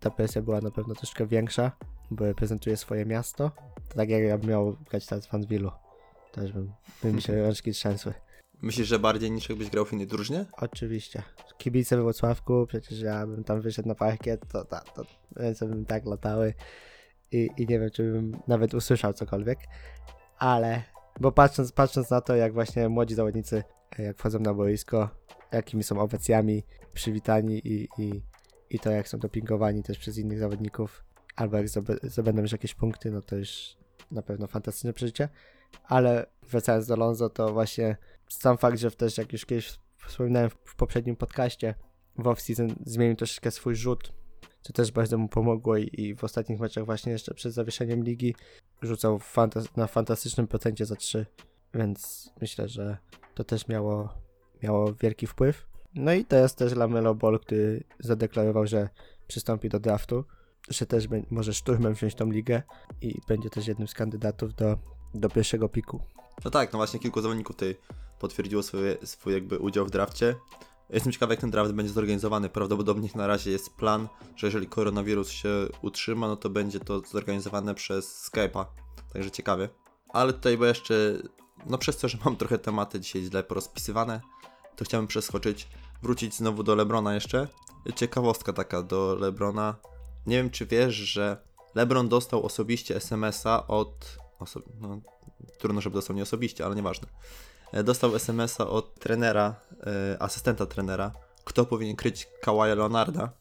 Ta 0.00 0.10
presja 0.10 0.42
była 0.42 0.60
na 0.60 0.70
pewno 0.70 0.94
troszkę 0.94 1.26
większa, 1.26 1.72
bo 2.10 2.24
reprezentuje 2.24 2.76
swoje 2.76 3.06
miasto. 3.06 3.50
To 3.88 3.94
tak 3.94 4.08
jak 4.08 4.22
ja 4.22 4.38
bym 4.38 4.50
miał 4.50 4.76
grać 4.90 5.06
teraz 5.06 5.26
w 5.26 5.34
Anwilu. 5.34 5.70
Też 6.32 6.52
bym, 6.52 6.72
by 7.02 7.12
mi 7.12 7.22
się 7.22 7.42
rączki 7.42 7.72
trzęsły. 7.72 8.14
Myślisz, 8.62 8.88
że 8.88 8.98
bardziej 8.98 9.30
niż 9.30 9.48
jakbyś 9.48 9.70
grał 9.70 9.84
w 9.84 9.92
innej 9.92 10.06
drużynie? 10.06 10.44
Oczywiście. 10.52 11.22
Kibice 11.58 11.96
we 11.96 12.02
Wrocławku, 12.02 12.66
przecież 12.68 13.00
ja 13.00 13.26
bym 13.26 13.44
tam 13.44 13.60
wyszedł 13.60 13.88
na 13.88 13.94
parkiet, 13.94 14.48
to, 14.48 14.64
to, 14.64 14.80
to 14.94 15.02
ręce 15.36 15.66
bym 15.66 15.84
tak 15.84 16.06
latały 16.06 16.54
i, 17.32 17.48
i 17.56 17.66
nie 17.66 17.80
wiem, 17.80 17.90
czy 17.90 18.12
bym 18.12 18.32
nawet 18.48 18.74
usłyszał 18.74 19.12
cokolwiek, 19.12 19.58
ale, 20.38 20.82
bo 21.20 21.32
patrząc, 21.32 21.72
patrząc 21.72 22.10
na 22.10 22.20
to, 22.20 22.36
jak 22.36 22.52
właśnie 22.52 22.88
młodzi 22.88 23.14
zawodnicy, 23.14 23.64
e, 23.98 24.02
jak 24.02 24.18
wchodzą 24.18 24.38
na 24.38 24.54
boisko, 24.54 25.08
jakimi 25.52 25.82
są 25.82 26.00
owacjami 26.00 26.62
przywitani 26.94 27.68
i, 27.68 27.88
i, 27.98 28.22
i 28.70 28.78
to, 28.78 28.90
jak 28.90 29.08
są 29.08 29.18
dopingowani 29.18 29.82
też 29.82 29.98
przez 29.98 30.18
innych 30.18 30.38
zawodników, 30.38 31.04
albo 31.36 31.56
jak 31.56 31.68
zdobędą 32.02 32.42
już 32.42 32.52
jakieś 32.52 32.74
punkty, 32.74 33.10
no 33.10 33.22
to 33.22 33.36
już 33.36 33.76
na 34.10 34.22
pewno 34.22 34.46
fantastyczne 34.46 34.92
przeżycie, 34.92 35.28
ale 35.84 36.26
wracając 36.50 36.86
do 36.86 36.96
Lonzo, 36.96 37.30
to 37.30 37.52
właśnie 37.52 37.96
sam 38.28 38.58
fakt, 38.58 38.78
że 38.78 38.90
też 38.90 39.18
jak 39.18 39.32
już 39.32 39.46
kiedyś 39.46 39.78
wspominałem 40.06 40.50
w, 40.64 40.74
poprzednim 40.76 41.16
podcaście, 41.16 41.74
w 42.18 42.22
off-season 42.22 42.74
zmienił 42.86 43.16
troszeczkę 43.16 43.50
swój 43.50 43.76
rzut, 43.76 44.12
co 44.62 44.72
też 44.72 44.92
bardzo 44.92 45.18
mu 45.18 45.28
pomogło 45.28 45.76
i, 45.76 46.14
w 46.14 46.24
ostatnich 46.24 46.60
meczach 46.60 46.84
właśnie 46.84 47.12
jeszcze 47.12 47.34
przed 47.34 47.52
zawieszeniem 47.52 48.04
ligi 48.04 48.34
rzucał 48.82 49.20
na 49.76 49.86
fantastycznym 49.86 50.46
procencie 50.46 50.86
za 50.86 50.96
3, 50.96 51.26
więc 51.74 52.30
myślę, 52.40 52.68
że 52.68 52.98
to 53.34 53.44
też 53.44 53.68
miało, 53.68 54.14
miało 54.62 54.94
wielki 54.94 55.26
wpływ. 55.26 55.66
No 55.94 56.12
i 56.12 56.24
to 56.24 56.36
jest 56.36 56.56
też 56.56 56.74
Lamelo 56.74 57.14
Ball, 57.14 57.40
który 57.40 57.84
zadeklarował, 58.00 58.66
że 58.66 58.88
przystąpi 59.28 59.68
do 59.68 59.80
draftu, 59.80 60.24
że 60.68 60.86
też 60.86 61.08
bę- 61.08 61.24
może 61.30 61.54
szturmem 61.54 61.94
wziąć 61.94 62.14
tą 62.14 62.30
ligę 62.30 62.62
i 63.02 63.20
będzie 63.28 63.50
też 63.50 63.66
jednym 63.66 63.88
z 63.88 63.94
kandydatów 63.94 64.54
do, 64.54 64.78
do 65.14 65.28
pierwszego 65.28 65.68
piku. 65.68 66.00
No 66.44 66.50
tak, 66.50 66.72
no 66.72 66.76
właśnie 66.76 67.00
kilku 67.00 67.20
zawodników 67.20 67.56
tutaj 67.56 67.76
potwierdziło 68.18 68.62
swoje, 68.62 68.96
swój 69.04 69.32
jakby 69.32 69.58
udział 69.58 69.86
w 69.86 69.90
drafcie. 69.90 70.34
Jestem 70.90 71.12
ciekawy, 71.12 71.32
jak 71.32 71.40
ten 71.40 71.50
draft 71.50 71.72
będzie 71.72 71.92
zorganizowany. 71.92 72.48
Prawdopodobnie 72.48 73.08
na 73.14 73.26
razie 73.26 73.50
jest 73.50 73.74
plan, 73.76 74.08
że 74.36 74.46
jeżeli 74.46 74.66
koronawirus 74.66 75.28
się 75.28 75.48
utrzyma, 75.82 76.28
no 76.28 76.36
to 76.36 76.50
będzie 76.50 76.80
to 76.80 77.00
zorganizowane 77.00 77.74
przez 77.74 78.30
Skype'a. 78.30 78.64
Także 79.12 79.30
ciekawie. 79.30 79.68
Ale 80.08 80.32
tutaj, 80.32 80.58
bo 80.58 80.64
jeszcze, 80.66 80.94
no 81.66 81.78
przez 81.78 81.96
to, 81.96 82.08
że 82.08 82.18
mam 82.24 82.36
trochę 82.36 82.58
tematy 82.58 83.00
dzisiaj 83.00 83.22
źle 83.22 83.42
porozpisywane, 83.42 84.20
to 84.78 84.84
chciałem 84.84 85.06
przeskoczyć, 85.06 85.68
wrócić 86.02 86.34
znowu 86.34 86.62
do 86.62 86.74
Lebrona 86.74 87.14
jeszcze. 87.14 87.48
Ciekawostka 87.96 88.52
taka 88.52 88.82
do 88.82 89.14
Lebrona. 89.14 89.74
Nie 90.26 90.36
wiem, 90.36 90.50
czy 90.50 90.66
wiesz, 90.66 90.94
że 90.94 91.36
Lebron 91.74 92.08
dostał 92.08 92.46
osobiście 92.46 92.96
SMS-a 92.96 93.66
od. 93.66 94.18
Oso... 94.38 94.60
No, 94.80 95.00
trudno, 95.58 95.80
żeby 95.80 95.94
dostał 95.94 96.16
nie 96.16 96.22
osobiście, 96.22 96.64
ale 96.66 96.74
nieważne. 96.74 97.08
E, 97.72 97.84
Dostał 97.84 98.16
SMS-a 98.16 98.66
od 98.66 98.94
trenera, 98.94 99.54
e, 99.86 100.22
asystenta 100.22 100.66
trenera, 100.66 101.12
kto 101.44 101.64
powinien 101.64 101.96
kryć 101.96 102.28
Kawaja 102.42 102.74
Leonarda 102.74 103.32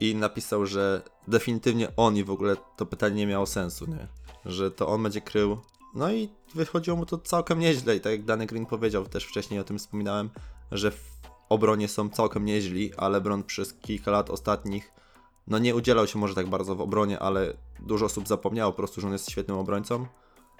i 0.00 0.14
napisał, 0.14 0.66
że 0.66 1.02
definitywnie 1.28 1.96
on 1.96 2.16
i 2.16 2.24
w 2.24 2.30
ogóle 2.30 2.56
to 2.76 2.86
pytanie 2.86 3.14
nie 3.14 3.26
miało 3.26 3.46
sensu, 3.46 3.86
nie? 3.86 4.08
Że 4.44 4.70
to 4.70 4.88
on 4.88 5.02
będzie 5.02 5.20
krył. 5.20 5.58
No 5.94 6.12
i 6.12 6.28
wychodziło 6.54 6.96
mu 6.96 7.06
to 7.06 7.18
całkiem 7.18 7.58
nieźle 7.58 7.96
i 7.96 8.00
tak 8.00 8.12
jak 8.12 8.24
Danny 8.24 8.46
Green 8.46 8.66
powiedział, 8.66 9.06
też 9.06 9.24
wcześniej 9.24 9.60
o 9.60 9.64
tym 9.64 9.78
wspominałem, 9.78 10.30
że 10.72 10.90
w 10.90 11.16
obronie 11.48 11.88
są 11.88 12.10
całkiem 12.10 12.44
nieźli, 12.44 12.92
a 12.96 13.08
LeBron 13.08 13.42
przez 13.42 13.74
kilka 13.74 14.10
lat 14.10 14.30
ostatnich 14.30 14.92
no 15.46 15.58
nie 15.58 15.74
udzielał 15.74 16.06
się 16.06 16.18
może 16.18 16.34
tak 16.34 16.48
bardzo 16.48 16.74
w 16.74 16.80
obronie, 16.80 17.18
ale 17.18 17.52
dużo 17.80 18.06
osób 18.06 18.28
zapomniało 18.28 18.72
po 18.72 18.76
prostu, 18.76 19.00
że 19.00 19.06
on 19.06 19.12
jest 19.12 19.30
świetnym 19.30 19.58
obrońcą 19.58 20.06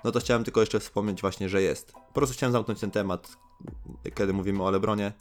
no 0.05 0.13
to 0.13 0.21
chciałem 0.21 0.45
tylko 0.45 0.61
jeszcze 0.61 0.81
wspomnieć 0.81 1.21
właśnie, 1.21 1.49
że 1.49 1.63
jest. 1.63 1.93
Po 1.93 2.13
prostu 2.13 2.35
chciałem 2.35 2.53
zamknąć 2.53 2.81
ten 2.81 2.91
temat, 2.91 3.37
kiedy 4.15 4.33
mówimy 4.33 4.63
o 4.63 4.71
Lebronie. 4.71 5.13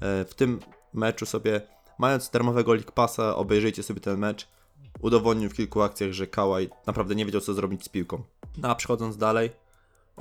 E, 0.00 0.24
W 0.24 0.34
tym 0.34 0.60
meczu 0.94 1.26
sobie, 1.26 1.60
mając 1.98 2.30
darmowego 2.30 2.74
League 2.74 2.92
Passa, 2.92 3.36
obejrzyjcie 3.36 3.82
sobie 3.82 4.00
ten 4.00 4.18
mecz. 4.18 4.48
Udowodnił 5.00 5.50
w 5.50 5.54
kilku 5.54 5.82
akcjach, 5.82 6.12
że 6.12 6.26
Kawhi 6.26 6.68
naprawdę 6.86 7.14
nie 7.14 7.26
wiedział, 7.26 7.40
co 7.40 7.54
zrobić 7.54 7.84
z 7.84 7.88
piłką. 7.88 8.22
No 8.58 8.68
a 8.68 8.74
przechodząc 8.74 9.16
dalej, 9.16 9.50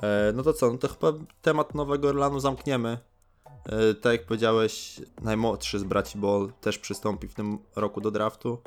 e, 0.01 0.31
no 0.35 0.43
to 0.43 0.53
co, 0.53 0.71
no 0.71 0.77
to 0.77 0.87
chyba 0.87 1.13
temat 1.41 1.75
Nowego 1.75 2.09
Orlanu 2.09 2.39
zamkniemy. 2.39 2.97
E, 3.67 3.93
Tak 3.93 4.11
jak 4.13 4.25
powiedziałeś, 4.25 5.01
najmłodszy 5.21 5.79
z 5.79 5.83
braci 5.83 6.17
Ball 6.17 6.51
też 6.61 6.77
przystąpi 6.77 7.27
w 7.27 7.33
tym 7.33 7.57
roku 7.75 8.01
do 8.01 8.11
draftu. 8.11 8.61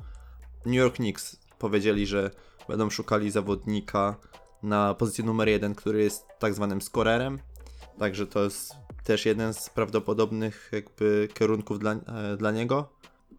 New 0.67 0.75
York 0.75 0.95
Knicks 0.95 1.37
powiedzieli, 1.59 2.07
że 2.07 2.31
będą 2.69 2.91
szukali 2.91 3.31
zawodnika 3.31 4.17
na 4.63 4.95
pozycję 4.95 5.25
numer 5.25 5.49
jeden, 5.49 5.75
który 5.75 6.03
jest 6.03 6.27
tak 6.39 6.55
zwanym 6.55 6.83
skorerem. 6.83 7.39
Także 7.99 8.27
to 8.27 8.45
jest 8.45 8.75
też 9.05 9.27
jeden 9.27 9.55
z 9.55 9.71
prawdopodobnych 9.71 10.69
jakby 10.73 11.29
kierunków 11.35 11.79
dla, 11.79 11.93
e, 11.93 12.37
dla 12.37 12.51
niego. 12.51 12.89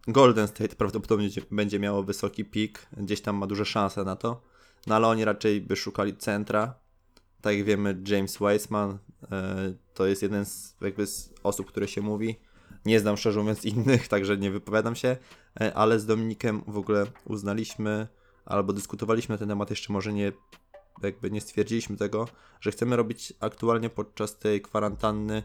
Golden 0.08 0.48
State 0.48 0.76
prawdopodobnie 0.76 1.28
będzie 1.50 1.78
miało 1.78 2.02
wysoki 2.02 2.44
pik, 2.44 2.86
gdzieś 2.96 3.20
tam 3.20 3.36
ma 3.36 3.46
duże 3.46 3.64
szanse 3.64 4.04
na 4.04 4.16
to. 4.16 4.42
No 4.86 4.94
ale 4.94 5.08
oni 5.08 5.24
raczej 5.24 5.60
by 5.60 5.76
szukali 5.76 6.16
centra. 6.16 6.74
Tak 7.42 7.56
jak 7.56 7.64
wiemy, 7.64 8.02
James 8.06 8.40
Weissman 8.40 8.98
e, 9.32 9.74
to 9.94 10.06
jest 10.06 10.22
jeden 10.22 10.44
z, 10.44 10.76
jakby 10.80 11.06
z 11.06 11.32
osób, 11.42 11.66
które 11.66 11.88
się 11.88 12.00
mówi, 12.00 12.36
Nie 12.84 13.00
znam 13.00 13.16
szczerze 13.16 13.40
mówiąc 13.40 13.64
innych, 13.74 14.08
także 14.08 14.36
nie 14.36 14.50
wypowiadam 14.50 14.96
się, 14.96 15.16
e, 15.60 15.74
ale 15.74 16.00
z 16.00 16.06
Dominikiem 16.06 16.62
w 16.66 16.76
ogóle 16.76 17.06
uznaliśmy 17.24 18.08
albo 18.44 18.72
dyskutowaliśmy 18.72 19.32
na 19.32 19.38
ten 19.38 19.48
temat, 19.48 19.70
jeszcze 19.70 19.92
może 19.92 20.12
nie 20.12 20.32
jakby 21.02 21.30
nie 21.30 21.40
stwierdziliśmy 21.40 21.96
tego, 21.96 22.28
że 22.60 22.70
chcemy 22.70 22.96
robić 22.96 23.32
aktualnie 23.40 23.90
podczas 23.90 24.38
tej 24.38 24.60
kwarantanny 24.60 25.42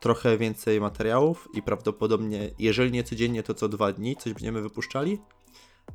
trochę 0.00 0.38
więcej 0.38 0.80
materiałów 0.80 1.48
i 1.54 1.62
prawdopodobnie, 1.62 2.50
jeżeli 2.58 2.92
nie 2.92 3.04
codziennie, 3.04 3.42
to 3.42 3.54
co 3.54 3.68
dwa 3.68 3.92
dni 3.92 4.16
coś 4.16 4.32
będziemy 4.32 4.62
wypuszczali. 4.62 5.18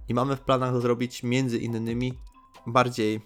I 0.09 0.13
mamy 0.13 0.35
w 0.35 0.41
planach 0.41 0.81
zrobić 0.81 1.23
między 1.23 1.57
innymi 1.57 2.13
bardziej 2.67 3.21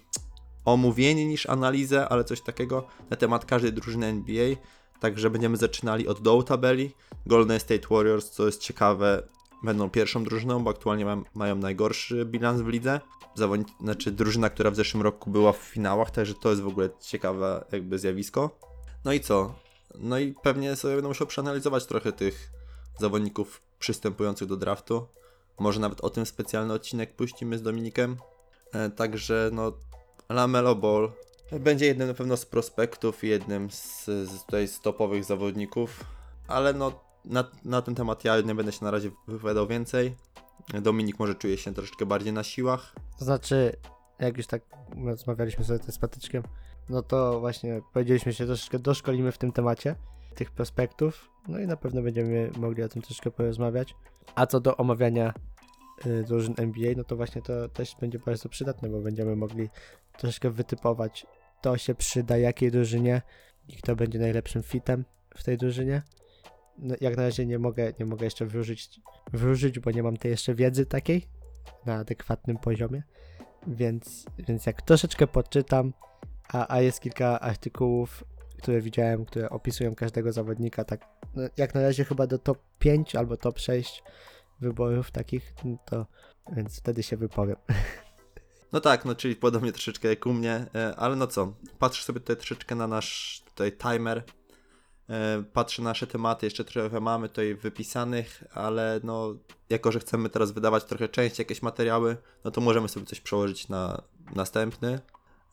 omówienie 0.72 1.26
niż 1.26 1.46
analizę, 1.46 2.08
ale 2.08 2.24
coś 2.24 2.40
takiego 2.40 2.86
na 3.10 3.16
temat 3.16 3.44
każdej 3.44 3.72
drużyny 3.72 4.06
NBA. 4.06 4.56
Także 5.00 5.30
będziemy 5.30 5.56
zaczynali 5.56 6.08
od 6.08 6.22
dołu 6.22 6.42
tabeli. 6.42 6.94
Golden 7.26 7.60
State 7.60 7.88
Warriors, 7.90 8.30
co 8.30 8.46
jest 8.46 8.62
ciekawe, 8.62 9.22
będą 9.62 9.90
pierwszą 9.90 10.24
drużyną, 10.24 10.64
bo 10.64 10.70
aktualnie 10.70 11.04
ma, 11.04 11.22
mają 11.34 11.56
najgorszy 11.56 12.24
bilans 12.24 12.60
w 12.60 12.68
lidze. 12.68 13.00
Zawodni- 13.36 13.64
znaczy 13.80 14.12
drużyna, 14.12 14.50
która 14.50 14.70
w 14.70 14.76
zeszłym 14.76 15.02
roku 15.02 15.30
była 15.30 15.52
w 15.52 15.56
finałach, 15.56 16.10
także 16.10 16.34
to 16.34 16.50
jest 16.50 16.62
w 16.62 16.68
ogóle 16.68 16.90
ciekawe 17.00 17.64
jakby 17.72 17.98
zjawisko. 17.98 18.58
No 19.04 19.12
i 19.12 19.20
co? 19.20 19.54
No 19.94 20.18
i 20.18 20.34
pewnie 20.42 20.76
sobie 20.76 20.94
będę 20.94 21.08
musiał 21.08 21.26
przeanalizować 21.26 21.86
trochę 21.86 22.12
tych 22.12 22.50
zawodników 22.98 23.62
przystępujących 23.78 24.48
do 24.48 24.56
draftu. 24.56 25.06
Może 25.58 25.80
nawet 25.80 26.00
o 26.00 26.10
tym 26.10 26.26
specjalny 26.26 26.72
odcinek 26.72 27.16
puścimy 27.16 27.58
z 27.58 27.62
Dominikiem. 27.62 28.16
E, 28.72 28.90
także 28.90 29.50
no, 29.52 29.72
Lamelo 30.28 30.74
Ball 30.74 31.12
będzie 31.60 31.86
jednym 31.86 32.08
na 32.08 32.14
pewno 32.14 32.36
z 32.36 32.46
prospektów 32.46 33.24
i 33.24 33.28
jednym 33.28 33.70
z, 33.70 34.04
z 34.06 34.44
tutaj 34.44 34.68
z 34.68 34.80
topowych 34.80 35.24
zawodników, 35.24 36.04
ale 36.48 36.72
no 36.72 36.92
na, 37.24 37.44
na 37.64 37.82
ten 37.82 37.94
temat 37.94 38.24
ja 38.24 38.40
nie 38.40 38.54
będę 38.54 38.72
się 38.72 38.84
na 38.84 38.90
razie 38.90 39.10
wypowiadał 39.28 39.66
więcej. 39.66 40.16
Dominik 40.82 41.18
może 41.18 41.34
czuje 41.34 41.58
się 41.58 41.74
troszeczkę 41.74 42.06
bardziej 42.06 42.32
na 42.32 42.44
siłach. 42.44 42.94
To 43.18 43.24
znaczy, 43.24 43.76
jak 44.18 44.36
już 44.36 44.46
tak 44.46 44.62
rozmawialiśmy 45.04 45.64
sobie 45.64 45.78
z 45.92 45.98
Patyczkiem, 45.98 46.42
no 46.88 47.02
to 47.02 47.40
właśnie 47.40 47.80
powiedzieliśmy 47.92 48.32
się 48.32 48.46
troszeczkę 48.46 48.78
doszkolimy 48.78 49.32
w 49.32 49.38
tym 49.38 49.52
temacie 49.52 49.94
tych 50.34 50.50
prospektów, 50.50 51.30
no 51.48 51.58
i 51.58 51.66
na 51.66 51.76
pewno 51.76 52.02
będziemy 52.02 52.50
mogli 52.56 52.82
o 52.82 52.88
tym 52.88 53.02
troszeczkę 53.02 53.30
porozmawiać. 53.30 53.94
A 54.34 54.46
co 54.46 54.60
do 54.60 54.76
omawiania 54.76 55.34
y, 56.06 56.24
drużyn 56.24 56.54
NBA, 56.56 56.92
no 56.96 57.04
to 57.04 57.16
właśnie 57.16 57.42
to 57.42 57.68
też 57.68 57.96
będzie 58.00 58.18
bardzo 58.18 58.48
przydatne, 58.48 58.88
bo 58.88 59.00
będziemy 59.00 59.36
mogli 59.36 59.68
troszeczkę 60.18 60.50
wytypować, 60.50 61.26
kto 61.60 61.78
się 61.78 61.94
przyda 61.94 62.36
jakiej 62.36 62.70
drużynie 62.70 63.22
i 63.68 63.76
kto 63.76 63.96
będzie 63.96 64.18
najlepszym 64.18 64.62
fitem 64.62 65.04
w 65.36 65.44
tej 65.44 65.56
drużynie. 65.56 66.02
No, 66.78 66.94
jak 67.00 67.16
na 67.16 67.22
razie 67.22 67.46
nie 67.46 67.58
mogę, 67.58 67.92
nie 68.00 68.06
mogę 68.06 68.24
jeszcze 68.24 68.46
wróżyć, 68.46 69.00
wróżyć, 69.32 69.78
bo 69.80 69.90
nie 69.90 70.02
mam 70.02 70.16
tej 70.16 70.30
jeszcze 70.30 70.54
wiedzy 70.54 70.86
takiej 70.86 71.26
na 71.86 71.94
adekwatnym 71.94 72.58
poziomie. 72.58 73.02
Więc, 73.66 74.26
więc 74.38 74.66
jak 74.66 74.82
troszeczkę 74.82 75.26
podczytam, 75.26 75.92
a, 76.48 76.74
a 76.74 76.80
jest 76.80 77.00
kilka 77.00 77.40
artykułów, 77.40 78.24
które 78.58 78.80
widziałem, 78.80 79.24
które 79.24 79.50
opisują 79.50 79.94
każdego 79.94 80.32
zawodnika, 80.32 80.84
tak 80.84 81.08
no, 81.34 81.42
jak 81.56 81.74
na 81.74 81.82
razie 81.82 82.04
chyba 82.04 82.26
do 82.26 82.38
top 82.38 82.58
5 82.78 83.16
albo 83.16 83.36
top 83.36 83.58
6 83.58 84.02
wyborów 84.60 85.10
takich, 85.10 85.54
no 85.64 85.76
to 85.84 86.06
więc 86.52 86.78
wtedy 86.78 87.02
się 87.02 87.16
wypowiem. 87.16 87.56
No 88.72 88.80
tak, 88.80 89.04
no 89.04 89.14
czyli 89.14 89.36
podobnie 89.36 89.72
troszeczkę 89.72 90.08
jak 90.08 90.26
u 90.26 90.32
mnie, 90.32 90.66
e, 90.74 90.96
ale 90.96 91.16
no 91.16 91.26
co, 91.26 91.52
patrzę 91.78 92.04
sobie 92.04 92.20
tutaj 92.20 92.36
troszeczkę 92.36 92.74
na 92.74 92.86
nasz 92.86 93.42
tutaj 93.44 93.72
timer, 93.72 94.22
e, 95.10 95.42
patrzę 95.52 95.82
na 95.82 95.90
nasze 95.90 96.06
tematy, 96.06 96.46
jeszcze 96.46 96.64
trochę 96.64 97.00
mamy 97.00 97.28
tutaj 97.28 97.54
wypisanych, 97.54 98.44
ale 98.54 99.00
no 99.04 99.34
jako, 99.70 99.92
że 99.92 100.00
chcemy 100.00 100.28
teraz 100.28 100.52
wydawać 100.52 100.84
trochę 100.84 101.08
częściej 101.08 101.44
jakieś 101.44 101.62
materiały, 101.62 102.16
no 102.44 102.50
to 102.50 102.60
możemy 102.60 102.88
sobie 102.88 103.06
coś 103.06 103.20
przełożyć 103.20 103.68
na 103.68 104.02
następny. 104.34 105.00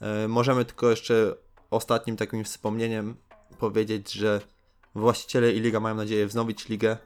E, 0.01 0.27
Możemy 0.27 0.65
tylko 0.65 0.89
jeszcze 0.89 1.35
ostatnim 1.69 2.17
takim 2.17 2.43
wspomnieniem 2.43 3.15
powiedzieć, 3.59 4.11
że 4.11 4.41
właściciele 4.95 5.51
i 5.51 5.59
liga 5.59 5.79
mają 5.79 5.95
nadzieję 5.95 6.27
wznowić 6.27 6.69
ligę 6.69 6.97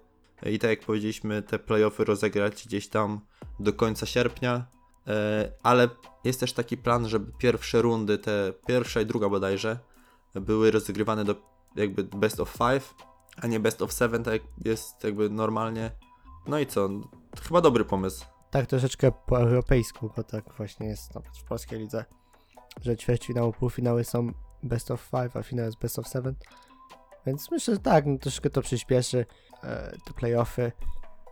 i 0.45 0.59
tak 0.59 0.69
jak 0.69 0.79
powiedzieliśmy, 0.79 1.41
te 1.41 1.59
playoffy 1.59 2.05
rozegrać 2.05 2.65
gdzieś 2.65 2.87
tam 2.87 3.19
do 3.59 3.73
końca 3.73 4.05
sierpnia. 4.05 4.78
E, 5.07 5.51
ale 5.63 5.89
jest 6.23 6.39
też 6.39 6.53
taki 6.53 6.77
plan, 6.77 7.07
żeby 7.07 7.31
pierwsze 7.37 7.81
rundy, 7.81 8.17
te 8.17 8.53
pierwsza 8.67 9.01
i 9.01 9.05
druga 9.05 9.29
bodajże, 9.29 9.79
były 10.35 10.71
rozgrywane 10.71 11.25
do 11.25 11.35
jakby 11.75 12.03
best 12.03 12.39
of 12.39 12.49
five, 12.49 12.95
a 13.41 13.47
nie 13.47 13.59
best 13.59 13.81
of 13.81 13.93
seven, 13.93 14.23
tak 14.23 14.33
jak 14.33 14.43
jest 14.65 15.03
jakby 15.03 15.29
normalnie. 15.29 15.91
No 16.47 16.59
i 16.59 16.65
co? 16.65 16.89
Chyba 17.43 17.61
dobry 17.61 17.85
pomysł. 17.85 18.25
Tak 18.51 18.67
troszeczkę 18.67 19.11
po 19.25 19.39
europejsku, 19.39 20.11
bo 20.17 20.23
tak 20.23 20.53
właśnie 20.57 20.87
jest 20.87 21.15
nawet 21.15 21.37
w 21.37 21.43
polskiej 21.43 21.79
lidze, 21.79 22.05
że 22.81 22.97
ćwierćfinały, 22.97 23.53
półfinały 23.53 24.03
są 24.03 24.31
best 24.63 24.91
of 24.91 25.01
five, 25.01 25.35
a 25.37 25.43
finał 25.43 25.65
jest 25.65 25.79
best 25.79 25.99
of 25.99 26.07
seven. 26.07 26.35
Więc 27.25 27.51
myślę, 27.51 27.73
że 27.73 27.79
tak, 27.79 28.05
no, 28.05 28.17
troszeczkę 28.17 28.49
to 28.49 28.61
przyspieszy 28.61 29.25
e, 29.63 29.97
te 30.05 30.13
playoffy. 30.13 30.71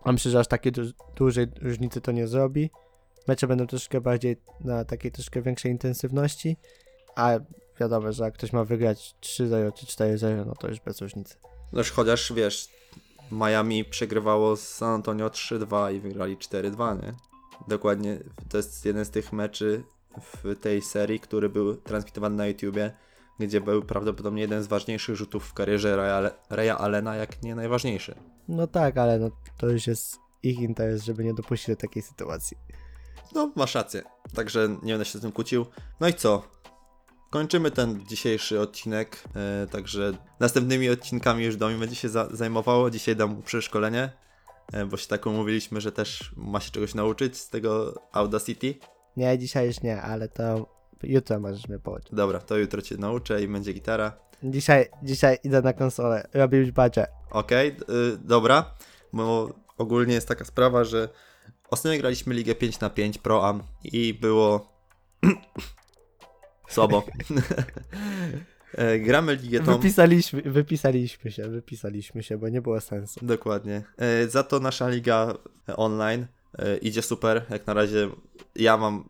A 0.04 0.12
myślę, 0.12 0.32
że 0.32 0.40
aż 0.40 0.48
takiej 0.48 0.72
du- 0.72 0.92
dużej 1.16 1.48
różnicy 1.62 2.02
to 2.02 2.12
nie 2.12 2.28
zrobi. 2.28 2.72
Mecze 3.28 3.48
będą 3.48 3.68
troszeczkę 3.68 4.02
bardziej 4.02 4.38
na 4.60 4.86
takiej 4.86 5.12
troszkę 5.12 5.42
większej 5.42 5.72
intensywności, 5.72 6.58
a 7.16 7.40
wiadomo, 7.80 8.12
że 8.12 8.24
jak 8.24 8.34
ktoś 8.34 8.54
ma 8.54 8.64
wygrać 8.64 9.16
3-0 9.22 9.74
czy 9.74 9.86
4-0, 9.86 10.46
no 10.46 10.56
to 10.56 10.68
już 10.68 10.80
bez 10.80 11.02
różnicy. 11.02 11.36
No 11.74 11.80
już 11.80 11.92
chociaż 11.92 12.34
wiesz, 12.34 12.70
Miami 13.32 13.86
przegrywało 13.86 14.58
z 14.58 14.68
San 14.68 14.90
Antonio 14.90 15.28
3-2 15.28 15.96
i 15.96 16.00
wygrali 16.00 16.38
4-2, 16.38 17.04
nie? 17.04 17.14
Dokładnie, 17.68 18.20
to 18.50 18.58
jest 18.58 18.86
jeden 18.86 19.06
z 19.06 19.10
tych 19.10 19.34
meczy 19.34 19.84
w 20.34 20.56
tej 20.60 20.82
serii, 20.82 21.20
który 21.20 21.50
był 21.50 21.76
transmitowany 21.76 22.36
na 22.36 22.48
YouTubie, 22.48 22.92
gdzie 23.40 23.62
był 23.62 23.82
prawdopodobnie 23.82 24.42
jeden 24.42 24.64
z 24.64 24.68
ważniejszych 24.68 25.16
rzutów 25.16 25.48
w 25.48 25.54
karierze 25.54 25.96
Raya, 25.96 26.30
Raya 26.50 26.78
Allena, 26.78 27.16
jak 27.16 27.44
nie 27.44 27.56
najważniejszy. 27.56 28.16
No 28.48 28.68
tak, 28.68 28.98
ale 28.98 29.20
no, 29.20 29.30
to 29.58 29.70
już 29.70 29.88
jest 29.88 30.18
ich 30.44 30.60
interes, 30.60 31.04
żeby 31.04 31.24
nie 31.24 31.34
dopuścić 31.34 31.68
do 31.68 31.76
takiej 31.76 32.04
sytuacji. 32.04 32.58
No, 33.36 33.52
masz 33.56 33.76
rację. 33.76 34.04
Także 34.36 34.70
nie 34.84 34.94
będę 34.94 35.06
się 35.06 35.20
z 35.20 35.22
tym 35.22 35.32
kłócił. 35.32 35.66
No 36.00 36.08
i 36.08 36.14
co? 36.14 36.44
Kończymy 37.30 37.72
ten 37.72 38.06
dzisiejszy 38.08 38.60
odcinek. 38.60 39.24
E, 39.36 39.68
także 39.68 40.12
następnymi 40.40 40.90
odcinkami 40.90 41.46
już 41.46 41.58
Domi 41.58 41.80
będzie 41.80 41.96
się 41.96 42.10
za 42.10 42.28
zajmowało. 42.32 42.90
Dzisiaj 42.90 43.16
dam 43.16 43.36
mu 43.36 43.42
przeszkolenie, 43.42 44.12
e, 44.74 44.86
bo 44.86 44.98
się 44.98 45.08
tak 45.08 45.26
umówiliśmy, 45.26 45.82
że 45.82 45.92
też 45.92 46.34
ma 46.38 46.60
się 46.60 46.72
czegoś 46.72 46.96
nauczyć 46.96 47.38
z 47.38 47.50
tego 47.50 48.02
Audacity. 48.12 48.76
Nie, 49.18 49.38
dzisiaj 49.38 49.68
już 49.68 49.82
nie, 49.82 50.02
ale 50.02 50.30
to 50.30 50.70
jutro 51.04 51.40
możesz 51.40 51.68
mnie 51.68 51.80
pouczyć. 51.80 52.08
Dobra, 52.12 52.40
to 52.40 52.58
jutro 52.58 52.82
cię 52.82 52.98
nauczę 52.98 53.44
i 53.44 53.48
będzie 53.48 53.74
gitara. 53.74 54.18
Dzisiaj, 54.44 54.86
dzisiaj 55.04 55.38
idę 55.44 55.62
na 55.62 55.74
konsolę, 55.74 56.28
robię 56.34 56.58
już 56.58 56.72
badże. 56.72 57.08
Okej, 57.32 57.68
y, 57.70 58.18
dobra, 58.18 58.76
bo 59.14 59.54
ogólnie 59.78 60.14
jest 60.14 60.28
taka 60.28 60.46
sprawa, 60.46 60.84
że 60.84 61.10
ostatnio 61.70 62.00
graliśmy 62.00 62.34
Ligę 62.34 62.56
5 62.56 62.80
na 62.80 62.90
5 62.90 63.18
Pro 63.18 63.48
Am 63.48 63.64
i 63.84 64.14
było 64.14 64.74
słabo. 66.70 67.04
E, 68.74 69.00
Gramy 69.00 69.36
Ligę 69.36 69.60
tą... 69.60 69.78
Wypisaliśmy, 69.78 70.42
wypisaliśmy 70.42 71.32
się, 71.32 71.48
wypisaliśmy 71.50 72.24
się, 72.24 72.38
bo 72.38 72.50
nie 72.50 72.62
było 72.62 72.82
sensu. 72.82 73.20
Dokładnie. 73.26 73.84
E, 73.98 74.28
Za 74.28 74.44
to 74.44 74.60
nasza 74.60 74.90
liga 74.90 75.34
online 75.78 76.28
e, 76.58 76.78
idzie 76.78 77.02
super. 77.02 77.46
Jak 77.50 77.68
na 77.68 77.74
razie 77.74 78.10
ja 78.56 78.78
mam 78.78 79.10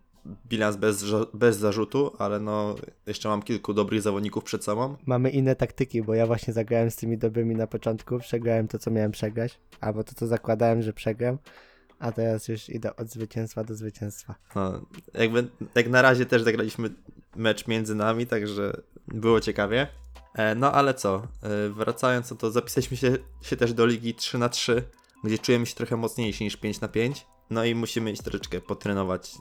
bilans 0.50 0.76
bez, 0.76 1.06
bez 1.34 1.58
zarzutu, 1.58 2.12
ale 2.20 2.40
no 2.40 2.76
jeszcze 3.08 3.30
mam 3.30 3.42
kilku 3.42 3.74
dobrych 3.74 4.02
zawodników 4.02 4.44
przed 4.44 4.64
sobą. 4.64 4.96
Mamy 5.06 5.30
inne 5.30 5.56
taktyki, 5.56 6.02
bo 6.02 6.14
ja 6.14 6.28
właśnie 6.28 6.54
zagrałem 6.54 6.92
z 6.92 6.96
tymi 6.96 7.18
dobrymi 7.18 7.56
na 7.56 7.68
początku, 7.68 8.20
przegrałem 8.20 8.68
to, 8.68 8.80
co 8.80 8.92
miałem 8.92 9.12
przegrać, 9.12 9.60
albo 9.82 10.04
to, 10.04 10.14
co 10.16 10.28
zakładałem, 10.28 10.82
że 10.82 10.94
przegram, 10.94 11.38
a 12.00 12.12
teraz 12.12 12.48
już 12.48 12.70
idę 12.70 12.96
od 12.96 13.10
zwycięstwa 13.10 13.64
do 13.64 13.76
zwycięstwa. 13.76 14.36
No, 14.56 14.82
jakby, 15.14 15.48
jak 15.76 15.90
na 15.90 16.02
razie 16.02 16.26
też 16.26 16.42
zagraliśmy 16.44 16.90
mecz 17.36 17.68
między 17.68 17.96
nami, 17.96 18.28
także 18.28 18.82
było 19.08 19.42
ciekawie. 19.42 19.88
E, 20.36 20.56
No 20.56 20.72
ale 20.72 20.94
co, 20.94 21.16
e, 21.44 21.70
wracając, 21.70 22.32
no 22.32 22.38
to 22.38 22.52
zapisaliśmy 22.52 22.98
się, 22.98 23.18
się 23.42 23.56
też 23.58 23.74
do 23.74 23.86
ligi 23.86 24.16
3 24.16 24.38
na 24.38 24.50
3 24.50 24.84
gdzie 25.24 25.38
czujemy 25.40 25.66
się 25.66 25.76
trochę 25.76 25.96
mocniejsi 25.98 26.44
niż 26.44 26.58
5 26.58 26.82
na 26.82 26.88
5 26.88 27.26
No 27.50 27.66
i 27.66 27.76
musimy 27.76 28.12
iść 28.12 28.22
troszeczkę 28.22 28.62
potrenować, 28.62 29.32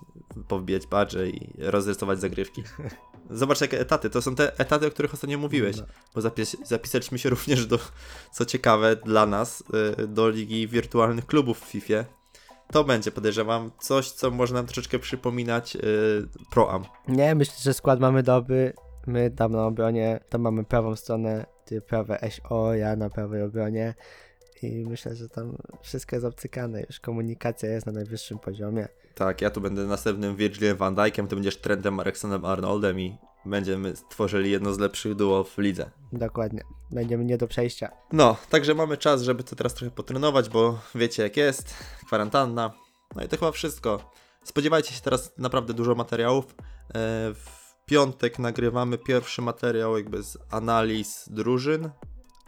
powbijać 0.48 0.86
badże 0.86 1.28
i 1.28 1.50
rozrysować 1.58 2.20
zagrywki. 2.20 2.62
Zobacz 3.30 3.60
jakie 3.60 3.80
etaty, 3.80 4.10
to 4.10 4.22
są 4.22 4.34
te 4.34 4.58
etaty, 4.58 4.86
o 4.86 4.90
których 4.90 5.14
ostatnio 5.14 5.38
mówiłeś, 5.38 5.76
No. 5.76 5.84
bo 6.14 6.20
zapis 6.20 6.56
zapisaliśmy 6.64 7.18
się 7.18 7.30
również 7.30 7.66
do, 7.66 7.78
co 8.32 8.44
ciekawe 8.44 8.96
dla 8.96 9.26
nas, 9.26 9.64
y, 10.00 10.06
do 10.06 10.28
ligi 10.28 10.68
wirtualnych 10.68 11.26
klubów 11.26 11.60
w 11.60 11.64
FIFA. 11.64 12.04
To 12.72 12.84
będzie, 12.84 13.10
podejrzewam, 13.10 13.70
coś, 13.78 14.10
co 14.10 14.30
może 14.30 14.54
nam 14.54 14.66
troszeczkę 14.66 14.98
przypominać 14.98 15.76
y, 15.76 16.68
Am. 16.70 16.84
Nie, 17.08 17.34
myślę, 17.34 17.54
że 17.58 17.74
skład 17.74 18.00
mamy 18.00 18.22
dobry. 18.22 18.72
My 19.06 19.30
tam 19.30 19.52
na 19.52 19.66
obronie, 19.66 20.20
tam 20.28 20.40
mamy 20.40 20.64
prawą 20.64 20.96
stronę, 20.96 21.46
ty 21.64 21.80
prawe 21.80 22.18
SO, 22.30 22.74
ja 22.74 22.96
na 22.96 23.10
prawej 23.10 23.42
obronie. 23.42 23.94
i 24.62 24.84
myślę, 24.88 25.14
że 25.16 25.28
tam 25.28 25.56
wszystko 25.82 26.16
jest 26.16 26.26
obcykane, 26.26 26.80
już 26.80 27.00
komunikacja 27.00 27.70
jest 27.70 27.86
na 27.86 27.92
najwyższym 27.92 28.38
poziomie. 28.38 28.88
Tak, 29.14 29.40
ja 29.40 29.50
tu 29.50 29.60
będę 29.60 29.84
następnym 29.84 30.36
Virgilem 30.36 30.76
van 30.76 30.94
Dijkiem, 30.94 31.28
ty 31.28 31.36
będziesz 31.36 31.56
Trentem 31.56 32.00
Alexanem 32.00 32.44
Arnoldem 32.44 33.00
i 33.00 33.16
będziemy 33.46 33.96
stworzyli 33.96 34.50
jedno 34.50 34.74
z 34.74 34.78
lepszych 34.78 35.14
duo 35.14 35.44
w 35.44 35.58
lidze. 35.58 35.90
Dokładnie. 36.12 36.64
Będziemy 36.90 37.24
nie 37.24 37.38
do 37.38 37.46
przejścia. 37.48 37.88
No, 38.12 38.36
także 38.50 38.74
mamy 38.74 38.96
czas, 38.96 39.22
żeby 39.22 39.44
to 39.44 39.56
teraz 39.56 39.74
trochę 39.74 39.90
potrenować, 39.90 40.48
bo 40.48 40.78
wiecie 40.94 41.22
jak 41.22 41.36
jest, 41.36 41.74
kwarantanna. 42.06 42.72
No 43.16 43.24
i 43.24 43.28
to 43.28 43.36
chyba 43.36 43.52
wszystko. 43.52 44.10
Spodziewajcie 44.44 44.94
się 44.94 45.00
teraz 45.00 45.32
naprawdę 45.38 45.74
dużo 45.74 45.94
materiałów. 45.94 46.44
E, 46.54 46.54
W 47.34 47.66
piątek 47.86 48.38
nagrywamy 48.38 48.98
pierwszy 48.98 49.42
materiał 49.42 49.96
jakby 49.96 50.22
z 50.22 50.38
analiz 50.50 51.24
drużyn. 51.30 51.90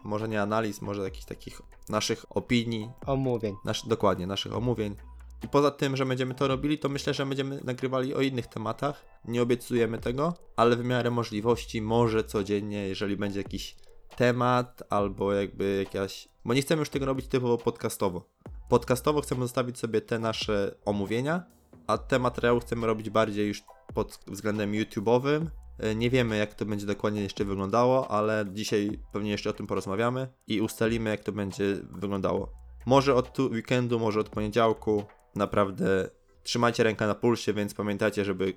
Może 0.04 0.28
nie 0.28 0.42
analiz, 0.42 0.82
może 0.82 1.02
jakichś 1.02 1.24
takich 1.24 1.62
naszych 1.88 2.24
opinii, 2.30 2.90
Omówień. 3.06 3.54
nasz, 3.64 3.86
dokładnie, 3.86 4.26
naszych 4.26 4.54
omówień. 4.56 4.96
I 5.44 5.48
poza 5.48 5.70
tym, 5.70 5.96
że 5.96 6.06
będziemy 6.06 6.34
to 6.34 6.48
robili, 6.48 6.78
to 6.78 6.88
myślę, 6.88 7.14
że 7.14 7.26
będziemy 7.26 7.60
nagrywali 7.64 8.14
o 8.14 8.20
innych 8.20 8.46
tematach. 8.46 9.04
Nie 9.24 9.42
obiecujemy 9.42 9.98
tego, 9.98 10.34
ale 10.56 10.76
w 10.76 10.84
miarę 10.84 11.10
możliwości, 11.10 11.82
może 11.82 12.24
codziennie, 12.24 12.88
jeżeli 12.88 13.16
będzie 13.16 13.40
jakiś 13.40 13.76
temat 14.16 14.82
albo 14.90 15.32
jakby 15.32 15.84
jakaś. 15.84 16.28
Bo 16.44 16.54
nie 16.54 16.62
chcemy 16.62 16.80
już 16.80 16.88
tego 16.88 17.06
robić 17.06 17.28
typowo 17.28 17.58
podcastowo. 17.58 18.28
Podcastowo 18.68 19.20
chcemy 19.20 19.42
zostawić 19.42 19.78
sobie 19.78 20.00
te 20.00 20.18
nasze 20.18 20.74
omówienia, 20.84 21.42
a 21.86 21.98
te 21.98 22.18
materiały 22.18 22.60
chcemy 22.60 22.86
robić 22.86 23.10
bardziej 23.10 23.48
już 23.48 23.62
pod 23.94 24.18
względem 24.26 24.72
YouTube'owym. 24.72 25.46
E, 25.78 25.94
Nie 25.94 26.10
wiemy, 26.10 26.36
jak 26.36 26.54
to 26.54 26.64
będzie 26.64 26.86
dokładnie 26.86 27.22
jeszcze 27.22 27.44
wyglądało, 27.44 28.10
ale 28.10 28.46
dzisiaj 28.52 28.98
pewnie 29.12 29.30
jeszcze 29.30 29.50
o 29.50 29.52
tym 29.52 29.66
porozmawiamy 29.66 30.28
i 30.46 30.60
ustalimy, 30.60 31.10
jak 31.10 31.24
to 31.24 31.32
będzie 31.32 31.76
wyglądało. 31.90 32.52
Może 32.86 33.14
od 33.14 33.32
tu 33.32 33.46
weekendu, 33.46 33.98
może 33.98 34.20
od 34.20 34.28
poniedziałku. 34.28 35.04
Naprawdę 35.34 36.10
trzymajcie 36.42 36.82
rękę 36.82 37.06
na 37.06 37.14
pulsie, 37.14 37.52
więc 37.52 37.74
pamiętajcie, 37.74 38.24
żeby 38.24 38.54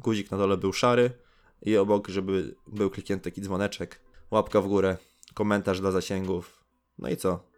guzik 0.00 0.30
na 0.30 0.38
dole 0.38 0.56
był 0.56 0.72
szary 0.72 1.10
i 1.62 1.76
obok, 1.76 2.08
żeby 2.08 2.54
był 2.66 2.90
kliknięty 2.90 3.30
taki 3.30 3.40
dzwoneczek, 3.40 4.00
łapka 4.30 4.60
w 4.60 4.68
górę, 4.68 4.96
komentarz 5.34 5.80
dla 5.80 5.90
zasięgów. 5.90 6.64
No 6.98 7.08
i 7.08 7.16
co? 7.16 7.50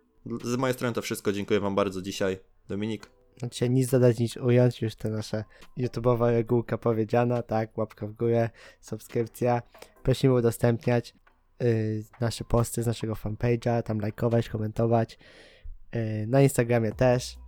Z 0.44 0.56
mojej 0.56 0.74
strony 0.74 0.94
to 0.94 1.02
wszystko. 1.02 1.32
Dziękuję 1.32 1.60
Wam 1.60 1.74
bardzo 1.74 2.02
dzisiaj. 2.02 2.38
Dominik. 2.68 3.10
Znaczy 3.38 3.68
nic 3.68 3.90
dodać, 3.90 4.18
nic 4.18 4.36
ująć, 4.36 4.82
już 4.82 4.94
te 4.94 5.10
nasze 5.10 5.44
YouTube'owa 5.78 6.30
regułka 6.30 6.78
powiedziana, 6.78 7.42
tak, 7.42 7.78
łapka 7.78 8.06
w 8.06 8.12
górę, 8.12 8.50
subskrypcja. 8.80 9.62
Prosimy 10.02 10.34
udostępniać 10.34 11.14
y, 11.62 12.04
nasze 12.20 12.44
posty 12.44 12.82
z 12.82 12.86
naszego 12.86 13.14
fanpage'a, 13.14 13.82
tam 13.82 13.98
lajkować, 13.98 14.48
komentować. 14.48 15.18
Y, 15.96 16.26
na 16.28 16.42
Instagramie 16.42 16.92
też. 16.92 17.41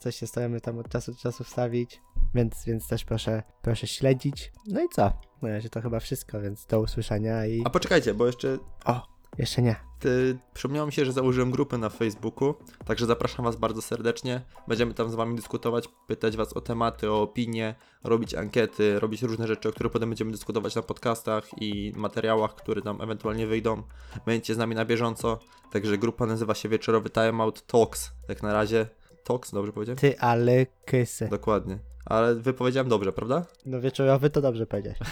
Coś 0.00 0.16
się 0.16 0.26
staramy 0.26 0.60
tam 0.60 0.78
od 0.78 0.88
czasu 0.88 1.12
do 1.12 1.18
czasu 1.18 1.44
wstawić, 1.44 2.00
więc, 2.34 2.64
więc 2.64 2.88
też 2.88 3.04
proszę, 3.04 3.42
proszę 3.62 3.86
śledzić. 3.86 4.52
No 4.66 4.80
i 4.82 4.88
co? 4.88 5.12
Na 5.42 5.48
razie 5.48 5.70
to 5.70 5.80
chyba 5.80 6.00
wszystko, 6.00 6.40
więc 6.40 6.66
do 6.66 6.80
usłyszenia 6.80 7.46
i... 7.46 7.62
A 7.64 7.70
poczekajcie, 7.70 8.14
bo 8.14 8.26
jeszcze 8.26 8.58
O, 8.84 9.06
jeszcze 9.38 9.62
nie. 9.62 9.76
Ty, 9.98 10.38
przypomniało 10.54 10.86
mi 10.86 10.92
się, 10.92 11.04
że 11.04 11.12
założyłem 11.12 11.50
grupę 11.50 11.78
na 11.78 11.88
Facebooku, 11.88 12.54
także 12.84 13.06
zapraszam 13.06 13.44
Was 13.44 13.56
bardzo 13.56 13.82
serdecznie. 13.82 14.40
Będziemy 14.68 14.94
tam 14.94 15.10
z 15.10 15.14
Wami 15.14 15.36
dyskutować, 15.36 15.88
pytać 16.06 16.36
Was 16.36 16.52
o 16.52 16.60
tematy, 16.60 17.10
o 17.10 17.22
opinie, 17.22 17.74
robić 18.04 18.34
ankiety, 18.34 19.00
robić 19.00 19.22
różne 19.22 19.46
rzeczy, 19.46 19.68
o 19.68 19.72
których 19.72 19.92
potem 19.92 20.08
będziemy 20.08 20.32
dyskutować 20.32 20.74
na 20.74 20.82
podcastach 20.82 21.48
i 21.60 21.92
materiałach, 21.96 22.54
które 22.54 22.82
tam 22.82 23.00
ewentualnie 23.00 23.46
wyjdą. 23.46 23.82
Będziecie 24.26 24.54
z 24.54 24.58
nami 24.58 24.74
na 24.74 24.84
bieżąco, 24.84 25.38
także 25.72 25.98
grupa 25.98 26.26
nazywa 26.26 26.54
się 26.54 26.68
Wieczorowy 26.68 27.10
Timeout 27.10 27.66
Talks. 27.66 28.10
Jak 28.28 28.42
na 28.42 28.52
razie 28.52 28.99
Talks, 29.24 29.50
dobrze 29.50 29.72
powiedziałem? 29.72 29.98
Ty, 29.98 30.18
ale 30.18 30.66
kysy. 30.84 31.28
Dokładnie. 31.28 31.78
Ale 32.04 32.34
wypowiedziałem 32.34 32.88
dobrze, 32.88 33.12
prawda? 33.12 33.46
No 33.66 33.80
wieczorowy 33.80 34.30
to 34.30 34.40
dobrze 34.40 34.66
powiedziałeś. 34.66 34.98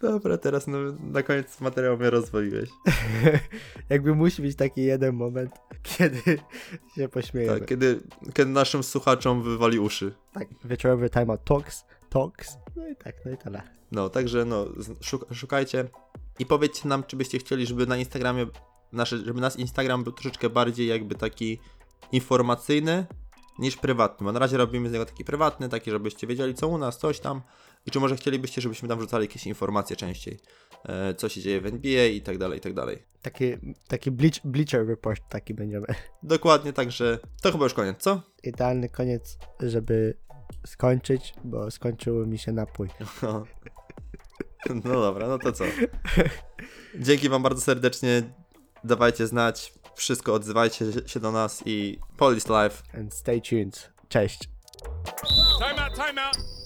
Dobra, 0.00 0.38
teraz 0.38 0.66
no, 0.66 0.78
na 1.00 1.22
koniec 1.22 1.60
materiału 1.60 1.98
mnie 1.98 2.10
rozwoiłeś. 2.10 2.70
Jakby 3.90 4.14
musi 4.14 4.42
być 4.42 4.56
taki 4.56 4.82
jeden 4.82 5.14
moment, 5.14 5.50
kiedy 5.82 6.38
się 6.96 7.08
pośmiejemy. 7.08 7.58
Tak, 7.58 7.68
kiedy, 7.68 8.00
kiedy 8.34 8.50
naszym 8.50 8.82
słuchaczom 8.82 9.42
wywali 9.42 9.78
uszy. 9.78 10.14
Tak, 10.32 10.48
wieczorowy 10.64 11.10
timeout 11.10 11.44
talks, 11.44 11.84
talks, 12.08 12.58
no 12.76 12.88
i 12.88 12.96
tak, 12.96 13.14
no 13.24 13.32
i 13.32 13.36
tyle. 13.36 13.62
No, 13.92 14.08
także 14.08 14.44
no, 14.44 14.64
szuk- 15.00 15.34
szukajcie 15.34 15.84
i 16.38 16.46
powiedzcie 16.46 16.88
nam, 16.88 17.04
czy 17.04 17.16
byście 17.16 17.38
chcieli, 17.38 17.66
żeby 17.66 17.86
na 17.86 17.96
Instagramie, 17.96 18.46
nasze, 18.92 19.18
żeby 19.18 19.40
nasz 19.40 19.56
Instagram 19.56 20.04
był 20.04 20.12
troszeczkę 20.12 20.50
bardziej 20.50 20.86
jakby 20.86 21.14
taki 21.14 21.58
informacyjny 22.12 23.06
niż 23.58 23.76
prywatny. 23.76 24.24
Bo 24.24 24.32
na 24.32 24.38
razie 24.38 24.56
robimy 24.56 24.88
z 24.88 24.92
niego 24.92 25.06
taki 25.06 25.24
prywatny, 25.24 25.68
taki, 25.68 25.90
żebyście 25.90 26.26
wiedzieli 26.26 26.54
co 26.54 26.68
u 26.68 26.78
nas, 26.78 26.98
coś 26.98 27.20
tam. 27.20 27.42
I 27.86 27.90
czy 27.90 28.00
może 28.00 28.16
chcielibyście, 28.16 28.60
żebyśmy 28.60 28.88
tam 28.88 28.98
wrzucali 28.98 29.24
jakieś 29.24 29.46
informacje 29.46 29.96
częściej, 29.96 30.38
e, 30.84 31.14
co 31.14 31.28
się 31.28 31.40
dzieje 31.40 31.60
w 31.60 31.66
NBA 31.66 32.06
i 32.06 32.20
tak 32.20 32.38
dalej, 32.38 32.58
i 32.58 32.60
tak 32.60 32.74
dalej. 32.74 33.02
Taki, 33.22 33.44
taki 33.88 34.10
bleach, 34.10 34.40
bleacher 34.44 34.86
report 34.86 35.22
taki 35.28 35.54
będziemy. 35.54 35.86
Dokładnie, 36.22 36.72
także 36.72 37.18
to 37.42 37.52
chyba 37.52 37.64
już 37.64 37.74
koniec, 37.74 37.96
co? 37.98 38.22
Idealny 38.42 38.88
koniec, 38.88 39.38
żeby 39.60 40.14
skończyć, 40.66 41.34
bo 41.44 41.70
skończył 41.70 42.26
mi 42.26 42.38
się 42.38 42.52
napój. 42.52 42.88
No. 44.84 44.92
dobra, 44.92 45.28
no 45.28 45.38
to 45.38 45.52
co? 45.52 45.64
Dzięki 46.94 47.28
Wam 47.28 47.42
bardzo 47.42 47.60
serdecznie. 47.60 48.22
Dawajcie 48.84 49.26
znać, 49.26 49.72
wszystko 49.94 50.34
odzywajcie 50.34 50.84
się 51.06 51.20
do 51.20 51.32
nas 51.32 51.62
i 51.66 51.98
Police 52.16 52.64
Life. 52.64 52.82
And 52.98 53.14
stay 53.14 53.40
tuned. 53.40 53.92
Cześć. 54.08 54.38
Time 55.58 55.84
out, 55.84 55.94
time 55.94 56.26
out! 56.26 56.57